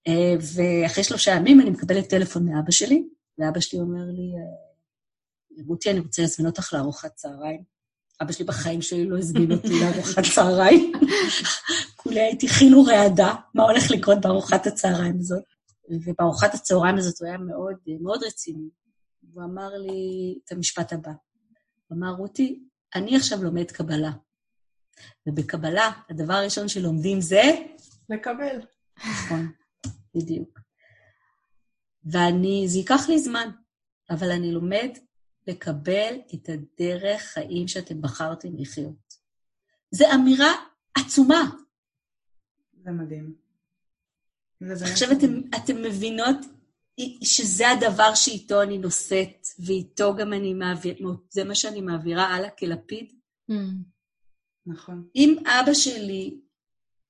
אה, 0.08 0.34
ואחרי 0.54 1.04
שלושה 1.04 1.30
ימים 1.30 1.60
אני 1.60 1.70
מקבלת 1.70 2.08
טלפון 2.08 2.46
מאבא 2.46 2.70
שלי, 2.70 3.08
ואבא 3.38 3.60
שלי 3.60 3.80
אומר 3.80 4.04
לי, 4.12 4.32
אה, 4.36 5.64
רותי, 5.66 5.90
אני 5.90 6.00
רוצה 6.00 6.22
להזמין 6.22 6.46
אותך 6.46 6.72
לארוחת 6.72 7.14
צהריים. 7.14 7.62
אבא 8.22 8.32
שלי 8.32 8.44
בחיים 8.44 8.82
שלי 8.82 9.06
לא 9.06 9.18
הזמין 9.18 9.52
אותי 9.52 9.68
לארוחת 9.80 10.22
צהריים. 10.34 10.92
כולי 11.96 12.20
הייתי 12.20 12.48
חילו 12.48 12.84
רעדה, 12.84 13.34
מה 13.54 13.62
הולך 13.62 13.90
לקרות 13.90 14.20
בארוחת 14.20 14.66
הצהריים 14.66 15.16
הזאת. 15.18 15.42
ובארוחת 15.90 16.54
הצהריים 16.54 16.96
הזאת 16.96 17.20
הוא 17.20 17.28
היה 17.28 17.38
מאוד, 17.38 17.76
מאוד 18.00 18.24
רציני. 18.24 18.68
הוא 19.32 19.44
אמר 19.44 19.68
לי 19.78 20.38
את 20.44 20.52
המשפט 20.52 20.92
הבא. 20.92 21.10
הוא 21.88 21.98
אמר, 21.98 22.10
רותי, 22.10 22.60
אני 22.94 23.16
עכשיו 23.16 23.44
לומד 23.44 23.70
קבלה. 23.70 24.10
ובקבלה, 25.26 25.90
הדבר 26.10 26.34
הראשון 26.34 26.68
שלומדים 26.68 27.20
זה... 27.20 27.42
לקבל. 28.08 28.60
נכון. 28.98 29.52
בדיוק. 30.14 30.60
ואני, 32.04 32.64
זה 32.68 32.78
ייקח 32.78 33.08
לי 33.08 33.18
זמן, 33.18 33.50
אבל 34.10 34.30
אני 34.30 34.52
לומד 34.52 34.88
לקבל 35.46 36.18
את 36.34 36.48
הדרך 36.48 37.22
חיים 37.22 37.68
שאתם 37.68 38.00
בחרתם 38.00 38.48
לחיות. 38.58 39.14
זו 39.90 40.04
אמירה 40.14 40.52
עצומה. 40.98 41.50
זה 42.84 42.90
מדהים. 42.90 43.34
עכשיו 44.70 45.12
אתם, 45.12 45.40
אתם 45.56 45.82
מבינות 45.82 46.36
שזה 47.22 47.70
הדבר 47.70 48.14
שאיתו 48.14 48.62
אני 48.62 48.78
נושאת, 48.78 49.46
ואיתו 49.58 50.14
גם 50.14 50.32
אני 50.32 50.54
מעבירה, 50.54 51.10
זה 51.30 51.44
מה 51.44 51.54
שאני 51.54 51.80
מעבירה 51.80 52.24
הלאה 52.24 52.50
כלפיד. 52.50 53.12
Mm. 53.50 53.54
נכון. 54.66 55.08
אם 55.16 55.36
אבא 55.46 55.74
שלי 55.74 56.40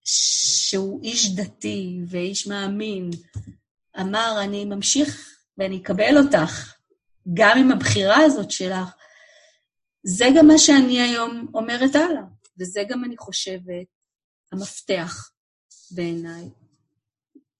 שהוא 0.05 1.03
איש 1.03 1.35
דתי 1.35 1.99
ואיש 2.09 2.47
מאמין, 2.47 3.11
אמר, 4.01 4.37
אני 4.45 4.65
ממשיך 4.65 5.37
ואני 5.59 5.79
אקבל 5.79 6.19
אותך, 6.19 6.75
גם 7.35 7.59
עם 7.59 7.73
הבחירה 7.73 8.17
הזאת 8.17 8.51
שלך. 8.51 8.89
זה 10.03 10.25
גם 10.37 10.47
מה 10.47 10.59
שאני 10.59 11.01
היום 11.01 11.47
אומרת 11.55 11.95
הלאה, 11.95 12.23
וזה 12.59 12.83
גם, 12.89 13.05
אני 13.05 13.17
חושבת, 13.17 13.87
המפתח 14.53 15.31
בעיניי. 15.91 16.51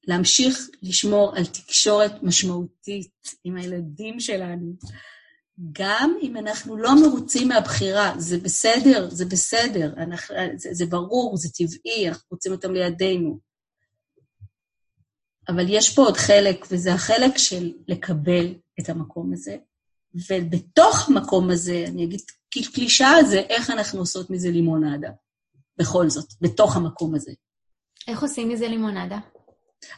להמשיך 0.05 0.59
לשמור 0.83 1.37
על 1.37 1.47
תקשורת 1.47 2.23
משמעותית 2.23 3.37
עם 3.45 3.57
הילדים 3.57 4.21
שלנו, 4.21 4.73
גם 5.73 6.17
אם 6.23 6.37
אנחנו 6.37 6.77
לא 6.77 6.91
מרוצים 7.03 7.49
מהבחירה, 7.49 8.15
זה 8.19 8.39
בסדר, 8.39 9.11
זה 9.11 9.25
בסדר, 9.25 9.93
אנחנו, 9.97 10.37
זה, 10.57 10.69
זה 10.73 10.87
ברור, 10.87 11.37
זה 11.37 11.49
טבעי, 11.49 12.09
אנחנו 12.09 12.27
רוצים 12.31 12.53
אותם 12.53 12.73
לידינו. 12.73 13.39
אבל 15.49 15.65
יש 15.69 15.95
פה 15.95 16.03
עוד 16.03 16.17
חלק, 16.17 16.67
וזה 16.71 16.95
החלק 16.95 17.39
של 17.39 17.73
לקבל 17.89 18.55
את 18.81 18.89
המקום 18.89 19.33
הזה, 19.33 19.57
ובתוך 20.31 21.09
המקום 21.09 21.51
הזה, 21.51 21.85
אני 21.89 22.05
אגיד 22.05 22.21
קלישאה 22.75 23.25
זה 23.25 23.39
איך 23.39 23.71
אנחנו 23.71 24.01
עושות 24.01 24.31
מזה 24.31 24.51
לימונדה, 24.51 25.11
בכל 25.79 26.11
זאת, 26.11 26.33
בתוך 26.41 26.77
המקום 26.77 27.15
הזה. 27.15 27.33
איך 28.09 28.23
עושים 28.23 28.49
מזה 28.49 28.69
לימונדה? 28.69 29.19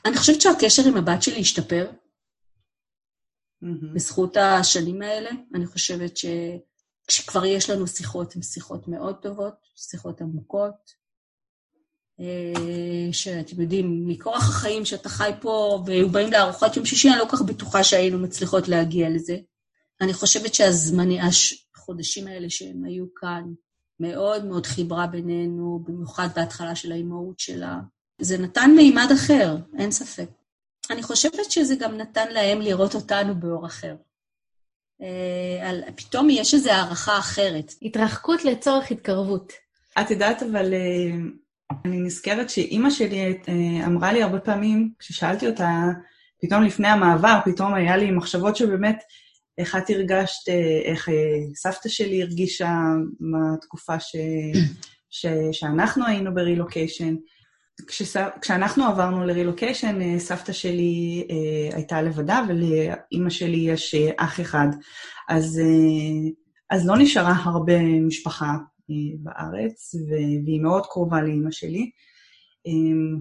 אני 0.04 0.16
חושבת 0.16 0.40
שהקשר 0.40 0.82
עם 0.88 0.96
הבת 0.96 1.22
שלי 1.22 1.40
השתפר, 1.40 1.90
mm-hmm. 3.62 3.94
בזכות 3.94 4.36
השנים 4.36 5.02
האלה. 5.02 5.30
אני 5.54 5.66
חושבת 5.66 6.16
שכשכבר 6.16 7.44
יש 7.44 7.70
לנו 7.70 7.86
שיחות, 7.86 8.36
הן 8.36 8.42
שיחות 8.42 8.88
מאוד 8.88 9.16
טובות, 9.22 9.54
שיחות 9.76 10.20
עמוקות, 10.20 10.98
אה, 12.20 13.12
שאתם 13.12 13.60
יודעים, 13.60 14.06
מכורח 14.06 14.48
החיים 14.48 14.84
שאתה 14.84 15.08
חי 15.08 15.30
פה 15.40 15.82
והיו 15.86 16.08
באים 16.08 16.32
לארוחת 16.32 16.76
יום 16.76 16.86
שישי, 16.86 17.08
אני 17.08 17.18
לא 17.18 17.24
כל 17.24 17.36
כך 17.36 17.42
בטוחה 17.42 17.84
שהיינו 17.84 18.18
מצליחות 18.18 18.68
להגיע 18.68 19.10
לזה. 19.10 19.36
אני 20.00 20.14
חושבת 20.14 20.54
שהזמני, 20.54 21.18
החודשים 21.76 22.26
האלה 22.26 22.50
שהם 22.50 22.84
היו 22.84 23.04
כאן, 23.14 23.42
מאוד 24.00 24.44
מאוד 24.44 24.66
חיברה 24.66 25.06
בינינו, 25.06 25.84
במיוחד 25.86 26.28
בהתחלה 26.36 26.74
של 26.74 26.92
האימהות 26.92 27.38
שלה. 27.38 27.80
זה 28.20 28.38
נתן 28.38 28.70
מימד 28.76 29.08
אחר, 29.14 29.56
אין 29.78 29.90
ספק. 29.90 30.28
אני 30.90 31.02
חושבת 31.02 31.50
שזה 31.50 31.74
גם 31.76 31.96
נתן 31.96 32.28
להם 32.32 32.60
לראות 32.60 32.94
אותנו 32.94 33.34
באור 33.34 33.66
אחר. 33.66 33.94
אה, 35.02 35.68
על, 35.68 35.82
פתאום 35.96 36.30
יש 36.30 36.54
איזו 36.54 36.70
הערכה 36.70 37.18
אחרת. 37.18 37.72
התרחקות 37.82 38.44
לצורך 38.44 38.90
התקרבות. 38.90 39.52
את 40.00 40.10
יודעת, 40.10 40.42
אבל 40.42 40.74
אה, 40.74 41.16
אני 41.84 42.00
נזכרת 42.00 42.50
שאימא 42.50 42.90
שלי 42.90 43.38
אה, 43.48 43.86
אמרה 43.86 44.12
לי 44.12 44.22
הרבה 44.22 44.38
פעמים, 44.40 44.92
כששאלתי 44.98 45.46
אותה, 45.46 45.70
פתאום 46.42 46.62
לפני 46.62 46.88
המעבר, 46.88 47.38
פתאום 47.44 47.74
היה 47.74 47.96
לי 47.96 48.10
מחשבות 48.10 48.56
שבאמת, 48.56 49.02
איך 49.58 49.76
את 49.76 49.90
הרגשת, 49.90 50.48
איך 50.84 51.08
סבתא 51.54 51.88
שלי 51.88 52.22
הרגישה 52.22 52.72
בתקופה 53.20 54.00
ש, 54.00 54.16
ש, 55.10 55.26
שאנחנו 55.52 56.06
היינו 56.06 56.34
ברילוקיישן. 56.34 57.14
כשס... 57.86 58.16
כשאנחנו 58.40 58.84
עברנו 58.84 59.26
לרילוקיישן, 59.26 60.02
אה, 60.02 60.18
סבתא 60.18 60.52
שלי 60.52 61.26
אה, 61.30 61.76
הייתה 61.76 62.02
לבדה, 62.02 62.42
ולאימא 62.48 63.30
שלי 63.30 63.56
יש 63.56 63.94
אה, 63.94 64.10
אח 64.16 64.40
אחד. 64.40 64.68
אז, 65.28 65.60
אה, 65.64 66.30
אז 66.70 66.86
לא 66.88 66.98
נשארה 66.98 67.34
הרבה 67.44 67.82
משפחה 67.82 68.56
אה, 68.90 68.94
בארץ, 69.18 69.94
ו... 69.94 70.10
והיא 70.44 70.60
מאוד 70.60 70.86
קרובה 70.86 71.22
לאימא 71.22 71.50
שלי. 71.50 71.90
אה, 72.66 72.72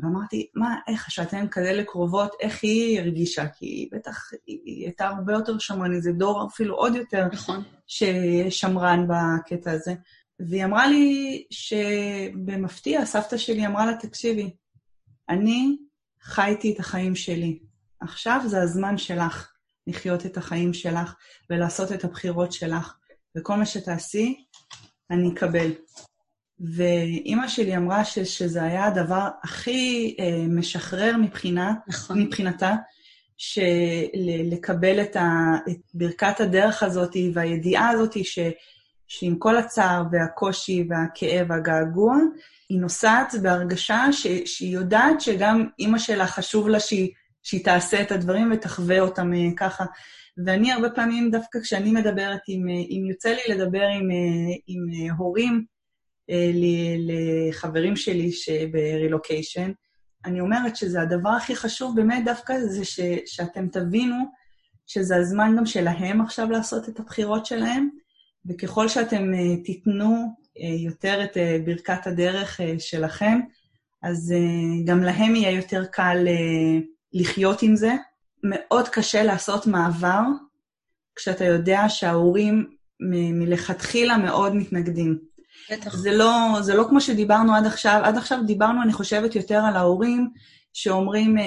ואמרתי, 0.02 0.48
מה, 0.56 0.76
איך, 0.88 1.12
שאתן 1.12 1.48
כאלה 1.52 1.84
קרובות, 1.84 2.32
איך 2.40 2.64
היא 2.64 3.00
הרגישה? 3.00 3.48
כי 3.48 3.66
היא 3.66 3.88
בטח, 3.92 4.30
היא, 4.48 4.60
היא 4.66 4.86
הייתה 4.86 5.08
הרבה 5.08 5.34
יותר 5.34 5.58
שמרנית, 5.58 6.04
זה 6.04 6.12
דור 6.12 6.48
אפילו 6.48 6.76
עוד 6.76 6.96
יותר 6.96 7.28
נכון. 7.32 7.64
ששמרן 7.88 9.08
בקטע 9.08 9.72
הזה. 9.72 9.94
והיא 10.40 10.66
אמרה 10.66 10.88
לי 10.88 11.44
שבמפתיע, 11.52 13.06
סבתא 13.06 13.38
שלי 13.38 13.68
אמרה 13.68 13.86
לה, 13.86 13.98
תקשיבי, 13.98 14.50
אני 15.30 15.78
חייתי 16.22 16.74
את 16.74 16.80
החיים 16.80 17.16
שלי. 17.16 17.60
עכשיו 18.00 18.42
זה 18.46 18.62
הזמן 18.62 18.98
שלך 18.98 19.52
לחיות 19.88 20.26
את 20.26 20.38
החיים 20.38 20.74
שלך 20.74 21.16
ולעשות 21.50 21.92
את 21.92 22.04
הבחירות 22.04 22.52
שלך, 22.52 22.96
וכל 23.38 23.56
מה 23.56 23.66
שתעשי, 23.66 24.46
אני 25.12 25.34
אקבל. 25.34 25.72
ואימא 26.60 27.48
שלי 27.48 27.78
אמרה 27.78 28.06
ש, 28.06 28.20
שזה 28.20 28.64
היה 28.64 28.86
הדבר 28.86 29.28
הכי 29.44 30.16
אה, 30.20 30.46
משחרר 30.48 31.18
מבחינה, 31.18 31.74
נכון. 31.88 32.22
מבחינתה, 32.22 32.76
לקבל 34.52 35.02
את, 35.02 35.16
ה, 35.16 35.56
את 35.70 35.78
ברכת 35.94 36.40
הדרך 36.40 36.84
הזאת 36.84 37.16
והידיעה 37.34 37.90
הזאת 37.90 38.26
ש... 38.26 38.40
שעם 39.08 39.36
כל 39.36 39.58
הצער 39.58 40.04
והקושי 40.12 40.88
והכאב 40.90 41.48
והגעגוע, 41.50 42.16
היא 42.70 42.80
נוסעת 42.80 43.34
בהרגשה 43.42 44.06
ש, 44.12 44.28
שהיא 44.46 44.74
יודעת 44.74 45.22
שגם 45.22 45.68
אימא 45.80 45.98
שלה 45.98 46.28
חשוב 46.28 46.68
לה 46.68 46.80
שהיא, 46.80 47.12
שהיא 47.44 47.66
תעשה 47.66 48.02
את 48.02 48.12
הדברים 48.12 48.52
ותחווה 48.52 49.00
אותם 49.00 49.32
uh, 49.34 49.56
ככה. 49.58 49.86
ואני 50.46 50.72
הרבה 50.72 50.90
פעמים, 50.90 51.32
דווקא 51.32 51.60
כשאני 51.60 51.92
מדברת, 51.92 52.40
עם, 52.48 52.68
אם 52.70 53.06
יוצא 53.10 53.30
לי 53.30 53.56
לדבר 53.56 53.84
עם, 53.84 54.10
עם 54.68 55.10
הורים 55.18 55.66
לחברים 56.98 57.96
שלי 57.96 58.32
שברילוקיישן, 58.32 59.72
אני 60.26 60.40
אומרת 60.40 60.76
שזה 60.76 61.02
הדבר 61.02 61.30
הכי 61.30 61.56
חשוב 61.56 61.96
באמת 61.96 62.26
דווקא 62.26 62.60
זה 62.60 62.86
ש, 62.86 63.00
שאתם 63.26 63.68
תבינו 63.68 64.16
שזה 64.88 65.16
הזמן 65.16 65.56
גם 65.58 65.66
שלהם 65.66 66.22
עכשיו 66.22 66.52
לעשות 66.52 66.90
את 66.90 67.00
הבחירות 67.00 67.46
שלהם, 67.46 67.90
וככל 68.50 68.88
שאתם 68.88 69.34
uh, 69.34 69.66
תיתנו 69.66 70.26
uh, 70.58 70.62
יותר 70.86 71.24
את 71.24 71.38
uh, 71.38 71.66
ברכת 71.66 72.08
הדרך 72.08 72.60
שלכם, 72.80 73.40
אז 74.04 74.34
גם 74.86 75.04
להם 75.04 75.36
יהיה 75.36 75.52
יותר 75.52 75.86
קל 75.86 76.28
לחיות 77.14 77.62
עם 77.62 77.76
זה. 77.76 77.96
מאוד 78.44 78.88
קשה 78.88 79.24
לעשות 79.24 79.68
מעבר 79.68 80.22
כשאתה 81.16 81.46
יודע 81.46 81.82
שההורים 81.90 82.70
מ- 83.00 83.40
מלכתחילה 83.40 84.18
מאוד 84.18 84.56
מתנגדים. 84.56 85.20
בטח. 85.72 85.96
זה 85.96 86.12
לא, 86.12 86.58
זה 86.62 86.76
לא 86.76 86.86
כמו 86.90 87.02
שדיברנו 87.02 87.56
עד 87.56 87.66
עכשיו, 87.66 88.02
עד 88.04 88.18
עכשיו 88.18 88.40
דיברנו, 88.46 88.84
אני 88.84 88.94
חושבת, 88.94 89.36
יותר 89.36 89.60
על 89.68 89.76
ההורים 89.76 90.30
שאומרים, 90.74 91.38
אה, 91.38 91.44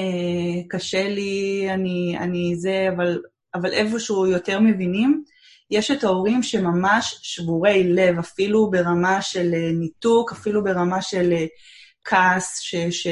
קשה 0.68 1.09
לי, 1.09 1.66
אני, 1.74 2.16
אני 2.18 2.57
זה, 2.57 2.88
אבל, 2.96 3.22
אבל 3.55 3.72
איפשהו 3.72 4.26
יותר 4.26 4.61
מבינים. 4.61 5.24
יש 5.71 5.91
את 5.91 6.05
ההורים 6.05 6.43
שממש 6.43 7.21
שבורי 7.23 7.93
לב, 7.93 8.18
אפילו 8.18 8.71
ברמה 8.71 9.23
של 9.23 9.55
אה, 9.55 9.73
ניתוק, 9.73 10.33
אפילו 10.33 10.64
ברמה 10.64 11.03
של 11.03 11.33
אה, 11.33 11.47
כעס, 12.05 12.59
ש, 12.61 12.75
ש, 12.75 13.07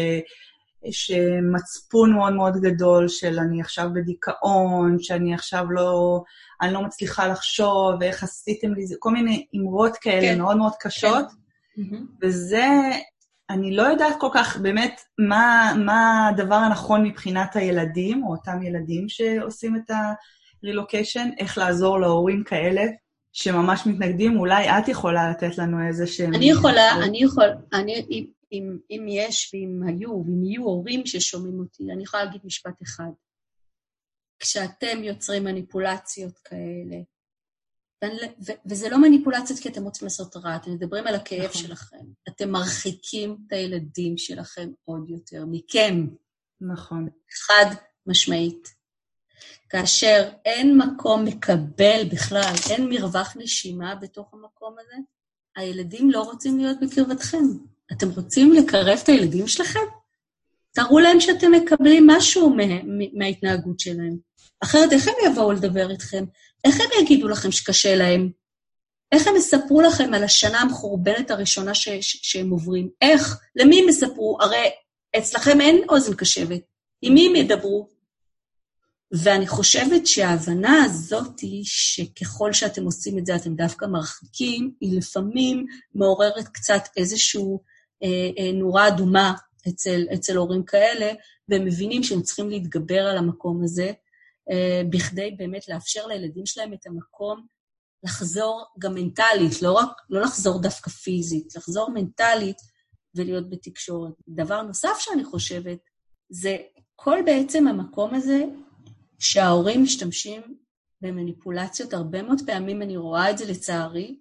שמצפון 0.91 2.13
מאוד 2.13 2.33
מאוד 2.33 2.57
גדול 2.57 3.09
של 3.09 3.39
אני 3.39 3.61
עכשיו 3.61 3.89
בדיכאון, 3.95 4.97
שאני 5.01 5.35
עכשיו 5.35 5.71
לא, 5.71 6.23
אני 6.63 6.73
לא 6.73 6.83
מצליחה 6.83 7.27
לחשוב, 7.27 7.95
ואיך 8.01 8.23
עשיתם 8.23 8.75
לי 8.75 8.87
זה, 8.87 8.95
כל 8.99 9.11
מיני 9.11 9.47
אמרות 9.57 9.97
כאלה 9.97 10.21
כן. 10.21 10.39
מאוד 10.41 10.57
מאוד 10.57 10.73
קשות, 10.81 11.27
מהמם. 11.77 12.07
וזה, 12.23 12.67
אני 13.51 13.77
לא 13.77 13.83
יודעת 13.83 14.15
כל 14.21 14.29
כך 14.35 14.57
באמת 14.57 15.01
מה, 15.19 15.73
מה 15.87 16.29
הדבר 16.29 16.55
הנכון 16.55 17.03
מבחינת 17.03 17.57
הילדים, 17.57 18.25
או 18.25 18.31
אותם 18.31 18.63
ילדים 18.63 19.09
שעושים 19.09 19.77
את 19.77 19.91
הרילוקיישן, 20.63 21.29
איך 21.39 21.59
לעזור 21.59 22.01
להורים 22.01 22.45
כאלה 22.45 22.83
שממש 23.33 23.87
מתנגדים, 23.87 24.39
אולי 24.39 24.69
את 24.69 24.89
יכולה 24.89 25.31
לתת 25.31 25.59
לנו 25.59 25.87
איזה 25.89 26.07
שהם... 26.07 26.35
אני 26.35 26.51
יכולה, 26.51 27.05
אני 27.05 27.23
יכול, 27.23 27.45
אני, 27.73 27.95
אם, 28.11 28.27
אם, 28.53 28.79
אם 28.91 29.07
יש 29.09 29.55
ואם 29.55 29.83
היו, 29.89 30.11
ואם 30.11 30.45
יהיו 30.45 30.63
הורים 30.63 31.07
ששומעים 31.07 31.59
אותי, 31.59 31.83
אני 31.93 32.03
יכולה 32.03 32.25
להגיד 32.25 32.41
משפט 32.45 32.83
אחד. 32.83 33.11
כשאתם 34.39 35.05
יוצרים 35.05 35.45
מניפולציות 35.45 36.39
כאלה, 36.39 36.97
ו- 38.47 38.61
וזה 38.67 38.89
לא 38.89 39.03
מניפולציות 39.03 39.59
כי 39.59 39.69
אתם 39.69 39.85
רוצים 39.85 40.07
לעשות 40.07 40.37
רע, 40.37 40.57
אתם 40.57 40.71
מדברים 40.71 41.07
על 41.07 41.15
הכאב 41.15 41.45
נכון. 41.45 41.63
שלכם. 41.63 42.05
אתם 42.29 42.51
מרחיקים 42.51 43.37
את 43.47 43.53
הילדים 43.53 44.19
שלכם 44.19 44.69
עוד 44.85 45.11
יותר, 45.11 45.45
מכם, 45.47 46.07
נכון, 46.61 47.09
חד 47.47 47.75
משמעית. 48.07 48.78
כאשר 49.69 50.29
אין 50.45 50.79
מקום 50.79 51.25
מקבל 51.25 52.03
בכלל, 52.11 52.53
אין 52.71 52.89
מרווח 52.89 53.37
נשימה 53.37 53.95
בתוך 53.95 54.35
המקום 54.35 54.77
הזה, 54.81 54.97
הילדים 55.57 56.11
לא 56.11 56.23
רוצים 56.23 56.59
להיות 56.59 56.77
בקרבתכם. 56.81 57.45
אתם 57.93 58.11
רוצים 58.11 58.53
לקרב 58.53 58.99
את 59.03 59.09
הילדים 59.09 59.49
שלכם? 59.49 59.81
תראו 60.73 60.99
להם 60.99 61.21
שאתם 61.21 61.53
מקבלים 61.53 62.07
משהו 62.07 62.51
מה, 62.51 62.67
מה- 62.67 63.05
מההתנהגות 63.13 63.81
שלהם. 63.81 64.17
אחרת, 64.61 64.93
איך 64.93 65.09
הם 65.09 65.15
יבואו 65.27 65.53
לדבר 65.53 65.91
איתכם? 65.91 66.25
איך 66.65 66.81
הם 66.81 66.87
יגידו 67.03 67.29
לכם 67.29 67.53
שקשה 67.53 67.97
להם? 67.97 68.31
איך 69.13 69.27
הם 69.27 69.37
יספרו 69.37 69.81
לכם 69.81 70.15
על 70.15 70.25
השנה 70.25 70.61
המחורבנת 70.61 71.31
הראשונה 71.31 71.75
ש, 71.75 71.89
ש, 71.89 72.19
שהם 72.23 72.51
עוברים? 72.51 72.89
איך? 73.01 73.41
למי 73.57 73.83
הם 73.83 73.89
יספרו? 73.89 74.39
הרי 74.41 74.65
אצלכם 75.19 75.61
אין 75.61 75.85
אוזן 75.89 76.15
קשבת. 76.15 76.61
עם 77.03 77.15
מי 77.15 77.27
הם 77.29 77.37
ידברו? 77.37 77.89
ואני 79.13 79.47
חושבת 79.47 80.07
שההבנה 80.07 80.85
הזאת 80.85 81.41
היא 81.41 81.63
שככל 81.65 82.53
שאתם 82.53 82.85
עושים 82.85 83.19
את 83.19 83.27
זה, 83.27 83.37
אתם 83.37 83.55
דווקא 83.55 83.87
מרחיקים, 83.87 84.75
היא 84.81 84.99
לפעמים 84.99 85.67
מעוררת 85.95 86.49
קצת 86.49 86.83
איזושהי 86.97 87.43
אה, 88.03 88.31
אה, 88.39 88.53
נורה 88.53 88.89
אדומה 88.89 89.35
אצל, 89.69 90.07
אצל 90.15 90.37
הורים 90.37 90.65
כאלה, 90.65 91.13
והם 91.49 91.65
מבינים 91.65 92.03
שהם 92.03 92.23
צריכים 92.23 92.51
להתגבר 92.51 93.07
על 93.07 93.19
המקום 93.19 93.65
הזה, 93.65 93.93
אה, 94.51 94.83
בכדי 94.91 95.35
באמת 95.39 95.69
לאפשר 95.69 96.07
לילדים 96.07 96.47
שלהם 96.47 96.73
את 96.73 96.87
המקום 96.87 97.47
לחזור 98.03 98.65
גם 98.79 98.95
מנטלית, 98.95 99.63
לא 99.63 99.73
רק, 99.73 99.91
לא 100.11 100.21
לחזור 100.21 100.63
דווקא 100.63 100.91
פיזית, 100.91 101.57
לחזור 101.57 101.91
מנטלית 101.91 102.57
ולהיות 103.15 103.51
בתקשורת. 103.51 104.13
דבר 104.29 104.63
נוסף 104.63 104.99
שאני 104.99 105.25
חושבת, 105.25 105.79
זה 106.31 106.57
כל 106.97 107.19
בעצם 107.27 107.69
המקום 107.69 108.15
הזה 108.15 108.45
שההורים 109.19 109.83
משתמשים 109.83 110.43
במניפולציות, 111.03 111.95
הרבה 111.95 112.23
מאוד 112.23 112.41
פעמים 112.47 112.83
אני 112.83 112.97
רואה 112.97 113.31
את 113.31 113.39
זה 113.39 113.45
לצערי, 113.51 114.17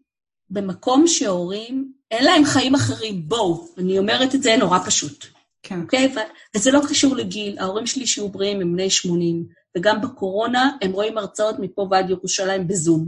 במקום 0.49 1.07
שהורים, 1.07 1.91
אין 2.11 2.23
להם 2.23 2.45
חיים 2.45 2.75
אחרים, 2.75 3.29
בואו, 3.29 3.67
אני 3.77 3.99
אומרת 3.99 4.35
את 4.35 4.43
זה 4.43 4.55
נורא 4.57 4.79
פשוט, 4.85 5.25
כן. 5.63 5.81
אוקיי? 5.81 6.13
ו- 6.15 6.55
וזה 6.55 6.71
לא 6.71 6.81
קשור 6.89 7.15
לגיל, 7.15 7.59
ההורים 7.59 7.87
שלי 7.87 8.07
שיהיו 8.07 8.29
בריאים 8.29 8.61
הם 8.61 8.73
בני 8.73 8.89
80, 8.89 9.45
וגם 9.77 10.01
בקורונה 10.01 10.71
הם 10.81 10.91
רואים 10.91 11.17
הרצאות 11.17 11.59
מפה 11.59 11.87
ועד 11.91 12.09
ירושלים 12.09 12.67
בזום. 12.67 13.07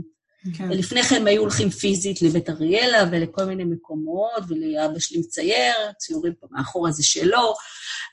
כן. 0.54 0.70
ולפני 0.70 1.02
כן 1.02 1.16
הם 1.16 1.26
היו 1.26 1.40
הולכים 1.40 1.70
פיזית 1.70 2.22
לבית 2.22 2.50
אריאלה 2.50 3.08
ולכל 3.10 3.44
מיני 3.44 3.64
מקומות, 3.64 4.42
ולאבא 4.48 4.98
שלי 4.98 5.18
מצייר, 5.18 5.74
ציורים 5.98 6.32
פה 6.40 6.46
מאחורה 6.50 6.92
זה 6.92 7.02
שלו, 7.02 7.54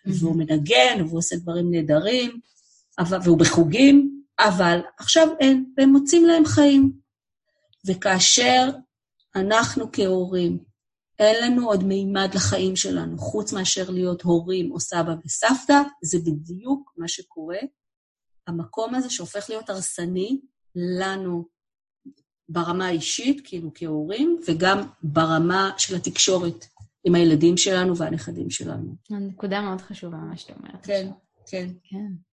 והוא 0.06 0.36
מנגן, 0.36 1.02
והוא 1.06 1.18
עושה 1.18 1.36
דברים 1.36 1.72
נהדרים, 1.72 2.40
והוא 3.24 3.40
בחוגים, 3.40 4.24
אבל 4.40 4.80
עכשיו 5.00 5.28
אין, 5.40 5.74
והם 5.78 5.90
מוצאים 5.90 6.26
להם 6.26 6.46
חיים. 6.46 6.92
וכאשר 7.88 8.70
אנחנו 9.36 9.86
כהורים, 9.92 10.64
אין 11.20 11.44
לנו 11.44 11.68
עוד 11.68 11.84
מימד 11.84 12.30
לחיים 12.36 12.76
שלנו, 12.76 13.18
חוץ 13.18 13.54
מאשר 13.54 13.90
להיות 13.90 14.22
הורים 14.22 14.72
או 14.72 14.80
סבא 14.80 15.16
וסבתא, 15.26 15.82
זה 16.04 16.18
בדיוק 16.20 16.94
מה 16.98 17.08
שקורה. 17.08 17.58
המקום 18.48 18.96
הזה 18.96 19.10
שהופך 19.10 19.50
להיות 19.50 19.70
הרסני 19.70 20.42
לנו 20.76 21.46
ברמה 22.50 22.88
האישית, 22.88 23.42
כאילו 23.44 23.72
כהורים, 23.76 24.40
וגם 24.48 24.88
ברמה 25.04 25.72
של 25.78 25.96
התקשורת 25.96 26.66
עם 27.04 27.16
הילדים 27.16 27.58
שלנו 27.58 27.98
והנכדים 27.98 28.50
שלנו. 28.50 28.96
נקודה 29.10 29.62
מאוד 29.62 29.82
חשובה, 29.82 30.18
מה 30.18 30.38
שאתה 30.38 30.54
אומרת. 30.54 30.86
כן, 30.86 31.12
כן. 31.50 31.70
כן. 31.84 32.27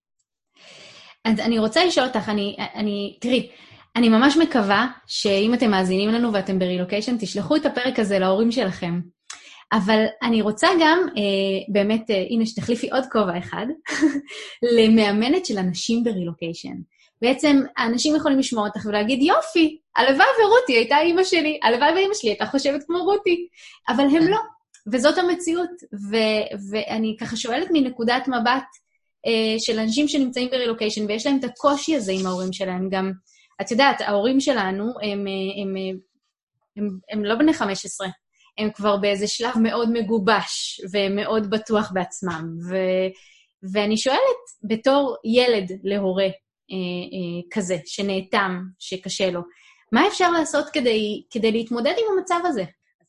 אז 1.24 1.40
אני 1.40 1.58
רוצה 1.58 1.84
לשאול 1.84 2.06
אותך, 2.06 2.28
אני, 2.28 2.56
אני, 2.74 3.16
תראי, 3.20 3.50
אני 3.96 4.08
ממש 4.08 4.36
מקווה 4.36 4.86
שאם 5.06 5.54
אתם 5.54 5.70
מאזינים 5.70 6.10
לנו 6.10 6.32
ואתם 6.32 6.58
ברילוקיישן, 6.58 7.16
תשלחו 7.20 7.56
את 7.56 7.66
הפרק 7.66 7.98
הזה 7.98 8.18
להורים 8.18 8.52
שלכם. 8.52 9.00
אבל 9.72 10.04
אני 10.22 10.42
רוצה 10.42 10.68
גם, 10.80 10.98
אה, 11.16 11.72
באמת, 11.72 12.10
אה, 12.10 12.24
הנה, 12.30 12.46
שתחליפי 12.46 12.90
עוד 12.90 13.04
כובע 13.12 13.38
אחד, 13.38 13.66
למאמנת 14.76 15.46
של 15.46 15.58
אנשים 15.58 16.04
ברילוקיישן. 16.04 16.74
בעצם, 17.22 17.62
האנשים 17.76 18.16
יכולים 18.16 18.38
לשמוע 18.38 18.68
אותך 18.68 18.86
ולהגיד, 18.86 19.22
יופי, 19.22 19.78
הלוואי 19.96 20.26
ורותי 20.44 20.72
הייתה 20.72 20.98
אימא 20.98 21.24
שלי, 21.24 21.58
הלוואי 21.62 21.92
ואימא 21.92 22.14
שלי 22.14 22.30
הייתה 22.30 22.46
חושבת 22.46 22.84
כמו 22.86 22.98
רותי, 22.98 23.48
אבל 23.88 24.04
הם 24.04 24.28
לא, 24.28 24.38
וזאת 24.92 25.18
המציאות. 25.18 25.70
ו- 26.10 26.70
ואני 26.70 27.16
ככה 27.20 27.36
שואלת 27.36 27.68
מנקודת 27.72 28.28
מבט 28.28 28.64
של 29.58 29.78
אנשים 29.78 30.08
שנמצאים 30.08 30.50
ברילוקיישן, 30.50 31.06
ויש 31.08 31.26
להם 31.26 31.38
את 31.38 31.44
הקושי 31.44 31.96
הזה 31.96 32.12
עם 32.12 32.26
ההורים 32.26 32.52
שלהם 32.52 32.88
גם. 32.90 33.12
את 33.60 33.70
יודעת, 33.70 34.00
ההורים 34.00 34.40
שלנו 34.40 34.84
הם, 34.84 35.02
הם, 35.02 35.26
הם, 35.62 35.76
הם, 35.76 35.98
הם, 36.76 36.98
הם 37.10 37.24
לא 37.24 37.34
בני 37.34 37.52
15, 37.52 38.08
הם 38.58 38.70
כבר 38.70 38.96
באיזה 38.96 39.26
שלב 39.26 39.58
מאוד 39.58 39.92
מגובש 39.92 40.80
ומאוד 40.92 41.50
בטוח 41.50 41.90
בעצמם. 41.94 42.48
ו, 42.70 42.76
ואני 43.72 43.96
שואלת, 43.96 44.20
בתור 44.62 45.16
ילד 45.24 45.72
להורה 45.84 46.24
אה, 46.24 46.30
אה, 46.70 47.42
כזה, 47.50 47.76
שנאטם, 47.86 48.62
שקשה 48.78 49.30
לו, 49.30 49.40
מה 49.92 50.08
אפשר 50.08 50.30
לעשות 50.30 50.68
כדי, 50.72 51.22
כדי 51.30 51.52
להתמודד 51.52 51.94
עם 51.98 52.18
המצב 52.18 52.40
הזה? 52.44 52.64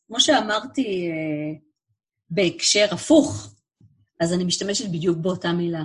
כמו 0.07 0.19
שאמרתי 0.19 1.09
אה, 1.09 1.59
בהקשר 2.29 2.85
הפוך, 2.91 3.47
אז 4.21 4.33
אני 4.33 4.43
משתמשת 4.43 4.85
בדיוק 4.89 5.17
באותה 5.17 5.51
מילה. 5.51 5.83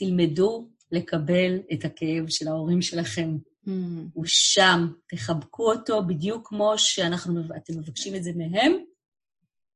תלמדו 0.00 0.68
לקבל 0.92 1.58
את 1.72 1.84
הכאב 1.84 2.28
של 2.28 2.48
ההורים 2.48 2.82
שלכם. 2.82 3.36
Mm, 3.66 3.70
הוא 4.12 4.24
שם, 4.26 4.92
תחבקו 5.08 5.72
אותו 5.72 6.06
בדיוק 6.06 6.48
כמו 6.48 6.74
שאתם 6.76 7.78
מבקשים 7.78 8.14
את 8.14 8.22
זה 8.22 8.30
מהם, 8.36 8.72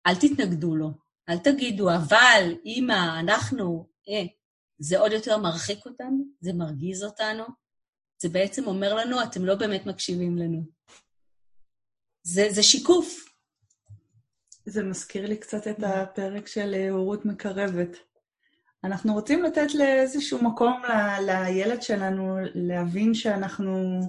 אל 0.06 0.14
תתנגדו 0.14 0.76
לו. 0.76 0.90
אל 1.28 1.38
תגידו, 1.38 1.94
אבל, 1.94 2.54
אמא, 2.66 3.20
אנחנו, 3.20 3.88
אה, 4.08 4.22
זה 4.78 4.98
עוד 4.98 5.12
יותר 5.12 5.38
מרחיק 5.38 5.86
אותנו, 5.86 6.24
זה 6.40 6.52
מרגיז 6.52 7.04
אותנו, 7.04 7.44
זה 8.22 8.28
בעצם 8.28 8.66
אומר 8.66 8.94
לנו, 8.94 9.22
אתם 9.22 9.44
לא 9.44 9.54
באמת 9.54 9.86
מקשיבים 9.86 10.38
לנו. 10.38 10.62
זה, 12.22 12.46
זה 12.50 12.62
שיקוף. 12.62 13.24
זה 14.66 14.82
מזכיר 14.82 15.26
לי 15.26 15.36
קצת 15.36 15.68
את 15.68 15.76
הפרק 15.82 16.46
של 16.46 16.74
אה, 16.74 16.90
הורות 16.90 17.24
מקרבת. 17.24 17.96
אנחנו 18.84 19.12
רוצים 19.14 19.42
לתת 19.42 19.74
לאיזשהו 19.74 20.44
מקום 20.44 20.82
ל- 20.84 21.22
לילד 21.30 21.82
שלנו 21.82 22.36
להבין 22.54 23.14
שאנחנו, 23.14 24.00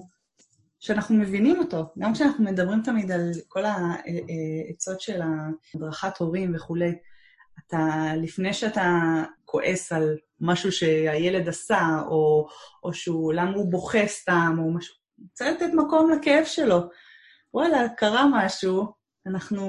שאנחנו 0.78 1.16
מבינים 1.16 1.58
אותו. 1.58 1.84
גם 1.98 2.14
כשאנחנו 2.14 2.44
מדברים 2.44 2.82
תמיד 2.82 3.10
על 3.10 3.30
כל 3.48 3.64
העצות 3.64 5.00
של 5.00 5.20
הדרכת 5.74 6.18
הורים 6.18 6.54
וכולי, 6.54 6.94
אתה, 7.66 8.12
לפני 8.16 8.52
שאתה 8.52 8.90
כועס 9.44 9.92
על 9.92 10.16
משהו 10.40 10.72
שהילד 10.72 11.48
עשה, 11.48 11.80
או, 12.08 12.48
או 12.84 12.94
שהוא, 12.94 13.32
למה 13.32 13.52
הוא 13.54 13.70
בוכה 13.70 14.06
סתם, 14.06 14.56
או 14.58 14.70
משהו, 14.74 14.94
צריך 15.32 15.50
לתת 15.56 15.74
מקום 15.74 16.10
לכאב 16.10 16.44
שלו. 16.44 16.78
וואלה, 17.54 17.88
קרה 17.96 18.26
משהו, 18.32 18.86
אנחנו 19.26 19.66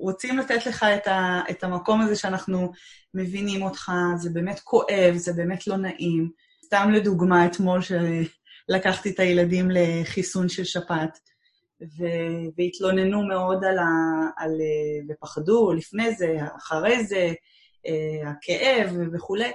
רוצים 0.00 0.38
לתת 0.38 0.66
לך 0.66 0.82
את, 0.82 1.06
ה, 1.06 1.40
את 1.50 1.64
המקום 1.64 2.00
הזה 2.00 2.16
שאנחנו 2.16 2.72
מבינים 3.14 3.62
אותך, 3.62 3.92
זה 4.16 4.30
באמת 4.30 4.60
כואב, 4.60 5.14
זה 5.16 5.32
באמת 5.32 5.66
לא 5.66 5.76
נעים. 5.76 6.30
סתם 6.64 6.90
לדוגמה, 6.92 7.46
אתמול 7.46 7.80
שלקחתי 7.80 9.10
את 9.10 9.20
הילדים 9.20 9.68
לחיסון 9.70 10.48
של 10.48 10.64
שפעת, 10.64 11.18
ו- 11.82 12.48
והתלוננו 12.58 13.22
מאוד 13.22 13.64
על 13.64 13.78
ה... 13.78 13.86
על, 14.36 14.50
ופחדו 15.08 15.72
לפני 15.72 16.14
זה, 16.14 16.36
אחרי 16.56 17.04
זה, 17.04 17.32
אה, 17.86 18.30
הכאב 18.30 18.96
וכולי. 19.12 19.52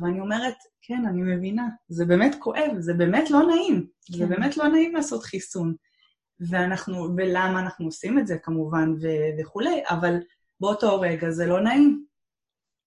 ואני 0.00 0.20
אומרת, 0.20 0.54
כן, 0.82 1.02
אני 1.08 1.22
מבינה, 1.22 1.68
זה 1.88 2.04
באמת 2.04 2.36
כואב, 2.38 2.70
זה 2.78 2.94
באמת 2.94 3.30
לא 3.30 3.42
נעים. 3.42 3.86
כן. 4.12 4.18
זה 4.18 4.26
באמת 4.26 4.56
לא 4.56 4.68
נעים 4.68 4.94
לעשות 4.94 5.22
חיסון. 5.22 5.74
ואנחנו, 6.40 7.08
ולמה 7.16 7.60
אנחנו 7.60 7.86
עושים 7.86 8.18
את 8.18 8.26
זה 8.26 8.36
כמובן 8.42 8.92
ו- 9.02 9.40
וכולי, 9.40 9.82
אבל 9.90 10.16
באותו 10.60 11.00
רגע 11.00 11.30
זה 11.30 11.46
לא 11.46 11.60
נעים. 11.60 12.04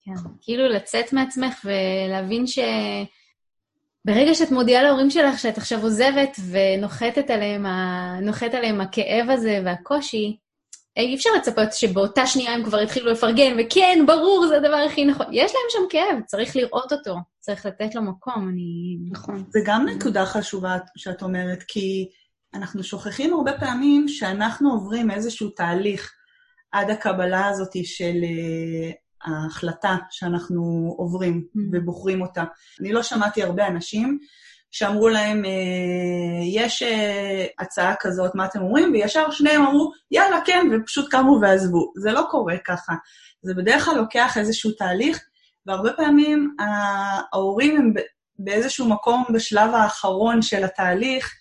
כן, 0.01 0.11
כאילו 0.41 0.67
לצאת 0.67 1.13
מעצמך 1.13 1.65
ולהבין 1.65 2.47
ש... 2.47 2.59
ברגע 4.05 4.33
שאת 4.33 4.51
מודיעה 4.51 4.83
להורים 4.83 5.09
שלך 5.09 5.39
שאת 5.39 5.57
עכשיו 5.57 5.83
עוזבת 5.83 6.39
ונוחתת 6.51 7.29
עליהם, 7.29 7.65
ה... 7.65 8.19
עליהם 8.53 8.81
הכאב 8.81 9.29
הזה 9.29 9.61
והקושי, 9.65 10.37
אי 10.97 11.15
אפשר 11.15 11.29
לצפות 11.37 11.73
שבאותה 11.73 12.27
שנייה 12.27 12.53
הם 12.53 12.63
כבר 12.63 12.81
יתחילו 12.81 13.11
לפרגן, 13.11 13.57
וכן, 13.59 14.03
ברור, 14.07 14.47
זה 14.47 14.57
הדבר 14.57 14.75
הכי 14.75 15.05
נכון. 15.05 15.25
יש 15.31 15.51
להם 15.51 15.63
שם 15.69 15.89
כאב, 15.89 16.21
צריך 16.25 16.55
לראות 16.55 16.93
אותו, 16.93 17.15
צריך 17.39 17.65
לתת 17.65 17.95
לו 17.95 18.01
מקום, 18.01 18.49
אני... 18.49 18.97
נכון. 19.11 19.43
זה 19.49 19.59
גם 19.65 19.85
נקודה 19.85 20.25
חשובה 20.25 20.77
שאת 20.95 21.21
אומרת, 21.21 21.63
כי 21.67 22.09
אנחנו 22.57 22.83
שוכחים 22.83 23.33
הרבה 23.33 23.51
פעמים 23.59 24.07
שאנחנו 24.07 24.71
עוברים 24.71 25.11
איזשהו 25.11 25.49
תהליך 25.49 26.13
עד 26.71 26.89
הקבלה 26.89 27.47
הזאת 27.47 27.71
של 27.83 28.15
אה, 28.23 28.91
ההחלטה 29.23 29.95
שאנחנו 30.11 30.93
עוברים 30.97 31.43
mm. 31.47 31.59
ובוחרים 31.73 32.21
אותה. 32.21 32.43
אני 32.79 32.93
לא 32.93 33.03
שמעתי 33.03 33.43
הרבה 33.43 33.67
אנשים 33.67 34.19
שאמרו 34.71 35.09
להם, 35.09 35.45
אה, 35.45 35.51
יש 36.45 36.83
אה, 36.83 37.45
הצעה 37.59 37.93
כזאת, 37.99 38.35
מה 38.35 38.45
אתם 38.45 38.61
אומרים? 38.61 38.91
וישר 38.93 39.31
שניהם 39.31 39.61
אמרו, 39.61 39.91
יאללה, 40.11 40.39
כן, 40.45 40.67
ופשוט 40.71 41.11
קמו 41.11 41.39
ועזבו. 41.41 41.91
זה 41.95 42.11
לא 42.11 42.23
קורה 42.31 42.57
ככה. 42.65 42.93
זה 43.41 43.53
בדרך 43.53 43.85
כלל 43.85 43.97
לוקח 43.97 44.37
איזשהו 44.37 44.71
תהליך, 44.71 45.19
והרבה 45.65 45.93
פעמים 45.93 46.55
ההורים 46.59 47.77
הם 47.77 47.93
באיזשהו 48.39 48.89
מקום 48.89 49.23
בשלב 49.33 49.73
האחרון 49.73 50.41
של 50.41 50.63
התהליך, 50.63 51.33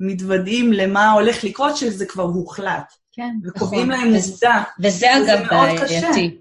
מתוודעים 0.00 0.72
למה 0.72 1.12
הולך 1.12 1.44
לקרות, 1.44 1.76
שזה 1.76 2.06
כבר 2.06 2.22
הוחלט. 2.22 2.92
כן, 3.12 3.34
וקובעים 3.44 3.90
נכון. 3.90 4.04
להם 4.04 4.14
עובדה. 4.14 4.62
וזה 4.80 5.06
אגב 5.16 5.46
בעייתי. 5.50 6.40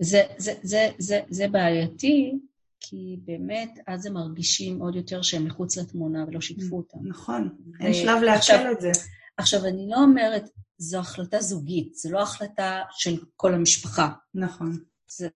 זה, 0.00 0.22
זה, 0.38 0.54
זה, 0.62 0.88
זה, 0.98 1.20
זה 1.28 1.48
בעייתי, 1.48 2.32
כי 2.80 3.16
באמת 3.24 3.78
אז 3.86 4.06
הם 4.06 4.12
מרגישים 4.12 4.80
עוד 4.80 4.96
יותר 4.96 5.22
שהם 5.22 5.44
מחוץ 5.44 5.78
לתמונה 5.78 6.24
ולא 6.28 6.40
שיתפו 6.40 6.76
אותם. 6.76 6.98
נכון, 7.02 7.48
אין 7.80 7.94
שלב 7.94 8.22
לעכל 8.22 8.72
את 8.72 8.80
זה. 8.80 8.90
עכשיו, 9.36 9.64
אני 9.64 9.86
לא 9.90 9.96
אומרת, 9.96 10.48
זו 10.78 10.98
החלטה 10.98 11.40
זוגית, 11.40 11.94
זו 11.94 12.10
לא 12.10 12.22
החלטה 12.22 12.82
של 12.90 13.16
כל 13.36 13.54
המשפחה. 13.54 14.12
נכון. 14.34 14.78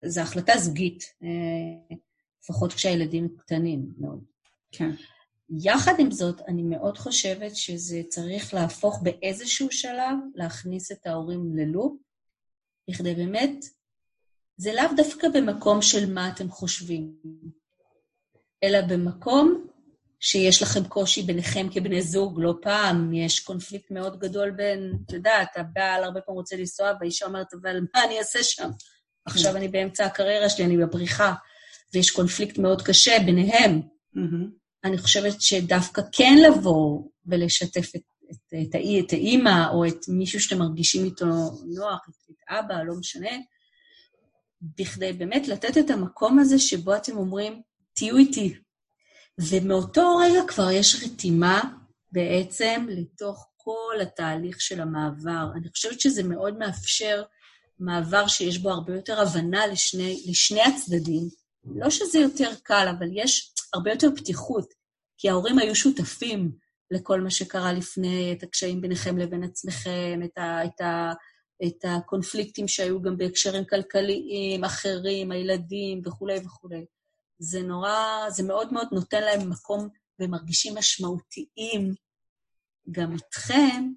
זו 0.06 0.22
החלטה 0.22 0.54
זוגית, 0.58 1.04
אה, 1.24 1.98
לפחות 2.44 2.74
כשהילדים 2.74 3.28
קטנים 3.38 3.86
מאוד. 3.98 4.24
כן. 4.72 4.92
יחד 5.50 5.94
עם 6.00 6.12
זאת, 6.12 6.42
אני 6.48 6.64
מאוד 6.64 6.98
חושבת 6.98 7.56
שזה 7.56 8.02
צריך 8.10 8.54
להפוך 8.54 9.00
באיזשהו 9.04 9.72
שלב, 9.72 10.16
להכניס 10.36 10.92
את 10.92 11.08
ההורים 11.08 11.58
ללופ, 11.58 11.94
בכדי 12.90 13.16
באמת 13.16 13.66
זה 14.58 14.74
לאו 14.74 14.96
דווקא 14.96 15.28
במקום 15.34 15.82
של 15.82 16.14
מה 16.14 16.30
אתם 16.30 16.50
חושבים, 16.50 17.16
אלא 18.64 18.82
במקום 18.82 19.68
שיש 20.20 20.62
לכם 20.62 20.84
קושי 20.84 21.22
ביניכם 21.22 21.68
כבני 21.72 22.02
זוג, 22.02 22.40
לא 22.42 22.54
פעם, 22.62 23.14
יש 23.14 23.40
קונפליקט 23.40 23.92
מאוד 23.92 24.20
גדול 24.20 24.52
בין, 24.52 24.94
את 25.06 25.14
יודעת, 25.14 25.58
הבעל 25.58 26.04
הרבה 26.04 26.22
פעמים 26.22 26.40
רוצה 26.40 26.56
לנסוע, 26.56 26.92
והאישה 27.00 27.26
אומרת, 27.26 27.54
אבל 27.62 27.80
מה 27.94 28.04
אני 28.04 28.20
אעשה 28.20 28.44
שם? 28.44 28.70
עכשיו 29.26 29.56
אני 29.56 29.68
באמצע 29.68 30.06
הקריירה 30.06 30.50
שלי, 30.50 30.66
אני 30.66 30.78
בבריחה, 30.78 31.34
ויש 31.94 32.12
קונפליקט 32.12 32.58
מאוד 32.58 32.82
קשה 32.82 33.18
ביניהם. 33.26 33.82
אני 34.86 34.98
חושבת 34.98 35.42
שדווקא 35.42 36.02
כן 36.12 36.38
לבוא 36.48 37.02
ולשתף 37.26 37.96
את, 37.96 38.02
את, 38.32 38.56
את, 38.62 38.76
את 39.06 39.14
האימא, 39.14 39.70
או 39.74 39.86
את 39.86 40.06
מישהו 40.08 40.40
שאתם 40.40 40.60
מרגישים 40.60 41.06
איתו 41.06 41.26
נוח, 41.76 42.00
את, 42.10 42.32
את 42.32 42.36
אבא, 42.50 42.84
לא 42.84 42.94
משנה, 43.00 43.30
בכדי 44.62 45.14
באמת 45.14 45.48
לתת 45.48 45.78
את 45.78 45.90
המקום 45.90 46.40
הזה 46.40 46.60
שבו 46.60 46.96
אתם 46.96 47.18
אומרים, 47.18 47.62
תהיו 47.94 48.18
איתי. 48.18 48.56
ומאותו 49.40 50.18
רגע 50.18 50.40
כבר 50.48 50.72
יש 50.72 51.04
רתימה 51.04 51.62
בעצם 52.12 52.86
לתוך 52.90 53.48
כל 53.58 53.96
התהליך 54.02 54.62
של 54.62 54.82
המעבר. 54.82 55.48
אני 55.56 55.70
חושבת 55.70 56.02
שזה 56.02 56.24
מאוד 56.24 56.58
מאפשר 56.58 57.24
מעבר 57.80 58.28
שיש 58.28 58.58
בו 58.58 58.70
הרבה 58.70 58.96
יותר 58.96 59.22
הבנה 59.22 59.68
לשני, 59.68 60.24
לשני 60.28 60.62
הצדדים. 60.62 61.30
לא 61.66 61.90
שזה 61.90 62.20
יותר 62.20 62.52
קל, 62.64 62.88
אבל 62.98 63.08
יש 63.14 63.54
הרבה 63.74 63.92
יותר 63.92 64.08
פתיחות, 64.16 64.74
כי 65.18 65.30
ההורים 65.30 65.60
היו 65.60 65.76
שותפים 65.76 66.52
לכל 66.92 67.22
מה 67.22 67.32
שקרה 67.32 67.74
לפני, 67.74 68.34
את 68.38 68.44
הקשיים 68.44 68.82
ביניכם 68.82 69.18
לבין 69.18 69.44
עצמכם, 69.44 70.20
את, 70.26 70.38
ה, 70.38 70.66
את, 70.66 70.82
ה, 70.82 71.14
את 71.68 71.86
הקונפליקטים 71.86 72.68
שהיו 72.68 73.02
גם 73.02 73.18
בהקשרים 73.18 73.66
כלכליים, 73.66 74.64
אחרים, 74.64 75.32
הילדים 75.32 76.02
וכולי 76.06 76.38
וכולי. 76.46 76.86
זה 77.40 77.62
נורא, 77.62 78.30
זה 78.30 78.44
מאוד 78.44 78.74
מאוד 78.74 78.88
נותן 78.92 79.22
להם 79.22 79.50
מקום 79.50 79.90
ומרגישים 80.20 80.76
משמעותיים 80.78 81.94
גם 82.92 83.14
איתכם, 83.14 83.92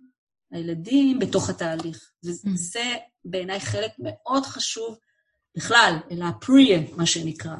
הילדים, 0.50 1.18
בתוך 1.18 1.50
התהליך. 1.50 2.10
וזה. 2.24 2.94
בעיניי 3.24 3.60
חלק 3.60 3.90
מאוד 3.98 4.46
חשוב 4.46 4.98
בכלל, 5.56 5.94
אלא 6.10 6.24
הפריה, 6.24 6.80
מה 6.96 7.06
שנקרא. 7.06 7.56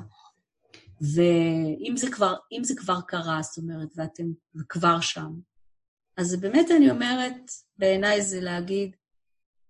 ואם 1.00 1.96
זה 1.96 2.10
כבר, 2.10 2.34
זה 2.62 2.74
כבר 2.76 3.00
קרה, 3.00 3.40
זאת 3.42 3.58
אומרת, 3.58 3.88
ואתם 3.96 4.24
כבר 4.68 5.00
שם, 5.00 5.30
אז 6.18 6.36
באמת 6.40 6.70
אני 6.70 6.90
אומרת, 6.90 7.50
בעיניי 7.78 8.22
זה 8.22 8.40
להגיד, 8.40 8.96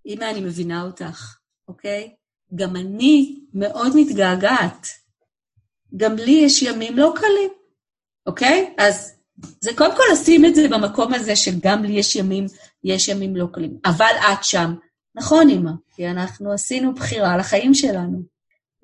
אמא, 0.07 0.25
אני 0.25 0.41
מבינה 0.41 0.83
אותך, 0.83 1.37
אוקיי? 1.69 2.15
גם 2.55 2.77
אני 2.77 3.41
מאוד 3.55 3.93
מתגעגעת. 3.97 4.87
גם 5.97 6.17
לי 6.17 6.41
יש 6.45 6.63
ימים 6.63 6.99
לא 6.99 7.15
קלים, 7.17 7.51
אוקיי? 8.27 8.75
אז 8.79 9.13
זה 9.61 9.71
קודם 9.77 9.97
כל 9.97 10.03
לשים 10.13 10.45
את 10.45 10.55
זה 10.55 10.69
במקום 10.69 11.15
הזה 11.15 11.37
שגם 11.37 11.85
לי 11.85 11.93
יש 11.93 12.17
ימים, 12.17 12.47
יש 12.85 13.09
ימים 13.09 13.37
לא 13.37 13.47
קלים. 13.53 13.79
אבל 13.85 14.13
את 14.33 14.45
שם. 14.45 14.75
נכון, 15.15 15.51
אמא, 15.51 15.71
כי 15.95 16.09
אנחנו 16.09 16.53
עשינו 16.53 16.95
בחירה 16.95 17.37
לחיים 17.37 17.75
שלנו. 17.75 18.23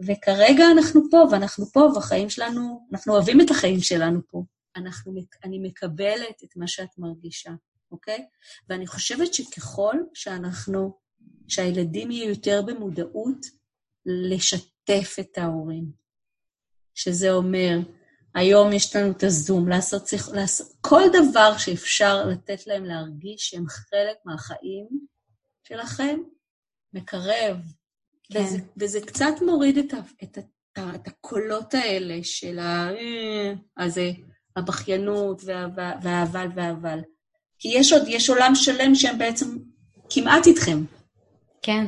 וכרגע 0.01 0.65
אנחנו 0.73 1.01
פה, 1.11 1.25
ואנחנו 1.31 1.67
פה, 1.67 1.81
והחיים 1.95 2.31
שלנו, 2.31 2.89
אנחנו 2.93 3.13
אוהבים 3.13 3.41
את 3.41 3.51
החיים 3.51 3.81
שלנו 3.81 4.21
פה. 4.31 4.43
אנחנו, 4.77 5.15
אני 5.45 5.59
מקבלת 5.59 6.45
את 6.45 6.57
מה 6.57 6.69
שאת 6.69 6.99
מרגישה, 6.99 7.51
אוקיי? 7.91 8.27
ואני 8.69 8.87
חושבת 8.87 9.35
שככל 9.35 9.97
שאנחנו 10.15 10.99
שהילדים 11.49 12.11
יהיו 12.11 12.29
יותר 12.29 12.63
במודעות 12.67 13.47
לשתף 14.07 15.17
את 15.21 15.39
ההורים. 15.39 15.93
שזה 16.95 17.33
אומר, 17.33 17.79
היום 18.35 18.73
יש 18.73 18.97
לנו 18.97 19.11
את 19.11 19.23
הזום, 19.23 19.69
לעשות, 19.69 20.03
לעשות 20.33 20.73
כל 20.81 21.03
דבר 21.13 21.59
שאפשר 21.59 22.27
לתת 22.27 22.67
להם 22.67 22.85
להרגיש 22.85 23.51
שהם 23.51 23.67
חלק 23.69 24.17
מהחיים 24.25 24.89
שלכם, 25.63 26.21
מקרב. 26.93 27.57
כן. 28.33 28.41
וזה, 28.41 28.59
וזה 28.77 29.01
קצת 29.01 29.35
מוריד 29.47 29.79
את, 29.79 29.95
ה, 29.95 29.99
את, 30.23 30.39
ה, 30.39 30.95
את 30.95 31.09
הקולות 31.09 31.75
האלה 31.75 32.19
של 32.23 32.59
ה... 32.59 32.91
הזה, 33.79 34.11
הבכיינות 34.57 35.43
והאבל 36.03 36.47
והאבל. 36.55 36.99
כי 37.59 37.69
יש 37.69 37.93
עוד, 37.93 38.03
יש 38.09 38.31
עולם 38.31 38.55
שלם 38.55 38.95
שהם 38.95 39.19
בעצם 39.19 39.57
כמעט 40.11 40.47
איתכם. 40.47 40.85
כן. 41.63 41.85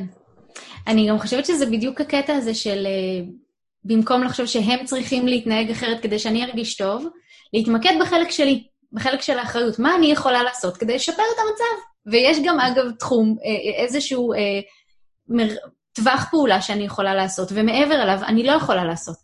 אני 0.87 1.09
גם 1.09 1.19
חושבת 1.19 1.45
שזה 1.45 1.65
בדיוק 1.65 2.01
הקטע 2.01 2.33
הזה 2.33 2.55
של 2.55 2.87
uh, 2.87 3.31
במקום 3.83 4.23
לחשוב 4.23 4.45
שהם 4.45 4.85
צריכים 4.85 5.27
להתנהג 5.27 5.71
אחרת 5.71 6.01
כדי 6.01 6.19
שאני 6.19 6.45
ארגיש 6.45 6.77
טוב, 6.77 7.07
להתמקד 7.53 7.93
בחלק 8.01 8.31
שלי, 8.31 8.67
בחלק 8.91 9.21
של 9.21 9.39
האחריות. 9.39 9.79
מה 9.79 9.95
אני 9.95 10.11
יכולה 10.11 10.43
לעשות 10.43 10.77
כדי 10.77 10.95
לשפר 10.95 11.23
את 11.35 11.39
המצב? 11.39 11.83
ויש 12.11 12.37
גם, 12.45 12.59
אגב, 12.59 12.91
תחום, 12.99 13.35
uh, 13.39 13.81
איזשהו 13.81 14.33
uh, 14.33 14.37
מר, 15.27 15.55
טווח 15.97 16.27
פעולה 16.31 16.61
שאני 16.61 16.83
יכולה 16.83 17.15
לעשות, 17.15 17.49
ומעבר 17.51 18.03
אליו 18.03 18.19
אני 18.27 18.43
לא 18.43 18.51
יכולה 18.51 18.83
לעשות. 18.83 19.17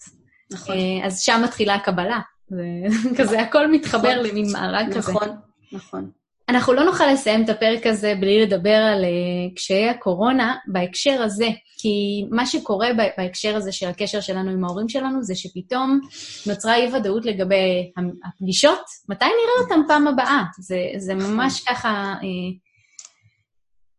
נכון. 0.51 0.75
אה, 0.75 1.05
אז 1.05 1.21
שם 1.21 1.41
מתחילה 1.43 1.75
הקבלה. 1.75 2.19
זה 2.49 2.63
כזה, 3.17 3.41
הכל 3.41 3.71
מתחבר 3.71 4.11
נכון. 4.11 4.25
למין 4.25 4.45
מארג 4.51 4.93
כזה. 4.93 5.11
נכון, 5.11 5.29
נכון. 5.71 6.09
אנחנו 6.49 6.73
לא 6.73 6.83
נוכל 6.83 7.07
לסיים 7.07 7.43
את 7.43 7.49
הפרק 7.49 7.87
הזה 7.87 8.13
בלי 8.19 8.41
לדבר 8.41 8.75
על 8.75 9.03
uh, 9.03 9.55
קשיי 9.55 9.89
הקורונה 9.89 10.55
בהקשר 10.67 11.21
הזה, 11.21 11.47
כי 11.77 12.25
מה 12.29 12.45
שקורה 12.45 12.87
בהקשר 13.17 13.55
הזה 13.55 13.71
של 13.71 13.87
הקשר 13.87 14.21
שלנו 14.21 14.51
עם 14.51 14.65
ההורים 14.65 14.89
שלנו, 14.89 15.23
זה 15.23 15.35
שפתאום 15.35 15.99
נוצרה 16.47 16.75
אי-ודאות 16.75 17.25
לגבי 17.25 17.91
הפגישות, 18.25 18.81
מתי 19.09 19.25
נראה 19.25 19.63
אותם 19.63 19.87
פעם 19.87 20.07
הבאה? 20.07 20.43
זה, 20.59 20.77
זה 20.97 21.13
ממש 21.13 21.63
ככה, 21.69 22.13
uh, 22.19 22.23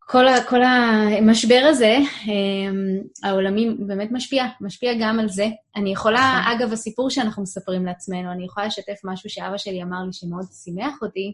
כל, 0.07 0.27
ה, 0.27 0.43
כל 0.49 0.63
המשבר 0.63 1.65
הזה, 1.69 1.97
um, 2.23 3.27
העולמי 3.27 3.75
באמת 3.79 4.09
משפיע, 4.11 4.45
משפיע 4.61 4.93
גם 4.99 5.19
על 5.19 5.29
זה. 5.29 5.47
אני 5.75 5.93
יכולה, 5.93 6.39
נכון. 6.41 6.53
אגב, 6.53 6.73
הסיפור 6.73 7.09
שאנחנו 7.09 7.43
מספרים 7.43 7.85
לעצמנו, 7.85 8.31
אני 8.31 8.45
יכולה 8.45 8.65
לשתף 8.65 8.99
משהו 9.03 9.29
שאבא 9.29 9.57
שלי 9.57 9.83
אמר 9.83 9.97
לי 10.05 10.13
שמאוד 10.13 10.45
שימח 10.63 11.01
אותי, 11.01 11.33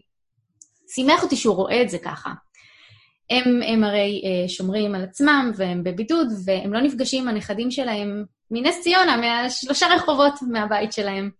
שימח 0.88 1.22
אותי 1.22 1.36
שהוא 1.36 1.54
רואה 1.54 1.82
את 1.82 1.90
זה 1.90 1.98
ככה. 1.98 2.30
הם, 3.30 3.60
הם 3.66 3.84
הרי 3.84 4.22
אה, 4.24 4.48
שומרים 4.48 4.94
על 4.94 5.04
עצמם 5.04 5.52
והם 5.56 5.84
בבידוד, 5.84 6.28
והם 6.44 6.72
לא 6.72 6.80
נפגשים 6.80 7.22
עם 7.22 7.28
הנכדים 7.28 7.70
שלהם 7.70 8.24
מנס 8.50 8.80
ציונה, 8.80 9.16
מהשלושה 9.16 9.86
רחובות 9.94 10.34
מהבית 10.50 10.92
שלהם. 10.92 11.30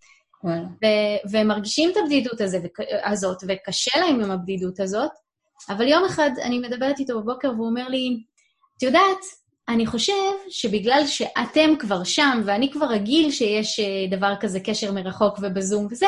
ו- 0.45 1.31
והם 1.31 1.49
מרגישים 1.49 1.91
את 1.91 1.97
הבדידות 1.97 2.41
הזה, 2.41 2.59
הזאת, 3.05 3.37
וקשה 3.49 4.01
להם 4.01 4.21
עם 4.21 4.31
הבדידות 4.31 4.81
הזאת, 4.81 5.11
אבל 5.69 5.89
יום 5.89 6.05
אחד 6.05 6.31
אני 6.43 6.59
מדברת 6.59 6.99
איתו 6.99 7.21
בבוקר 7.21 7.51
והוא 7.51 7.67
אומר 7.67 7.89
לי, 7.89 8.23
את 8.77 8.83
יודעת, 8.83 9.19
אני 9.69 9.87
חושב 9.87 10.13
שבגלל 10.49 11.07
שאתם 11.07 11.71
כבר 11.79 12.05
שם, 12.05 12.43
ואני 12.45 12.71
כבר 12.71 12.87
רגיל 12.87 13.31
שיש 13.31 13.81
אה, 13.81 14.17
דבר 14.17 14.35
כזה, 14.41 14.61
קשר 14.61 14.93
מרחוק 14.93 15.39
ובזום 15.43 15.87
וזה, 15.91 16.07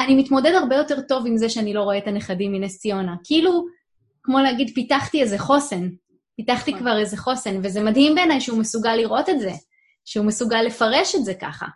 אני 0.00 0.14
מתמודד 0.14 0.52
הרבה 0.54 0.76
יותר 0.76 1.00
טוב 1.00 1.26
עם 1.26 1.36
זה 1.36 1.48
שאני 1.48 1.74
לא 1.74 1.82
רואה 1.82 1.98
את 1.98 2.06
הנכדים 2.06 2.52
מנס 2.52 2.78
ציונה. 2.78 3.14
כאילו, 3.24 3.66
כמו 4.22 4.38
להגיד, 4.38 4.70
פיתחתי 4.74 5.22
איזה 5.22 5.38
חוסן. 5.38 5.88
פיתחתי 6.36 6.70
נכון. 6.70 6.82
כבר 6.82 6.98
איזה 6.98 7.16
חוסן, 7.16 7.60
וזה 7.62 7.82
מדהים 7.82 8.14
בעיניי 8.14 8.40
שהוא 8.40 8.58
מסוגל 8.58 8.94
לראות 8.94 9.28
את 9.28 9.40
זה, 9.40 9.52
שהוא 10.04 10.26
מסוגל 10.26 10.62
לפרש 10.62 11.14
את 11.14 11.24
זה 11.24 11.34
ככה. 11.34 11.66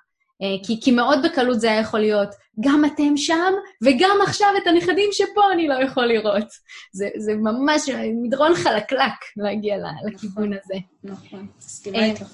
אה, 0.43 0.65
כי, 0.67 0.81
כי 0.81 0.91
מאוד 0.91 1.19
בקלות 1.25 1.61
זה 1.61 1.71
היה 1.71 1.81
יכול 1.81 2.01
להיות, 2.01 2.29
גם 2.61 2.85
אתם 2.85 3.17
שם, 3.17 3.53
וגם 3.83 4.17
עכשיו 4.27 4.49
את 4.63 4.67
הנכדים 4.67 5.09
שפה 5.13 5.53
אני 5.53 5.69
לא 5.69 5.75
יכול 5.75 6.07
לראות. 6.07 6.47
זה, 6.93 7.09
זה 7.17 7.35
ממש 7.35 7.83
מדרון 8.25 8.55
חלקלק 8.55 9.13
להגיע 9.37 9.77
ל- 9.77 10.09
לכיוון 10.09 10.53
הזה. 10.53 10.75
נכון, 11.05 11.47
מסכימה 11.59 11.99
אה, 11.99 12.05
איתך. 12.05 12.27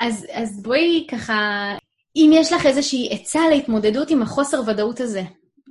אז, 0.00 0.26
אז 0.32 0.62
בואי 0.62 1.06
ככה, 1.10 1.72
אם 2.16 2.30
יש 2.34 2.52
לך 2.52 2.66
איזושהי 2.66 3.08
עצה 3.12 3.40
להתמודדות 3.50 4.10
עם 4.10 4.22
החוסר 4.22 4.62
ודאות 4.66 5.00
הזה, 5.00 5.22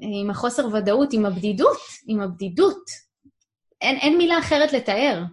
עם 0.02 0.30
החוסר 0.30 0.68
ודאות, 0.74 1.14
עם 1.14 1.26
הבדידות, 1.26 1.78
עם 2.08 2.20
הבדידות, 2.22 2.84
אין, 3.82 3.96
אין 3.96 4.18
מילה 4.18 4.40
אחרת 4.40 4.74
לתאר 4.74 5.24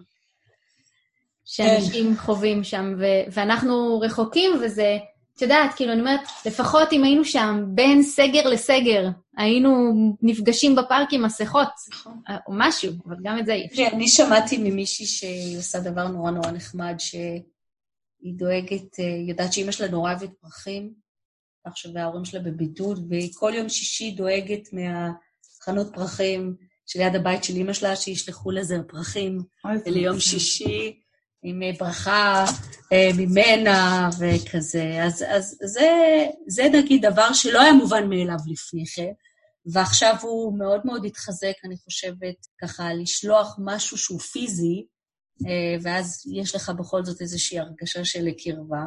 שאנשים 1.45 2.17
חווים 2.17 2.63
שם, 2.63 2.95
ו- 2.99 3.31
ואנחנו 3.31 3.99
רחוקים, 3.99 4.51
וזה, 4.61 4.97
את 5.35 5.41
יודעת, 5.41 5.73
כאילו, 5.75 5.91
אני 5.91 5.99
אומרת, 5.99 6.19
לפחות 6.45 6.93
אם 6.93 7.03
היינו 7.03 7.25
שם 7.25 7.63
בין 7.67 8.03
סגר 8.03 8.49
לסגר, 8.49 9.09
היינו 9.37 9.93
נפגשים 10.21 10.75
בפארק 10.75 11.07
עם 11.11 11.25
מסכות, 11.25 11.67
נכון. 11.91 12.21
או 12.47 12.53
משהו, 12.55 12.93
אבל 13.07 13.15
גם 13.23 13.39
את 13.39 13.45
זה 13.45 13.53
אי 13.53 13.65
אפשר. 13.65 13.75
תראי, 13.75 13.87
אני 13.87 14.07
שמעתי 14.07 14.57
ממישהי 14.57 15.05
שהיא 15.05 15.57
עושה 15.57 15.79
דבר 15.79 16.07
נורא 16.07 16.31
נורא 16.31 16.51
נחמד, 16.51 16.95
שהיא 16.97 18.33
דואגת, 18.35 18.99
אה, 18.99 19.05
היא 19.05 19.29
יודעת 19.29 19.53
שאימא 19.53 19.71
שלה 19.71 19.87
נורא 19.87 20.11
אוהבת 20.11 20.29
פרחים, 20.41 20.93
עכשיו 21.65 21.93
וההורים 21.93 22.25
שלה 22.25 22.39
בבידוד, 22.39 23.07
והיא 23.09 23.31
כל 23.33 23.51
יום 23.55 23.69
שישי 23.69 24.11
דואגת 24.11 24.69
מהחנות 24.73 25.93
פרחים 25.93 26.55
שליד 26.85 27.15
הבית 27.15 27.43
של 27.43 27.53
אימא 27.53 27.73
שלה, 27.73 27.95
שישלחו 27.95 28.51
לזר 28.51 28.81
פרחים 28.87 29.39
ליום. 29.85 30.19
שישי, 30.19 31.01
עם 31.45 31.63
אה, 31.63 31.71
ברכה 31.79 32.45
אה, 32.93 33.09
ממנה 33.17 34.09
וכזה. 34.19 35.03
אז, 35.03 35.23
אז 35.27 35.57
זה, 35.63 35.89
זה 36.47 36.63
נגיד 36.73 37.05
דבר 37.05 37.33
שלא 37.33 37.61
היה 37.61 37.73
מובן 37.73 38.09
מאליו 38.09 38.37
לפני 38.47 38.83
כן, 38.95 39.11
ועכשיו 39.73 40.15
הוא 40.21 40.57
מאוד 40.59 40.81
מאוד 40.85 41.05
התחזק, 41.05 41.53
אני 41.63 41.77
חושבת, 41.77 42.35
ככה 42.61 42.93
לשלוח 42.93 43.55
משהו 43.59 43.97
שהוא 43.97 44.19
פיזי, 44.19 44.85
אה, 45.47 45.77
ואז 45.81 46.23
יש 46.33 46.55
לך 46.55 46.69
בכל 46.69 47.05
זאת 47.05 47.21
איזושהי 47.21 47.59
הרגשה 47.59 48.05
של 48.05 48.27
קרבה. 48.43 48.85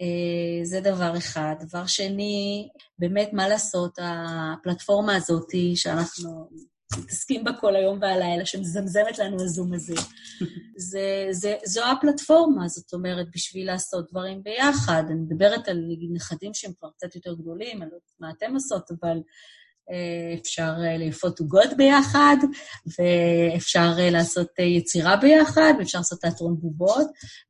אה, 0.00 0.64
זה 0.64 0.80
דבר 0.80 1.16
אחד. 1.16 1.54
דבר 1.60 1.86
שני, 1.86 2.68
באמת, 2.98 3.30
מה 3.32 3.48
לעשות, 3.48 3.98
הפלטפורמה 4.02 5.16
הזאת 5.16 5.48
שאנחנו 5.74 6.48
מתעסקים 6.96 7.44
בה 7.44 7.52
כל 7.52 7.76
היום 7.76 7.98
והלילה, 8.02 8.46
שמזמזמת 8.46 9.18
לנו 9.18 9.42
הזום 9.42 9.74
הזה, 9.74 9.94
זה, 10.76 11.26
זה, 11.30 11.56
זו 11.64 11.84
הפלטפורמה, 11.84 12.68
זאת 12.68 12.92
אומרת, 12.92 13.26
בשביל 13.34 13.66
לעשות 13.66 14.10
דברים 14.10 14.42
ביחד. 14.42 15.02
אני 15.06 15.20
מדברת 15.20 15.68
על 15.68 15.84
נגיד 15.88 16.10
נכדים 16.12 16.54
שהם 16.54 16.72
כבר 16.78 16.90
קצת 16.90 17.14
יותר 17.14 17.34
גדולים, 17.34 17.82
אני 17.82 17.90
לא 17.90 17.96
יודעת 17.96 18.20
מה 18.20 18.30
אתם 18.30 18.54
עושות, 18.54 18.90
אבל 18.90 19.18
אפשר 20.40 20.72
אה, 20.84 20.98
לאפות 20.98 21.40
עוגות 21.40 21.70
ביחד, 21.76 22.36
ואפשר 22.86 23.92
אה, 23.98 24.10
לעשות 24.10 24.48
אה, 24.60 24.64
יצירה 24.64 25.16
ביחד, 25.16 25.72
ואפשר 25.78 25.98
לעשות 25.98 26.20
תיאטרון 26.20 26.56
בובות, 26.60 27.06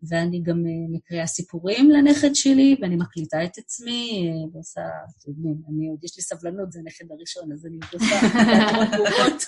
ואני 0.09 0.43
גם 0.43 0.57
אה, 0.66 0.97
מקריאה 0.97 1.26
סיפורים 1.26 1.91
לנכד 1.91 2.34
שלי, 2.34 2.76
ואני 2.82 2.97
מקליטה 2.97 3.45
את 3.45 3.59
עצמי, 3.59 4.30
אה, 4.30 4.49
ועושה, 4.53 4.80
אתם 4.80 5.30
יודעים, 5.30 5.57
אני 5.68 5.89
עוד 5.89 6.05
יש 6.05 6.16
לי 6.16 6.22
סבלנות, 6.22 6.72
זה 6.72 6.80
הנכד 6.80 7.05
הראשון, 7.11 7.53
אז 7.53 7.66
אני 7.66 7.78
עושה 7.93 8.20
תיאטרון 8.20 8.86
בובות. 8.97 9.45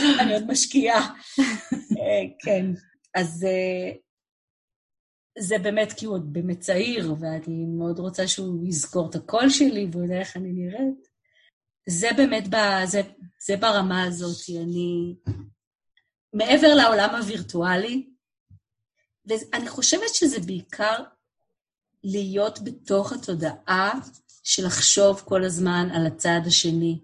אני 0.20 0.34
עוד 0.34 0.46
משקיעה. 0.46 1.14
אה, 1.70 2.24
כן. 2.44 2.66
אז 3.14 3.44
אה, 3.48 3.92
זה 5.40 5.58
באמת 5.58 5.92
כי 5.92 6.06
הוא 6.06 6.14
עוד 6.14 6.32
באמת 6.32 6.60
צעיר, 6.60 7.14
ואני 7.18 7.64
מאוד 7.66 7.98
רוצה 7.98 8.28
שהוא 8.28 8.66
יזכור 8.66 9.10
את 9.10 9.14
הקול 9.14 9.50
שלי 9.50 9.88
והוא 9.92 10.02
יודע 10.02 10.18
איך 10.18 10.36
אני 10.36 10.52
נראית. 10.52 11.08
זה 11.88 12.08
באמת, 12.16 12.48
ב, 12.48 12.56
זה, 12.84 13.02
זה 13.46 13.56
ברמה 13.56 14.02
הזאת. 14.02 14.56
אני 14.62 15.14
מעבר 16.32 16.74
לעולם 16.74 17.14
הווירטואלי, 17.14 18.10
ואני 19.26 19.68
חושבת 19.68 20.14
שזה 20.14 20.40
בעיקר 20.40 21.02
להיות 22.04 22.58
בתוך 22.64 23.12
התודעה 23.12 24.00
של 24.42 24.66
לחשוב 24.66 25.22
כל 25.24 25.44
הזמן 25.44 25.88
על 25.92 26.06
הצד 26.06 26.40
השני. 26.46 27.00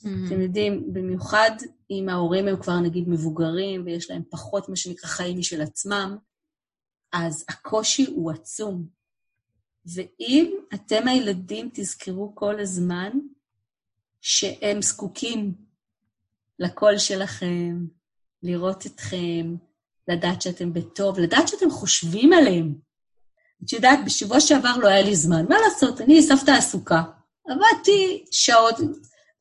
אתם 0.00 0.40
יודעים, 0.40 0.92
במיוחד 0.92 1.50
אם 1.90 2.08
ההורים 2.08 2.48
הם 2.48 2.62
כבר 2.62 2.80
נגיד 2.80 3.08
מבוגרים 3.08 3.82
ויש 3.86 4.10
להם 4.10 4.22
פחות 4.30 4.68
מה 4.68 4.76
שנקרא 4.76 5.10
חיים 5.10 5.38
משל 5.38 5.62
עצמם, 5.62 6.16
אז 7.12 7.44
הקושי 7.48 8.06
הוא 8.06 8.32
עצום. 8.32 8.86
ואם 9.94 10.54
אתם 10.74 11.08
הילדים 11.08 11.70
תזכרו 11.74 12.32
כל 12.34 12.60
הזמן 12.60 13.10
שהם 14.20 14.82
זקוקים 14.82 15.54
לקול 16.58 16.98
שלכם, 16.98 17.86
לראות 18.42 18.86
אתכם, 18.86 19.56
לדעת 20.08 20.42
שאתם 20.42 20.72
בטוב, 20.72 21.18
לדעת 21.18 21.48
שאתם 21.48 21.70
חושבים 21.70 22.32
עליהם. 22.32 22.74
את 23.64 23.72
יודעת, 23.72 23.98
בשבוע 24.06 24.40
שעבר 24.40 24.76
לא 24.76 24.88
היה 24.88 25.02
לי 25.02 25.16
זמן, 25.16 25.44
מה 25.48 25.56
לעשות, 25.64 26.00
אני 26.00 26.22
סבתא 26.22 26.50
עסוקה. 26.50 27.02
עבדתי 27.48 28.24
שעות, 28.30 28.74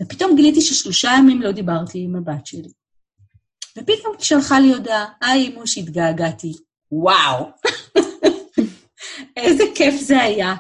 ופתאום 0.02 0.36
גיליתי 0.36 0.62
ששלושה 0.62 1.12
ימים 1.20 1.42
לא 1.42 1.52
דיברתי 1.52 2.00
עם 2.00 2.16
הבת 2.16 2.46
שלי. 2.46 2.72
ופתאום 3.78 4.16
שלחה 4.20 4.60
לי 4.60 4.74
הודעה, 4.74 5.06
היי 5.22 5.56
אמוש, 5.56 5.78
התגעגעתי. 5.78 6.54
וואו! 6.92 7.46
איזה 9.38 9.64
כיף 9.76 10.02
זה 10.02 10.22
היה. 10.22 10.56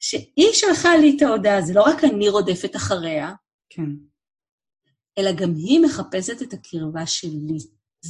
שהיא 0.00 0.52
שלחה 0.52 0.96
לי 0.96 1.16
את 1.16 1.22
ההודעה, 1.22 1.62
זה 1.62 1.74
לא 1.74 1.82
רק 1.82 2.04
אני 2.04 2.28
רודפת 2.28 2.76
אחריה, 2.76 3.32
כן. 3.70 3.90
אלא 5.18 5.32
גם 5.32 5.54
היא 5.54 5.80
מחפשת 5.80 6.42
את 6.42 6.52
הקרבה 6.52 7.06
שלי. 7.06 7.58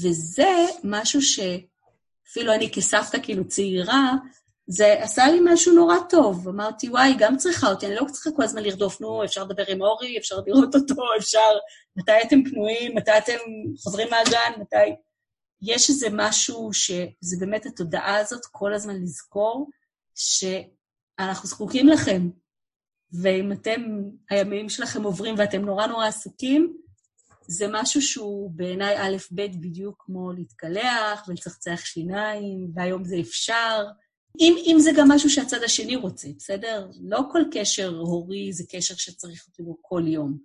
וזה 0.02 0.50
משהו 0.84 1.22
שאפילו 1.22 2.54
אני 2.54 2.72
כסבתא 2.72 3.18
כאילו 3.22 3.48
צעירה, 3.48 4.12
זה 4.66 5.02
עשה 5.02 5.26
לי 5.26 5.40
משהו 5.44 5.74
נורא 5.74 5.96
טוב. 6.08 6.48
אמרתי, 6.48 6.88
וואי, 6.88 7.14
גם 7.18 7.36
צריכה 7.36 7.70
אותי, 7.70 7.86
אני 7.86 7.94
לא 7.94 8.04
צריכה 8.12 8.30
כל 8.36 8.42
הזמן 8.42 8.62
לרדוף, 8.62 9.00
נו, 9.00 9.24
אפשר 9.24 9.44
לדבר 9.44 9.64
עם 9.68 9.82
אורי, 9.82 10.18
אפשר 10.18 10.36
לראות 10.46 10.74
אותו, 10.74 10.94
אפשר... 11.18 11.48
מתי 11.96 12.12
אתם 12.26 12.44
פנויים, 12.50 12.96
מתי 12.96 13.18
אתם 13.18 13.38
חוזרים 13.82 14.08
מהגן, 14.10 14.60
מתי... 14.60 14.76
יש 15.62 15.90
איזה 15.90 16.06
משהו 16.12 16.72
שזה 16.72 17.36
באמת 17.40 17.66
התודעה 17.66 18.16
הזאת, 18.16 18.46
כל 18.52 18.74
הזמן 18.74 19.02
לזכור 19.02 19.70
שאנחנו 20.14 21.48
זקוקים 21.48 21.88
לכם. 21.88 22.28
ואם 23.22 23.52
אתם, 23.52 23.82
הימים 24.30 24.68
שלכם 24.68 25.02
עוברים 25.02 25.34
ואתם 25.38 25.64
נורא 25.64 25.86
נורא 25.86 26.06
עסוקים, 26.06 26.76
זה 27.48 27.66
משהו 27.72 28.02
שהוא 28.02 28.50
בעיניי 28.50 28.96
א', 28.98 29.16
ב', 29.34 29.60
בדיוק 29.60 30.02
כמו 30.06 30.32
להתקלח 30.32 31.28
ולצחצח 31.28 31.80
שיניים, 31.84 32.70
והיום 32.74 33.04
זה 33.04 33.16
אפשר. 33.20 33.84
אם, 34.40 34.56
אם 34.66 34.76
זה 34.78 34.90
גם 34.96 35.08
משהו 35.08 35.30
שהצד 35.30 35.62
השני 35.62 35.96
רוצה, 35.96 36.28
בסדר? 36.38 36.90
לא 37.00 37.20
כל 37.32 37.42
קשר 37.52 37.88
הורי 37.88 38.52
זה 38.52 38.64
קשר 38.68 38.94
שצריך 38.94 39.46
אותו 39.48 39.76
כל 39.80 40.02
יום. 40.06 40.38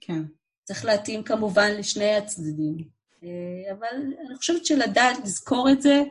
כן. 0.00 0.22
צריך 0.64 0.84
להתאים 0.84 1.22
כמובן 1.22 1.70
לשני 1.78 2.14
הצדדים. 2.14 2.95
אה, 3.24 3.72
אבל 3.72 4.02
אני 4.26 4.36
חושבת 4.36 4.66
שלדעת, 4.66 5.16
לזכור 5.24 5.68
את 5.70 5.82
זה, 5.82 6.02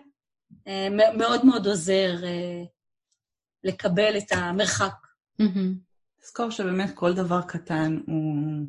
אה, 0.68 0.88
מאוד 1.18 1.46
מאוד 1.46 1.68
עוזר 1.68 2.16
אה, 2.24 2.64
לקבל 3.64 4.18
את 4.18 4.32
המרחק. 4.32 4.94
לזכור 6.24 6.50
שבאמת 6.50 6.92
כל 6.96 7.14
דבר 7.14 7.42
קטן 7.42 8.00
הוא 8.08 8.66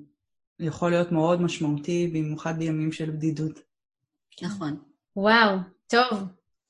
יכול 0.61 0.91
להיות 0.91 1.13
מאוד 1.13 1.43
משמעותי, 1.43 2.11
במיוחד 2.15 2.59
בימים 2.59 2.93
של 2.93 3.11
בדידות. 3.11 3.61
נכון. 4.43 4.77
וואו, 5.17 5.57
טוב. 5.87 6.23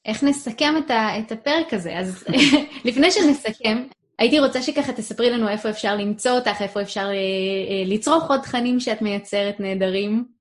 איך 0.05 0.25
נסכם 0.25 0.75
את, 0.79 0.91
ה, 0.91 1.19
את 1.19 1.33
הפרק 1.33 1.75
הזה? 1.75 1.99
אז 1.99 2.25
לפני 2.85 3.11
שנסכם, 3.11 3.87
הייתי 4.19 4.41
רוצה 4.41 4.62
שככה 4.62 4.93
תספרי 4.93 5.31
לנו 5.31 5.49
איפה 5.49 5.71
אפשר 5.71 5.97
למצוא 5.97 6.33
אותך, 6.33 6.57
איפה 6.61 6.83
אפשר 6.83 7.07
אה, 7.07 7.12
אה, 7.12 7.85
לצרוך 7.87 8.31
עוד 8.31 8.41
תכנים 8.41 8.81
שאת 8.81 9.03
מייצרת 9.03 9.61
נהדרים. 9.61 10.36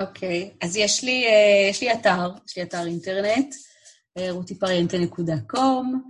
אוקיי, 0.00 0.50
okay. 0.52 0.66
אז 0.66 0.76
יש 0.76 1.04
לי, 1.04 1.26
אה, 1.26 1.68
יש 1.70 1.80
לי 1.80 1.92
אתר, 1.92 2.30
יש 2.48 2.56
לי 2.56 2.62
אתר 2.62 2.86
אינטרנט, 2.86 3.54
אה, 4.18 4.30
רוטיפריאנטה.קום. 4.30 6.02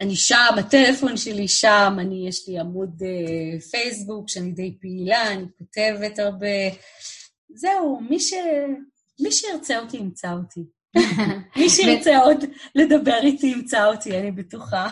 אני 0.00 0.16
שם, 0.16 0.54
הטלפון 0.58 1.16
שלי 1.16 1.48
שם, 1.48 1.96
אני, 2.00 2.28
יש 2.28 2.48
לי 2.48 2.58
עמוד 2.58 3.02
אה, 3.02 3.60
פייסבוק 3.60 4.28
שאני 4.28 4.52
די 4.52 4.76
פעילה, 4.80 5.32
אני 5.32 5.44
כותבת 5.58 6.18
הרבה. 6.18 6.46
זהו, 7.54 8.00
מי, 8.10 8.20
ש... 8.20 8.32
מי 9.20 9.32
שירצה 9.32 9.78
אותי 9.78 9.96
ימצא 9.96 10.32
אותי. 10.32 10.60
מי 11.58 11.70
שירצה 11.70 12.18
עוד 12.18 12.44
לדבר 12.74 13.18
איתי 13.22 13.46
ימצא 13.46 13.86
אותי, 13.86 14.18
אני 14.18 14.30
בטוחה. 14.30 14.88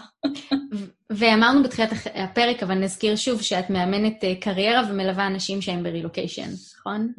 ואמרנו 1.10 1.62
בתחילת 1.62 1.90
הפרק, 2.14 2.62
אבל 2.62 2.74
נזכיר 2.74 3.16
שוב 3.16 3.42
שאת 3.42 3.70
מאמנת 3.70 4.24
אה, 4.24 4.34
קריירה 4.40 4.82
ומלווה 4.90 5.26
אנשים 5.26 5.62
שהם 5.62 5.82
ברילוקיישן, 5.82 6.50
נכון? 6.78 7.12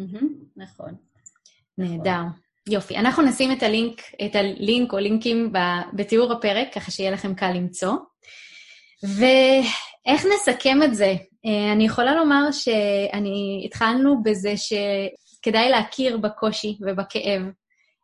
נכון. 0.57 1.12
נהדר. 1.77 2.21
יופי. 2.69 2.97
אנחנו 2.97 3.23
נשים 3.23 3.51
את 3.51 3.63
הלינק, 3.63 4.01
את 4.25 4.35
הלינק 4.35 4.93
או 4.93 4.97
לינקים 4.97 5.53
בתיאור 5.93 6.31
הפרק, 6.31 6.73
ככה 6.73 6.91
שיהיה 6.91 7.11
לכם 7.11 7.33
קל 7.33 7.51
למצוא. 7.51 7.93
ואיך 9.03 10.25
נסכם 10.25 10.83
את 10.83 10.95
זה? 10.95 11.13
אה, 11.45 11.71
אני 11.73 11.85
יכולה 11.85 12.15
לומר 12.15 12.51
שאני 12.51 13.63
התחלנו 13.65 14.23
בזה 14.23 14.53
שכדאי 14.57 15.69
להכיר 15.69 16.17
בקושי 16.17 16.77
ובכאב 16.81 17.41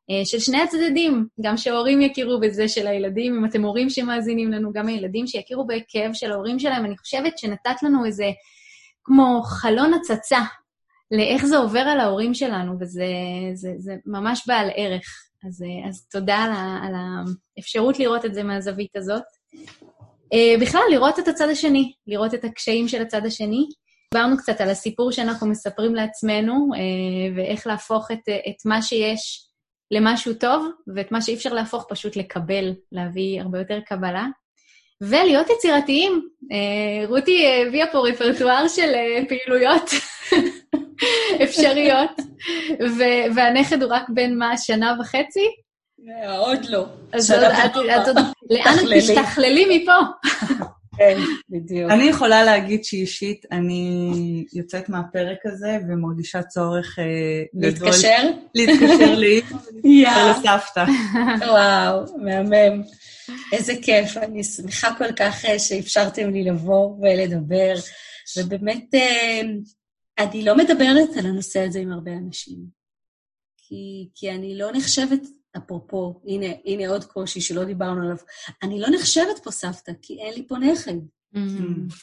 אה, 0.10 0.26
של 0.26 0.40
שני 0.40 0.62
הצדדים, 0.62 1.28
גם 1.42 1.58
שההורים 1.58 2.02
יכירו 2.02 2.40
בזה 2.40 2.68
של 2.68 2.88
הילדים, 2.88 3.38
אם 3.38 3.46
אתם 3.46 3.62
הורים 3.62 3.90
שמאזינים 3.90 4.52
לנו, 4.52 4.74
גם 4.74 4.88
הילדים 4.88 5.28
שיכירו 5.28 5.68
בכאב 5.68 6.14
של 6.14 6.32
ההורים 6.32 6.60
שלהם. 6.60 6.86
אני 6.86 6.98
חושבת 6.98 7.38
שנתת 7.38 7.84
לנו 7.84 8.06
איזה 8.06 8.26
כמו 9.04 9.42
חלון 9.44 9.94
הצצה 9.94 10.40
לאיך 11.12 11.46
זה 11.46 11.58
עובר 11.58 11.80
על 11.80 12.00
ההורים 12.00 12.34
שלנו, 12.34 12.80
וזה 12.80 13.06
זה, 13.54 13.74
זה 13.78 13.96
ממש 14.06 14.44
בעל 14.48 14.70
ערך. 14.76 15.06
אז, 15.48 15.64
אה, 15.64 15.90
אז 15.90 16.08
תודה 16.12 16.38
על, 16.38 16.52
ה, 16.52 16.80
על 16.84 16.94
האפשרות 17.58 18.00
לראות 18.00 18.26
את 18.26 18.34
זה 18.34 18.44
מהזווית 18.44 18.96
הזאת. 18.96 19.24
אה, 20.34 20.56
בכלל, 20.62 20.82
לראות 20.92 21.20
את 21.20 21.28
הצד 21.28 21.50
השני, 21.50 21.94
לראות 22.08 22.34
את 22.34 22.44
הקשיים 22.44 22.88
של 22.88 23.02
הצד 23.02 23.26
השני. 23.26 23.66
דיברנו 24.14 24.38
קצת 24.38 24.62
על 24.62 24.70
הסיפור 24.70 25.12
שאנחנו 25.12 25.48
מספרים 25.48 25.96
לעצמנו, 25.96 26.70
ואיך 27.36 27.68
להפוך 27.68 28.12
את, 28.12 28.30
את 28.30 28.66
מה 28.66 28.82
שיש 28.82 29.50
למשהו 29.92 30.34
טוב, 30.34 30.68
ואת 30.96 31.12
מה 31.12 31.22
שאי 31.22 31.34
אפשר 31.36 31.54
להפוך 31.54 31.86
פשוט 31.90 32.16
לקבל, 32.16 32.74
להביא 32.92 33.42
הרבה 33.42 33.60
יותר 33.60 33.80
קבלה. 33.86 34.28
ולהיות 35.02 35.48
יצירתיים. 35.50 36.30
אה, 36.52 37.08
רותי 37.08 37.48
הביאה 37.68 37.88
פה 37.92 38.08
רפרטואר 38.08 38.68
של 38.68 38.92
אה, 38.96 39.26
פעילויות 39.30 39.90
אפשריות, 41.44 42.12
והנכד 43.36 43.84
הוא 43.84 43.92
רק 43.94 44.10
בן 44.10 44.34
מה, 44.36 44.58
שנה 44.58 44.96
וחצי? 45.00 45.46
עוד 46.38 46.66
לא. 46.70 46.86
אז 47.14 47.32
לאן 48.50 48.76
את 48.80 48.94
תשתכללי 48.98 49.66
מפה? 49.78 49.92
כן, 51.00 51.20
בדיוק. 51.50 51.92
אני 51.92 52.04
יכולה 52.04 52.44
להגיד 52.44 52.84
שאישית, 52.84 53.46
אני 53.52 54.46
יוצאת 54.54 54.90
מהפרק 54.90 55.38
הזה 55.46 55.78
ומרגישה 55.90 56.44
צורך... 56.44 57.00
אה, 57.00 57.44
להתקשר? 57.54 58.30
להתקשר 58.56 59.16
לאימא 59.16 60.34
ולסבתא. 60.44 60.86
וואו, 61.48 62.06
מהמם. 62.18 62.84
איזה 63.54 63.74
כיף, 63.82 64.18
אני 64.18 64.44
שמחה 64.44 64.96
כל 64.98 65.12
כך 65.12 65.46
אה, 65.46 65.60
שאפשרתם 65.60 66.30
לי 66.30 66.44
לבוא 66.44 66.96
ולדבר, 67.02 67.74
ובאמת, 68.38 68.96
אה, 68.96 69.42
אני 70.20 70.46
לא 70.46 70.58
מדברת 70.58 71.10
על 71.18 71.26
הנושא 71.26 71.60
הזה 71.60 71.80
עם 71.80 71.92
הרבה 71.92 72.12
אנשים, 72.12 72.60
כי, 73.58 74.10
כי 74.16 74.32
אני 74.32 74.58
לא 74.58 74.72
נחשבת 74.74 75.22
אפרופו, 75.58 76.22
הנה, 76.28 76.46
הנה 76.66 76.90
עוד 76.90 77.06
קושי 77.06 77.42
שלא 77.42 77.64
דיברנו 77.64 78.02
עליו, 78.02 78.18
אני 78.64 78.80
לא 78.80 78.88
נחשבת 78.90 79.40
פה 79.44 79.52
סבתא, 79.52 79.92
כי 80.02 80.20
אין 80.20 80.34
לי 80.34 80.48
פה 80.48 80.58
נכד. 80.58 80.98
Mm-hmm. 81.36 81.94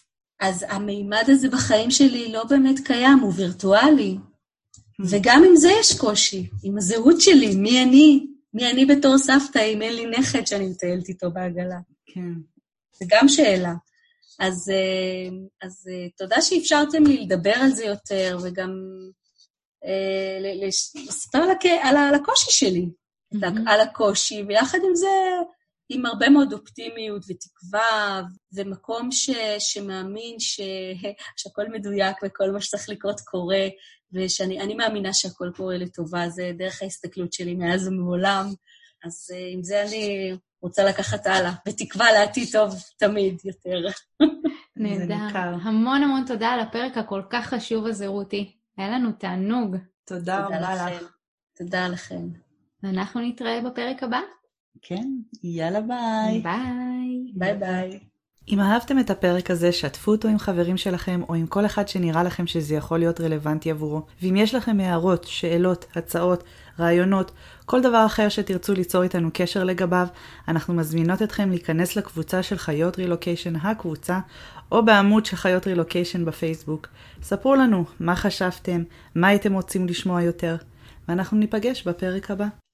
אז 0.40 0.64
המימד 0.68 1.24
הזה 1.26 1.48
בחיים 1.48 1.90
שלי 1.90 2.32
לא 2.32 2.44
באמת 2.44 2.80
קיים, 2.86 3.18
הוא 3.18 3.32
וירטואלי. 3.36 4.16
Mm-hmm. 4.16 5.04
וגם 5.10 5.44
עם 5.48 5.56
זה 5.56 5.68
יש 5.80 5.98
קושי, 5.98 6.50
עם 6.62 6.78
הזהות 6.78 7.20
שלי, 7.20 7.56
מי 7.56 7.82
אני, 7.82 8.26
מי 8.54 8.70
אני 8.70 8.86
בתור 8.86 9.18
סבתא 9.18 9.58
אם 9.58 9.82
אין 9.82 9.94
לי 9.94 10.06
נכד 10.06 10.46
שאני 10.46 10.68
מטיילת 10.68 11.08
איתו 11.08 11.30
בעגלה. 11.30 11.78
כן. 12.06 12.32
זה 12.92 13.04
גם 13.08 13.28
שאלה. 13.28 13.74
אז, 14.38 14.70
אה, 14.70 15.36
אז 15.62 15.88
אה, 15.92 16.08
תודה 16.16 16.42
שאפשרתם 16.42 17.02
לי 17.06 17.20
לדבר 17.20 17.54
על 17.54 17.70
זה 17.70 17.84
יותר, 17.84 18.38
וגם 18.42 18.70
אה, 19.84 20.38
לספר 21.08 21.42
על 21.82 22.14
הקושי 22.14 22.50
שלי. 22.50 22.88
mm-hmm. 23.34 23.70
על 23.70 23.80
הקושי, 23.80 24.42
ויחד 24.48 24.78
עם 24.88 24.94
זה, 24.94 25.08
עם 25.88 26.06
הרבה 26.06 26.28
מאוד 26.28 26.52
אופטימיות 26.52 27.22
ותקווה, 27.28 28.22
ומקום 28.52 29.12
ש, 29.12 29.30
שמאמין 29.58 30.40
ש, 30.40 30.60
שהכל 31.36 31.68
מדויק 31.68 32.16
וכל 32.24 32.50
מה 32.50 32.60
שצריך 32.60 32.88
לקרות 32.88 33.20
קורה, 33.20 33.68
ושאני 34.12 34.74
מאמינה 34.74 35.12
שהכל 35.12 35.50
קורה 35.56 35.76
לטובה, 35.76 36.28
זה 36.28 36.52
דרך 36.58 36.82
ההסתכלות 36.82 37.32
שלי 37.32 37.54
מאז 37.54 37.88
ומעולם. 37.88 38.46
אז 39.04 39.30
עם 39.52 39.62
זה 39.62 39.82
אני 39.82 40.32
רוצה 40.62 40.84
לקחת 40.84 41.26
הלאה, 41.26 41.52
בתקווה 41.66 42.12
לעתיד 42.12 42.48
טוב 42.52 42.74
תמיד 42.96 43.40
יותר. 43.44 43.86
נהדר. 44.76 45.38
המון 45.62 46.02
המון 46.02 46.24
תודה 46.26 46.48
על 46.48 46.60
הפרק 46.60 46.98
הכל 46.98 47.22
כך 47.30 47.46
חשוב 47.46 47.86
הזה, 47.86 48.06
רותי. 48.06 48.56
היה 48.76 48.88
לנו 48.88 49.12
תענוג. 49.12 49.76
תודה 50.04 50.46
רבה 50.46 50.74
לך. 50.74 51.12
תודה 51.56 51.88
לכם. 51.88 52.28
ואנחנו 52.82 53.20
נתראה 53.20 53.60
בפרק 53.60 54.02
הבא. 54.02 54.20
כן, 54.82 55.08
יאללה 55.42 55.80
ביי. 55.80 56.42
ביי. 56.42 57.32
ביי 57.34 57.54
ביי. 57.54 58.00
אם 58.48 58.60
אהבתם 58.60 58.98
את 58.98 59.10
הפרק 59.10 59.50
הזה, 59.50 59.72
שתפו 59.72 60.10
אותו 60.12 60.28
עם 60.28 60.38
חברים 60.38 60.76
שלכם, 60.76 61.20
או 61.28 61.34
עם 61.34 61.46
כל 61.46 61.66
אחד 61.66 61.88
שנראה 61.88 62.22
לכם 62.22 62.46
שזה 62.46 62.74
יכול 62.74 62.98
להיות 62.98 63.20
רלוונטי 63.20 63.70
עבורו. 63.70 64.02
ואם 64.22 64.36
יש 64.36 64.54
לכם 64.54 64.80
הערות, 64.80 65.24
שאלות, 65.24 65.86
הצעות, 65.94 66.44
רעיונות, 66.80 67.30
כל 67.64 67.80
דבר 67.80 68.06
אחר 68.06 68.28
שתרצו 68.28 68.74
ליצור 68.74 69.02
איתנו 69.02 69.30
קשר 69.32 69.64
לגביו, 69.64 70.06
אנחנו 70.48 70.74
מזמינות 70.74 71.22
אתכם 71.22 71.50
להיכנס 71.50 71.96
לקבוצה 71.96 72.42
של 72.42 72.58
חיות 72.58 72.98
רילוקיישן 72.98 73.56
הקבוצה, 73.56 74.18
או 74.72 74.84
בעמוד 74.84 75.26
של 75.26 75.36
חיות 75.36 75.66
רילוקיישן 75.66 76.24
בפייסבוק. 76.24 76.88
ספרו 77.22 77.54
לנו 77.54 77.84
מה 78.00 78.16
חשבתם, 78.16 78.82
מה 79.14 79.28
הייתם 79.28 79.52
רוצים 79.52 79.86
לשמוע 79.86 80.22
יותר, 80.22 80.56
ואנחנו 81.08 81.38
ניפגש 81.38 81.82
בפרק 81.88 82.30
הבא. 82.30 82.46